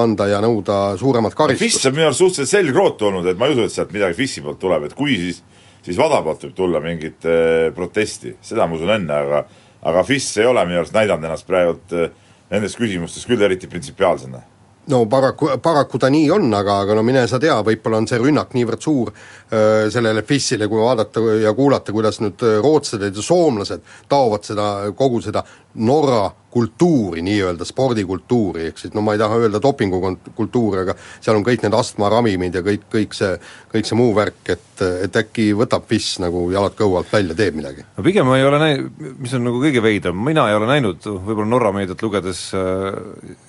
anda 0.00 0.28
ja 0.30 0.40
nõuda 0.44 0.96
suuremat 1.00 1.34
FIS 1.34 1.40
karistust. 1.40 1.90
on 1.90 1.98
minu 1.98 2.08
arust 2.08 2.22
suhteliselt 2.22 2.52
selgrootu 2.56 3.10
olnud, 3.10 3.28
et 3.28 3.40
ma 3.40 3.48
ei 3.48 3.56
usu, 3.56 3.66
et 3.68 3.76
sealt 3.76 3.92
midagi 3.92 4.16
FIS-i 4.22 4.44
poolt 4.44 4.62
tuleb, 4.62 4.88
et 4.88 4.96
kui 4.96 5.18
siis 5.20 5.42
siis 5.84 6.00
WADA 6.00 6.22
poolt 6.24 6.46
võib 6.46 6.56
tulla 6.56 6.80
mingit 6.84 7.28
äh, 7.28 7.68
protesti, 7.76 8.36
seda 8.44 8.66
ma 8.66 8.78
usun 8.78 8.94
enne, 8.96 9.20
aga 9.26 9.44
aga 9.84 10.02
FIS 10.08 10.30
ei 10.40 10.48
ole 10.48 10.64
minu 10.64 10.80
arust 10.80 10.96
näidanud 10.96 11.28
ennast 11.28 11.46
praegult 11.48 11.92
äh, 11.92 12.08
nendes 12.52 12.76
küsimustes 12.78 13.26
küll 13.28 13.42
eriti 13.44 13.68
printsipiaalsena 13.68 14.40
no 14.86 15.06
paraku, 15.06 15.48
paraku 15.62 15.98
ta 15.98 16.10
nii 16.12 16.30
on, 16.34 16.48
aga, 16.54 16.78
aga 16.84 16.96
no 16.98 17.02
mine 17.06 17.24
sa 17.28 17.38
tea, 17.40 17.56
võib-olla 17.64 18.02
on 18.02 18.08
see 18.08 18.20
rünnak 18.20 18.52
niivõrd 18.56 18.84
suur 18.84 19.12
öö, 19.14 19.90
sellele 19.92 20.24
FIS-ile, 20.26 20.68
kui 20.68 20.82
vaadata 20.82 21.22
ja 21.40 21.54
kuulata, 21.56 21.92
kuidas 21.92 22.20
nüüd 22.20 22.44
rootslased 22.62 23.16
ja 23.16 23.24
soomlased 23.24 23.84
taovad 24.08 24.44
seda, 24.44 24.68
kogu 24.96 25.22
seda 25.24 25.44
Norra 25.74 26.30
kultuuri 26.54 27.22
nii-öelda, 27.26 27.66
spordikultuuri, 27.66 28.68
ehk 28.68 28.78
siis 28.78 28.92
no 28.94 29.02
ma 29.02 29.16
ei 29.16 29.18
taha 29.18 29.40
öelda 29.42 29.58
dopingukultuuri, 29.62 30.84
aga 30.84 30.94
seal 31.02 31.34
on 31.34 31.42
kõik 31.46 31.64
need 31.64 31.74
astmaravimid 31.74 32.54
ja 32.54 32.62
kõik, 32.62 32.84
kõik 32.92 33.16
see, 33.18 33.32
kõik 33.72 33.88
see 33.88 33.98
muu 33.98 34.12
värk, 34.14 34.38
et, 34.54 34.84
et 35.08 35.18
äkki 35.18 35.48
võtab 35.58 35.88
FIS 35.90 36.20
nagu 36.22 36.44
jalad 36.54 36.76
kõhu 36.78 36.94
alt 37.00 37.10
välja, 37.10 37.34
teeb 37.40 37.58
midagi. 37.58 37.82
no 37.96 38.04
pigem 38.06 38.30
ma 38.30 38.38
ei 38.38 38.46
ole 38.46 38.60
näinud, 38.62 39.02
mis 39.24 39.34
on 39.34 39.42
nagu 39.48 39.64
kõige 39.64 39.82
veidram, 39.82 40.20
mina 40.28 40.46
ei 40.50 40.54
ole 40.60 40.70
näinud, 40.70 41.02
võib-olla 41.02 41.48
Norra 41.56 41.74
meediat 41.74 42.06
lugedes 42.06 42.44
äh, 42.54 43.00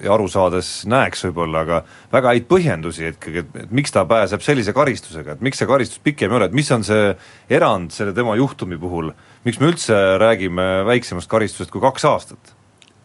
ja 0.01 0.15
aru 0.17 0.25
saades 0.31 0.71
näeks 0.89 1.27
võib-olla, 1.27 1.61
aga 1.61 1.83
väga 2.15 2.33
häid 2.33 2.49
põhjendusi 2.49 3.11
ikkagi, 3.11 3.45
et, 3.45 3.61
et 3.67 3.77
miks 3.83 3.93
ta 3.93 4.07
pääseb 4.09 4.41
sellise 4.41 4.73
karistusega, 4.73 5.37
et 5.37 5.45
miks 5.45 5.61
see 5.61 5.69
karistus 5.69 6.01
pikem 6.01 6.33
ei 6.33 6.41
ole, 6.41 6.49
et 6.49 6.57
mis 6.57 6.73
on 6.73 6.81
see 6.89 7.13
erand 7.53 7.93
selle 7.93 8.17
tema 8.17 8.33
juhtumi 8.41 8.81
puhul, 8.81 9.13
miks 9.45 9.61
me 9.61 9.71
üldse 9.71 9.97
räägime 10.21 10.69
väiksemast 10.87 11.29
karistusest 11.31 11.73
kui 11.73 11.83
kaks 11.83 12.07
aastat? 12.11 12.55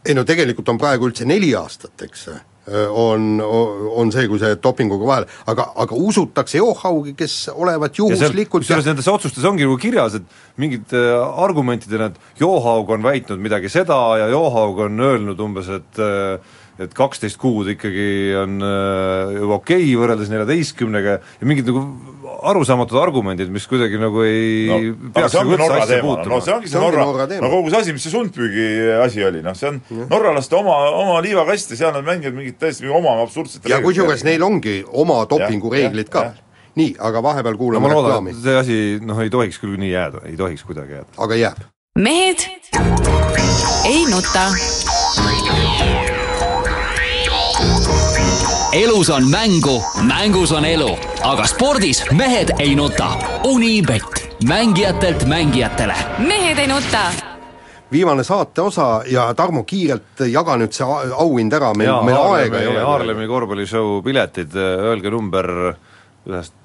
ei 0.07 0.17
no 0.17 0.25
tegelikult 0.25 0.69
on 0.73 0.79
praegu 0.81 1.11
üldse 1.11 1.29
neli 1.29 1.53
aastat, 1.57 1.97
eks 2.07 2.29
on, 2.69 3.41
on 3.41 4.13
see, 4.13 4.27
kui 4.31 4.39
see 4.41 4.57
dopinguga 4.63 5.09
vahel, 5.09 5.27
aga, 5.51 5.67
aga 5.83 5.97
usutakse 5.97 6.61
Johaugi, 6.61 7.15
kes 7.19 7.35
olevat 7.51 7.99
juhuslikult 7.99 8.63
kusjuures 8.63 8.87
nendes 8.87 9.09
otsustes 9.11 9.47
ongi 9.49 9.65
nagu 9.67 9.79
kirjas, 9.81 10.19
et 10.21 10.61
mingid 10.61 10.93
äh, 10.97 11.11
argumentidena, 11.43 12.11
et 12.11 12.41
Johaug 12.43 12.93
on 12.95 13.05
väitnud 13.07 13.43
midagi 13.43 13.73
seda 13.73 13.99
ja 14.21 14.29
Johaug 14.31 14.85
on 14.87 15.07
öelnud 15.09 15.41
umbes, 15.43 15.71
et 15.81 16.03
äh, 16.05 16.59
et 16.81 16.95
kaksteist 16.97 17.37
kuud 17.41 17.69
ikkagi 17.75 18.09
on 18.41 18.61
äh, 18.65 19.35
ju 19.37 19.51
okei 19.53 19.83
okay, 19.83 19.93
võrreldes 20.01 20.31
neljateistkümnega 20.33 21.17
ja 21.21 21.49
mingid 21.49 21.69
nagu 21.69 21.85
arusaamatud 22.51 22.99
argumendid, 23.01 23.51
mis 23.53 23.67
kuidagi 23.69 23.99
nagu 24.01 24.23
ei 24.25 24.69
no, 24.71 24.79
peaks 25.15 25.35
see 25.35 25.43
nagu 25.43 25.55
üldse 25.55 25.65
Norra 25.65 25.81
asja 25.83 25.91
teema, 25.93 26.07
puutuma. 26.07 26.35
no 26.35 26.41
see 26.45 26.55
ongi 26.55 26.71
see 26.71 26.77
See 26.77 26.85
Norra, 26.85 27.07
Norra 27.09 27.41
no 27.45 27.51
kogu 27.53 27.73
see 27.73 27.81
asi, 27.83 27.95
mis 27.97 28.07
see 28.07 28.15
sundpüügi 28.15 28.69
asi 29.05 29.25
oli, 29.27 29.43
noh 29.45 29.57
see 29.59 29.73
on 29.73 29.81
norralaste 30.11 30.57
oma, 30.57 30.77
oma 31.03 31.19
liivakast 31.25 31.75
ja 31.75 31.81
seal 31.83 31.97
nad 31.97 32.07
mängivad 32.07 32.39
mingit 32.39 32.61
täiesti 32.63 32.87
mingi 32.87 32.97
oma 32.97 33.17
absurdset 33.25 33.69
ja 33.69 33.83
kusjuures 33.85 34.25
neil 34.29 34.47
ongi 34.47 34.81
oma 35.03 35.21
dopingureeglid 35.31 36.13
ka. 36.13 36.31
nii, 36.81 36.95
aga 37.11 37.25
vahepeal 37.27 37.59
no 37.59 37.63
kuulame 37.65 37.93
loodan, 37.93 38.15
reklaami. 38.23 38.39
see 38.41 38.57
asi 38.63 38.79
noh, 39.05 39.21
ei 39.21 39.33
tohiks 39.33 39.61
küll 39.61 39.77
nii 39.81 39.93
jääda, 39.93 40.25
ei 40.31 40.39
tohiks 40.41 40.65
kuidagi 40.65 41.01
jääda. 41.01 41.13
aga 41.27 41.43
jääb. 41.45 41.67
Mehed 41.99 42.49
ei 43.85 44.07
nuta. 44.07 44.47
Elus 48.73 49.11
on 49.11 49.31
mängu, 49.31 49.83
mängus 50.03 50.53
on 50.53 50.65
elu, 50.65 50.91
aga 51.23 51.47
spordis 51.47 52.05
mehed 52.13 52.53
ei 52.59 52.75
nuta. 52.75 53.09
Unibet, 53.45 54.37
mängijatelt 54.49 55.25
mängijatele 55.27 55.95
mehed 56.19 56.59
ei 56.59 56.67
nuta. 56.67 57.11
viimane 57.93 58.25
saate 58.25 58.63
osa 58.63 59.03
ja 59.07 59.35
Tarmo, 59.35 59.65
kiirelt 59.65 60.23
jaga 60.31 60.55
nüüd 60.57 60.73
see 60.73 60.87
auhind 60.87 61.53
ära, 61.53 61.73
meil, 61.75 61.91
meil 62.07 62.17
aega 62.17 62.61
ei 62.61 62.69
ole. 62.71 62.85
Haarlemi 62.87 63.27
korvpallishow 63.27 63.99
piletid, 64.05 64.55
öelge 64.55 65.11
number 65.11 65.51
ühest 66.29 66.60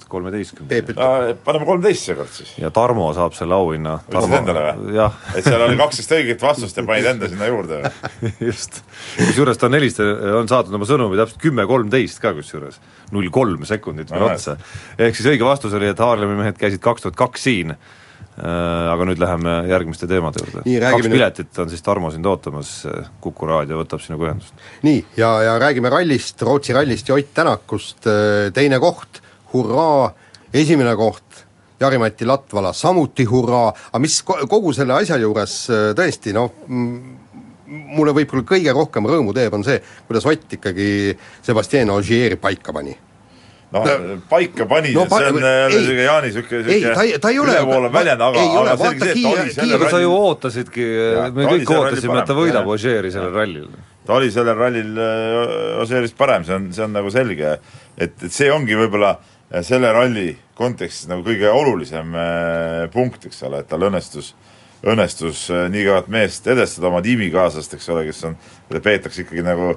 ütleb, 0.94 1.42
paneme 1.46 1.68
kolmteist 1.68 2.10
seekord 2.10 2.32
siis. 2.34 2.54
ja 2.62 2.72
Tarmo 2.74 3.08
saab 3.18 3.36
selle 3.38 3.58
auhinna. 3.58 3.98
Võtsid 4.12 4.38
endale 4.40 4.66
või? 4.78 5.00
et 5.36 5.48
seal 5.48 5.66
oli 5.66 5.80
kaksteist 5.80 6.16
õiget 6.18 6.46
vastust 6.46 6.80
ja 6.80 6.86
panid 6.88 7.10
enda 7.12 7.30
sinna 7.32 7.50
juurde 7.50 7.82
või? 7.82 8.32
just. 8.50 8.82
kusjuures 9.18 9.60
ta 9.62 9.70
on 9.70 9.78
helistanud, 9.80 10.24
on 10.42 10.50
saatnud 10.52 10.80
oma 10.80 10.90
sõnumi 10.90 11.20
täpselt 11.20 11.42
kümme 11.44 11.68
kolmteist 11.70 12.22
ka 12.24 12.34
kusjuures, 12.38 12.80
null 13.16 13.30
kolm 13.34 13.68
sekundit 13.68 14.14
veel 14.14 14.30
otsa. 14.30 14.58
ehk 14.98 15.18
siis 15.18 15.34
õige 15.34 15.48
vastus 15.48 15.76
oli, 15.78 15.92
et 15.92 16.02
Haarlemi 16.02 16.38
mehed 16.40 16.60
käisid 16.60 16.84
kaks 16.84 17.06
tuhat 17.06 17.20
kaks 17.20 17.48
siin, 17.50 17.76
aga 18.36 19.06
nüüd 19.08 19.20
läheme 19.22 19.52
järgmiste 19.70 20.10
teemade 20.12 20.42
juurde. 20.44 20.64
Kaks 20.84 21.08
piletit 21.12 21.60
on 21.64 21.70
siis 21.72 21.84
Tarmo 21.86 22.12
sind 22.12 22.28
ootamas, 22.28 22.72
Kuku 23.24 23.48
raadio 23.48 23.80
võtab 23.80 24.04
sinuga 24.04 24.30
ühendust. 24.30 24.66
nii, 24.84 25.06
ja, 25.18 25.32
ja 25.46 25.60
räägime 25.62 25.92
rallist, 25.94 26.42
Rootsi 26.44 26.76
rallist 26.76 27.10
ja 27.10 27.16
Ott 27.16 27.32
Tänakust, 27.36 28.10
teine 28.54 28.80
koht, 28.84 29.22
hurraa, 29.56 30.12
esimene 30.54 30.96
koht, 31.00 31.44
Jari-Mati 31.82 32.24
Latvala 32.28 32.72
samuti 32.74 33.26
hurraa, 33.28 33.72
aga 33.92 34.00
mis 34.00 34.22
ko- 34.24 34.46
kogu 34.48 34.72
selle 34.76 34.94
asja 34.96 35.18
juures 35.20 35.56
äh, 35.74 35.90
tõesti 35.98 36.32
noh, 36.36 36.52
mulle 37.68 38.14
võib-olla 38.16 38.46
kõige 38.48 38.74
rohkem 38.76 39.08
rõõmu 39.10 39.34
teeb, 39.36 39.54
on 39.58 39.64
see, 39.66 39.80
kuidas 40.08 40.26
Ott 40.30 40.54
ikkagi 40.60 40.88
Sebastian 41.44 41.90
Ogieri 41.96 42.38
paika 42.40 42.72
pani. 42.76 42.94
noh, 43.76 43.88
paika 44.30 44.68
pani 44.70 44.94
No 44.94 45.04
no,, 45.04 45.10
pa- 45.10 45.20
see 45.20 45.32
on 45.34 45.40
ei. 45.44 45.58
jälle 45.66 45.82
siuke 45.88 46.04
Jaani 46.06 46.32
siuke, 46.32 46.60
Ei, 46.72 46.82
ta 46.94 47.30
ei- 47.32 47.40
ole- 47.42 47.52
ülevoolav 47.58 47.92
väljend, 47.94 48.22
aga, 48.22 48.40
ei 48.46 48.58
ole, 48.62 48.70
aga 48.72 48.86
selge 48.86 49.06
see, 49.06 49.12
et 49.12 49.24
ta 49.26 49.30
oli 49.42 49.54
selle 49.58 49.76
aga 49.80 49.90
sa 49.92 50.00
ju 50.04 50.12
ootasidki 50.16 50.86
Jaa,, 50.86 51.30
me 51.36 51.48
kõik 51.50 51.74
ootasime, 51.76 52.20
et 52.22 52.30
ta 52.30 52.38
võidab. 52.38 52.70
Ožeeri 52.78 53.12
sellel 53.12 53.34
rallil. 53.36 53.68
ta 54.06 54.14
oli 54.14 54.32
sellel 54.32 54.56
rallil 54.56 54.98
äh, 55.02 55.82
Oseerist 55.82 56.16
parem, 56.16 56.46
see 56.46 56.56
on, 56.56 56.70
see 56.72 56.86
on 56.86 56.94
nagu 56.96 57.12
selge, 57.12 57.58
et, 57.98 58.14
et 58.24 58.32
see 58.32 58.52
ongi 58.54 58.78
võib-olla 58.78 59.16
äh, 59.18 59.34
selle 59.64 59.92
ralli 59.94 60.34
kontekstis 60.58 61.08
nagu 61.12 61.24
kõige 61.24 61.52
olulisem 61.52 62.16
äh, 62.18 62.86
punkt, 62.94 63.28
eks 63.28 63.44
ole, 63.48 63.62
et 63.64 63.70
tal 63.70 63.86
õnnestus 63.88 64.34
õnnestus 64.86 65.46
äh, 65.54 65.68
nii 65.72 65.86
kõvat 65.88 66.10
meest 66.12 66.48
edestada 66.52 66.90
oma 66.90 67.02
tiimikaaslast, 67.06 67.76
eks 67.78 67.92
ole, 67.94 68.06
kes 68.10 68.24
on, 68.30 68.36
keda 68.70 68.82
peetakse 68.86 69.24
ikkagi 69.24 69.46
nagu 69.46 69.74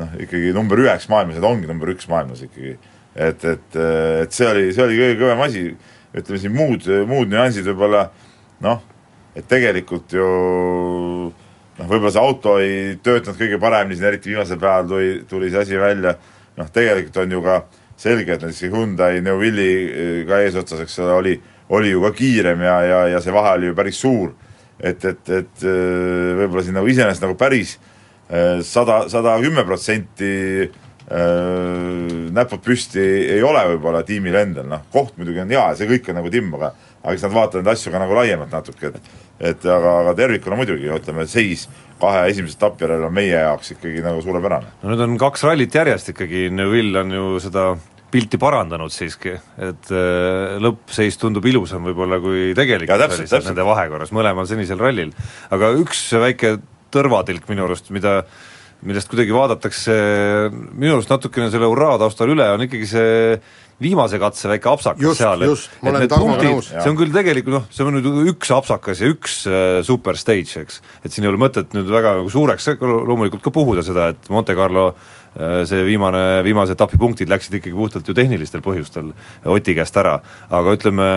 noh, 0.00 0.16
ikkagi 0.24 0.54
number 0.56 0.82
üheks 0.82 1.08
maailmas 1.12 1.38
ja 1.38 1.44
ta 1.44 1.50
ongi 1.50 1.70
number 1.70 1.92
üks 1.94 2.08
maailmas 2.10 2.42
ikkagi. 2.46 2.76
et, 3.14 3.44
et, 3.44 3.78
et 4.24 4.34
see 4.34 4.48
oli, 4.48 4.70
see 4.74 4.84
oli 4.84 4.98
kõige 5.00 5.18
kõvem 5.22 5.44
asi, 5.46 5.64
ütleme 6.14 6.42
siin 6.42 6.54
muud, 6.54 6.86
muud 7.10 7.30
nüansid 7.30 7.66
võib-olla 7.70 8.06
noh, 8.64 8.82
et 9.36 9.46
tegelikult 9.50 10.14
ju 10.14 10.28
noh, 11.80 11.86
võib-olla 11.86 12.14
see 12.14 12.22
auto 12.22 12.56
ei 12.62 12.96
töötanud 13.02 13.38
kõige 13.40 13.60
paremini 13.62 13.98
siin, 13.98 14.10
eriti 14.12 14.32
viimasel 14.32 14.60
päeval 14.62 14.90
tuli, 14.90 15.12
tuli 15.30 15.50
see 15.50 15.64
asi 15.64 15.80
välja, 15.80 16.16
noh 16.58 16.72
tegelikult 16.74 17.22
on 17.24 17.36
ju 17.36 17.44
ka 17.46 17.60
selge, 18.00 18.34
et 18.34 18.44
näiteks 18.44 18.72
Hyundai 18.72 19.20
Neuvilli 19.24 19.70
eh, 19.70 20.12
ka 20.28 20.40
eesotsas, 20.44 20.84
eks 20.84 20.98
ole, 21.04 21.16
oli, 21.20 21.34
oli 21.76 21.94
ju 21.94 22.04
ka 22.06 22.12
kiirem 22.16 22.64
ja, 22.66 22.76
ja, 22.86 23.00
ja 23.14 23.22
see 23.24 23.34
vahe 23.34 23.56
oli 23.58 23.70
ju 23.70 23.78
päris 23.78 24.00
suur. 24.00 24.34
et, 24.80 25.04
et, 25.04 25.28
et 25.28 25.64
eh, 25.68 26.36
võib-olla 26.40 26.62
siin 26.64 26.78
nagu 26.78 26.88
iseenesest 26.88 27.26
nagu 27.26 27.36
päris 27.40 27.76
eh, 28.30 28.62
sada, 28.64 29.02
sada 29.12 29.36
kümme 29.42 29.66
protsenti 29.68 30.70
näpud 32.30 32.60
püsti 32.62 33.02
ei 33.34 33.40
ole 33.42 33.64
võib-olla 33.72 34.04
tiimil 34.06 34.36
endal, 34.38 34.68
noh 34.70 34.84
koht 34.94 35.16
muidugi 35.18 35.40
on 35.42 35.50
hea 35.50 35.64
ja 35.72 35.74
see 35.74 35.88
kõik 35.90 36.06
on 36.12 36.20
nagu 36.20 36.30
timm, 36.30 36.52
aga 36.54 36.68
aga 37.00 37.14
eks 37.16 37.24
nad 37.24 37.34
vaatavad 37.34 37.64
neid 37.64 37.72
asju 37.72 37.92
ka 37.92 38.02
nagu 38.02 38.14
laiemalt 38.14 38.54
natuke, 38.54 38.92
et 38.92 39.50
et 39.50 39.64
aga, 39.64 39.94
aga 40.02 40.12
tervikuna 40.18 40.58
muidugi 40.58 40.90
ütleme, 40.92 41.24
seis 41.28 41.64
kahe 42.00 42.26
esimese 42.28 42.58
etapi 42.58 42.84
järel 42.84 43.06
on 43.06 43.14
meie 43.16 43.32
jaoks 43.32 43.72
ikkagi 43.74 44.02
nagu 44.04 44.20
suurepärane. 44.24 44.68
no 44.82 44.92
nüüd 44.92 45.04
on 45.06 45.16
kaks 45.20 45.44
rallit 45.48 45.74
järjest 45.74 46.12
ikkagi, 46.12 46.48
Neville 46.52 47.00
on 47.00 47.14
ju 47.16 47.40
seda 47.40 47.70
pilti 48.10 48.38
parandanud 48.40 48.92
siiski, 48.92 49.34
et 49.62 49.90
äh, 49.94 50.58
lõppseis 50.62 51.18
tundub 51.20 51.46
ilusam 51.46 51.86
võib-olla 51.88 52.20
kui 52.22 52.50
tegelikult 52.58 53.06
oli 53.06 53.48
nende 53.48 53.66
vahekorras 53.66 54.14
mõlemal 54.16 54.48
senisel 54.50 54.80
rallil. 54.82 55.14
aga 55.54 55.72
üks 55.78 56.08
väike 56.18 56.56
tõrvatilk 56.90 57.46
minu 57.50 57.68
arust, 57.68 57.92
mida 57.94 58.20
millest 58.86 59.10
kuidagi 59.12 59.34
vaadatakse 59.36 59.94
minu 60.52 60.94
arust 60.96 61.10
natukene 61.12 61.50
selle 61.52 61.68
hurraa 61.68 61.98
taustal 62.00 62.32
üle, 62.32 62.46
on 62.54 62.64
ikkagi 62.64 62.88
see 62.88 63.10
viimase 63.80 64.18
katse 64.20 64.48
väike 64.48 64.68
apsakas 64.68 65.04
Just, 65.04 65.20
seal, 65.22 65.44
olen 65.84 66.08
Tarmoga 66.08 66.44
nõus. 66.44 66.70
see 66.72 66.90
on 66.90 66.98
küll 66.98 67.12
tegelikult 67.14 67.56
noh, 67.56 67.68
see 67.72 67.86
on 67.86 67.96
nüüd 67.96 68.32
üks 68.32 68.50
apsakas 68.56 69.00
ja 69.00 69.12
üks 69.12 69.38
äh, 69.48 69.78
super 69.86 70.18
stage, 70.20 70.64
eks. 70.64 70.80
et 71.04 71.14
siin 71.14 71.28
ei 71.28 71.32
ole 71.32 71.40
mõtet 71.40 71.76
nüüd 71.76 71.88
väga 71.92 72.18
nagu 72.20 72.32
suureks 72.32 72.72
loomulikult 72.80 73.44
ka 73.44 73.54
puhuda 73.54 73.84
seda, 73.86 74.10
et 74.14 74.32
Monte 74.32 74.56
Carlo 74.56 74.90
äh, 74.90 75.19
see 75.38 75.84
viimane, 75.86 76.42
viimase 76.42 76.74
etapi 76.74 76.98
punktid 76.98 77.30
läksid 77.30 77.60
ikkagi 77.60 77.76
puhtalt 77.76 78.08
ju 78.08 78.14
tehnilistel 78.18 78.62
põhjustel 78.64 79.12
Oti 79.46 79.76
käest 79.78 79.96
ära, 80.00 80.16
aga 80.50 80.74
ütleme 80.74 81.10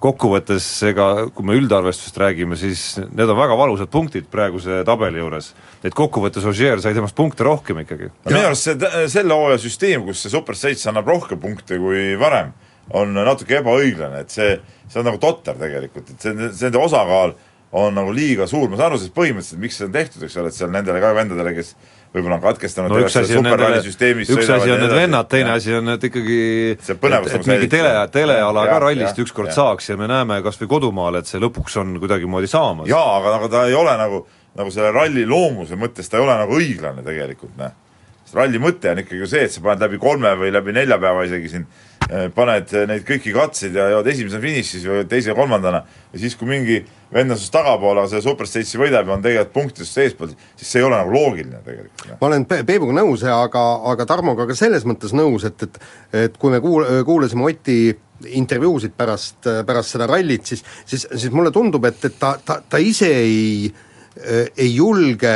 kokkuvõttes 0.00 0.66
ega 0.88 1.06
kui 1.34 1.44
me 1.44 1.56
üldarvestusest 1.58 2.16
räägime, 2.22 2.56
siis 2.56 2.94
need 3.02 3.28
on 3.28 3.36
väga 3.36 3.56
valusad 3.58 3.90
punktid 3.92 4.30
praeguse 4.32 4.80
tabeli 4.88 5.20
juures. 5.20 5.52
et 5.84 5.94
kokkuvõttes 5.96 6.46
Ogier 6.48 6.80
sai 6.80 6.94
temast 6.96 7.16
punkte 7.16 7.44
rohkem 7.44 7.82
ikkagi. 7.82 8.08
no 8.08 8.32
minu 8.32 8.46
arust 8.48 8.70
see, 8.70 9.06
selle 9.12 9.36
hooaja 9.36 9.60
süsteem, 9.60 10.06
kus 10.06 10.22
see 10.24 10.32
Super 10.32 10.56
Stage 10.56 10.88
annab 10.88 11.08
rohkem 11.08 11.40
punkte 11.40 11.78
kui 11.78 12.16
varem, 12.20 12.54
on 12.96 13.12
natuke 13.14 13.60
ebaõiglane, 13.60 14.24
et 14.24 14.32
see, 14.32 14.56
see 14.88 15.02
on 15.02 15.08
nagu 15.10 15.20
totter 15.20 15.58
tegelikult, 15.60 16.10
et 16.10 16.24
see, 16.24 16.34
see 16.48 16.68
nende 16.68 16.80
osakaal 16.80 17.36
on 17.72 17.94
nagu 17.94 18.10
liiga 18.14 18.48
suur, 18.50 18.70
ma 18.70 18.78
saan 18.78 18.90
aru 18.90 18.98
sellest 18.98 19.14
põhimõtteliselt, 19.14 19.60
miks 19.62 19.76
see 19.78 19.86
on 19.86 19.92
tehtud, 19.94 20.24
eks 20.26 20.38
ole, 20.40 20.50
et 20.50 20.56
seal 20.56 20.72
nendele 20.74 21.02
ka 21.02 21.12
vendadele, 21.14 21.52
kes 21.54 21.76
võib-olla 22.10 22.38
on 22.38 22.42
katkestanud 22.42 22.90
no 22.90 23.00
üks 23.04 23.16
asi 23.20 23.36
on 23.38 23.46
nendele, 23.46 23.80
üks 24.24 24.48
asi 24.50 24.72
on 24.72 24.80
need 24.82 24.94
vennad, 24.94 25.28
teine 25.30 25.52
asi 25.54 25.74
on, 25.78 25.92
et 25.94 26.06
ikkagi 26.08 26.38
See 26.82 26.96
põnevus 26.98 27.30
et, 27.30 27.38
nagu 27.38 27.52
mingi 27.52 27.68
tele, 27.70 27.92
teleala 28.14 28.64
Jah, 28.66 28.72
ka 28.72 28.80
rallist 28.84 29.20
ükskord 29.22 29.52
saaks 29.54 29.92
ja 29.92 29.98
me 30.00 30.08
näeme 30.10 30.40
kas 30.44 30.58
või 30.62 30.72
kodumaal, 30.74 31.20
et 31.20 31.30
see 31.30 31.42
lõpuks 31.42 31.78
on 31.82 31.94
kuidagimoodi 32.02 32.50
saamas. 32.50 32.90
jaa, 32.90 33.14
aga 33.20 33.36
nagu 33.36 33.50
ta 33.52 33.62
ei 33.70 33.78
ole 33.78 33.94
nagu, 34.00 34.24
nagu 34.58 34.74
selle 34.74 34.90
ralli 34.96 35.26
loomuse 35.28 35.78
mõttes 35.78 36.10
ta 36.10 36.18
ei 36.18 36.26
ole 36.26 36.34
nagu 36.42 36.58
õiglane 36.58 37.06
tegelikult, 37.06 37.54
noh. 37.60 37.76
sest 38.24 38.40
ralli 38.40 38.62
mõte 38.62 38.90
on 38.90 39.04
ikkagi 39.04 39.22
ju 39.22 39.30
see, 39.30 39.46
et 39.46 39.54
sa 39.54 39.62
paned 39.62 39.86
läbi 39.86 40.02
kolme 40.02 40.34
või 40.40 40.50
läbi 40.54 40.74
nelja 40.74 40.98
päeva 40.98 41.22
isegi 41.28 41.54
siin 41.54 41.68
eh, 42.10 42.26
paned 42.34 42.74
neid 42.90 43.06
kõiki 43.06 43.36
katseid 43.38 43.78
ja 43.78 43.86
jõuad 43.94 44.10
esimesena 44.10 44.42
finišis 44.42 44.88
või 44.90 45.06
teise-kolmandana 45.14 45.84
ja 45.86 46.24
siis, 46.24 46.34
kui 46.34 46.50
mingi 46.50 46.82
vend 47.14 47.34
on 47.34 47.38
sinust 47.38 47.54
tagapool, 47.54 47.98
aga 47.98 48.10
selle 48.10 48.24
Superstage'i 48.24 48.80
võidab 48.80 49.08
ja 49.08 49.16
on 49.16 49.24
tegelikult 49.24 49.54
punktidest 49.54 49.98
eespool, 50.04 50.34
siis 50.58 50.70
see 50.70 50.82
ei 50.82 50.86
ole 50.86 50.98
nagu 50.98 51.14
loogiline 51.14 51.62
tegelikult. 51.64 52.04
ma 52.20 52.28
olen 52.28 52.46
Pe- 52.50 52.62
Peebuga 52.68 52.94
nõus 53.00 53.24
ja 53.26 53.40
aga, 53.42 53.64
aga 53.92 54.06
Tarmoga 54.06 54.46
ka 54.50 54.56
selles 54.58 54.86
mõttes 54.88 55.14
nõus, 55.16 55.46
et, 55.48 55.66
et 55.66 55.80
et 56.26 56.38
kui 56.38 56.52
me 56.52 56.60
kuul-, 56.62 56.86
kuulasime 57.06 57.46
Oti 57.48 57.80
intervjuusid 58.36 58.92
pärast, 58.96 59.48
pärast 59.66 59.94
seda 59.96 60.06
rallit, 60.10 60.44
siis, 60.46 60.62
siis, 60.84 61.06
siis 61.14 61.32
mulle 61.32 61.52
tundub, 61.54 61.84
et, 61.88 62.04
et 62.04 62.18
ta, 62.20 62.34
ta, 62.44 62.60
ta 62.68 62.80
ise 62.82 63.08
ei, 63.08 63.70
ei 64.56 64.74
julge 64.74 65.34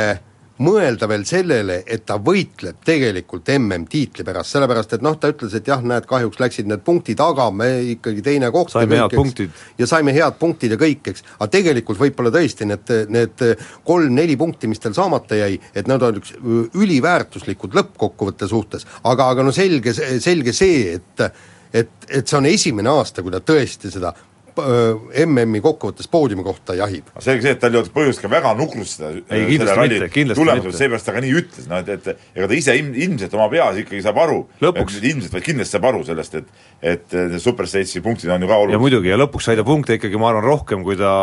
mõelda 0.63 1.07
veel 1.11 1.25
sellele, 1.27 1.81
et 1.87 2.05
ta 2.07 2.15
võitleb 2.21 2.77
tegelikult 2.85 3.49
MM-tiitli 3.57 4.23
pärast, 4.27 4.53
sellepärast 4.55 4.95
et 4.95 5.03
noh, 5.03 5.17
ta 5.19 5.31
ütles, 5.33 5.55
et 5.57 5.67
jah, 5.67 5.81
näed, 5.83 6.07
kahjuks 6.07 6.39
läksid 6.39 6.69
need 6.69 6.83
punktid, 6.85 7.19
aga 7.23 7.49
me 7.51 7.69
ikkagi 7.95 8.23
teine 8.23 8.51
koht 8.55 8.71
ja 8.71 8.79
Saime 8.79 8.99
head 9.01 9.15
punktid. 9.15 9.63
ja 9.77 9.87
saime 9.89 10.13
head 10.15 10.37
punktid 10.39 10.75
ja 10.75 10.79
kõik, 10.79 11.09
eks, 11.11 11.25
aga 11.37 11.49
tegelikult 11.57 11.99
võib-olla 11.99 12.31
tõesti 12.35 12.67
need, 12.69 12.93
need 13.11 13.43
kolm-neli 13.87 14.37
punkti, 14.39 14.69
mis 14.71 14.79
tal 14.83 14.95
saamata 14.95 15.39
jäi, 15.41 15.59
et 15.75 15.91
need 15.91 16.07
on 16.07 16.21
üks 16.21 16.35
üliväärtuslikud 16.75 17.75
lõppkokkuvõtte 17.75 18.47
suhtes, 18.47 18.87
aga, 19.03 19.27
aga 19.35 19.43
no 19.43 19.55
selge, 19.55 19.95
selge 19.95 20.55
see, 20.55 20.95
et 20.99 21.27
et, 21.75 21.91
et 22.07 22.23
see 22.23 22.37
on 22.37 22.45
esimene 22.47 22.87
aasta, 22.87 23.19
kui 23.19 23.33
ta 23.33 23.41
tõesti 23.43 23.89
seda 23.91 24.13
MM-i 24.61 25.61
kokkuvõttes 25.63 26.07
poodiumi 26.11 26.43
kohta 26.45 26.75
jahib. 26.77 27.09
aga 27.13 27.23
selge 27.23 27.45
see, 27.45 27.55
et 27.55 27.61
tal 27.61 27.73
ei 27.73 27.81
olnud 27.81 27.93
põhjust 27.95 28.21
ka 28.23 28.31
väga 28.31 28.53
nukrustada 28.59 29.11
Ei, 29.15 29.45
kindlasti 29.49 29.79
mitte, 29.81 30.09
kindlasti 30.13 30.41
tulemusel, 30.41 30.69
mitte. 30.71 30.79
seepärast 30.79 31.09
ta 31.09 31.15
ka 31.15 31.23
nii 31.25 31.35
ütles, 31.41 31.67
noh 31.71 31.81
et, 31.81 31.91
et 31.95 32.37
ega 32.37 32.49
ta 32.51 32.57
ise 32.57 32.75
ilm, 32.79 32.93
ilmselt 33.07 33.35
oma 33.37 33.47
peas 33.51 33.79
ikkagi 33.83 34.01
saab 34.05 34.21
aru, 34.25 34.39
Lõpuks. 34.63 34.99
ilmselt, 35.01 35.33
vaid 35.35 35.45
kindlasti 35.45 35.77
saab 35.77 35.89
aru 35.91 36.03
sellest, 36.07 36.39
et 36.41 36.93
et 36.95 37.15
need 37.15 37.41
Superstage'i 37.41 38.03
punktid 38.05 38.31
on 38.31 38.45
ju 38.45 38.49
ka 38.49 38.53
ja 38.53 38.65
olulised. 38.65 38.83
muidugi, 38.83 39.11
ja 39.11 39.19
lõpuks 39.19 39.49
sai 39.49 39.57
ta 39.59 39.65
punkte 39.67 39.97
ikkagi, 39.99 40.19
ma 40.21 40.31
arvan, 40.33 40.45
rohkem, 40.45 40.83
kui 40.85 40.97
ta 40.99 41.13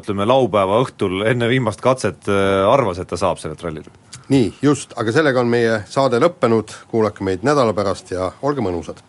ütleme, 0.00 0.26
laupäeva 0.28 0.80
õhtul 0.84 1.26
enne 1.30 1.50
viimast 1.50 1.82
katset 1.84 2.30
äh, 2.30 2.64
arvas, 2.70 3.02
et 3.02 3.10
ta 3.10 3.18
saab 3.20 3.42
sellelt 3.42 3.62
rallilt. 3.66 3.90
nii, 4.32 4.52
just, 4.62 4.94
aga 5.00 5.12
sellega 5.12 5.42
on 5.42 5.50
meie 5.52 5.82
saade 5.90 6.20
lõppenud, 6.22 6.74
kuulake 6.90 7.26
meid 7.26 7.46
nädala 7.46 7.76
pärast 7.76 8.14
ja 8.14 8.32
olge 8.42 8.64
mõnusad! 8.64 9.04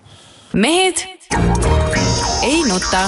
mehed 0.53 1.05
ei 2.43 2.63
nuta. 2.67 3.07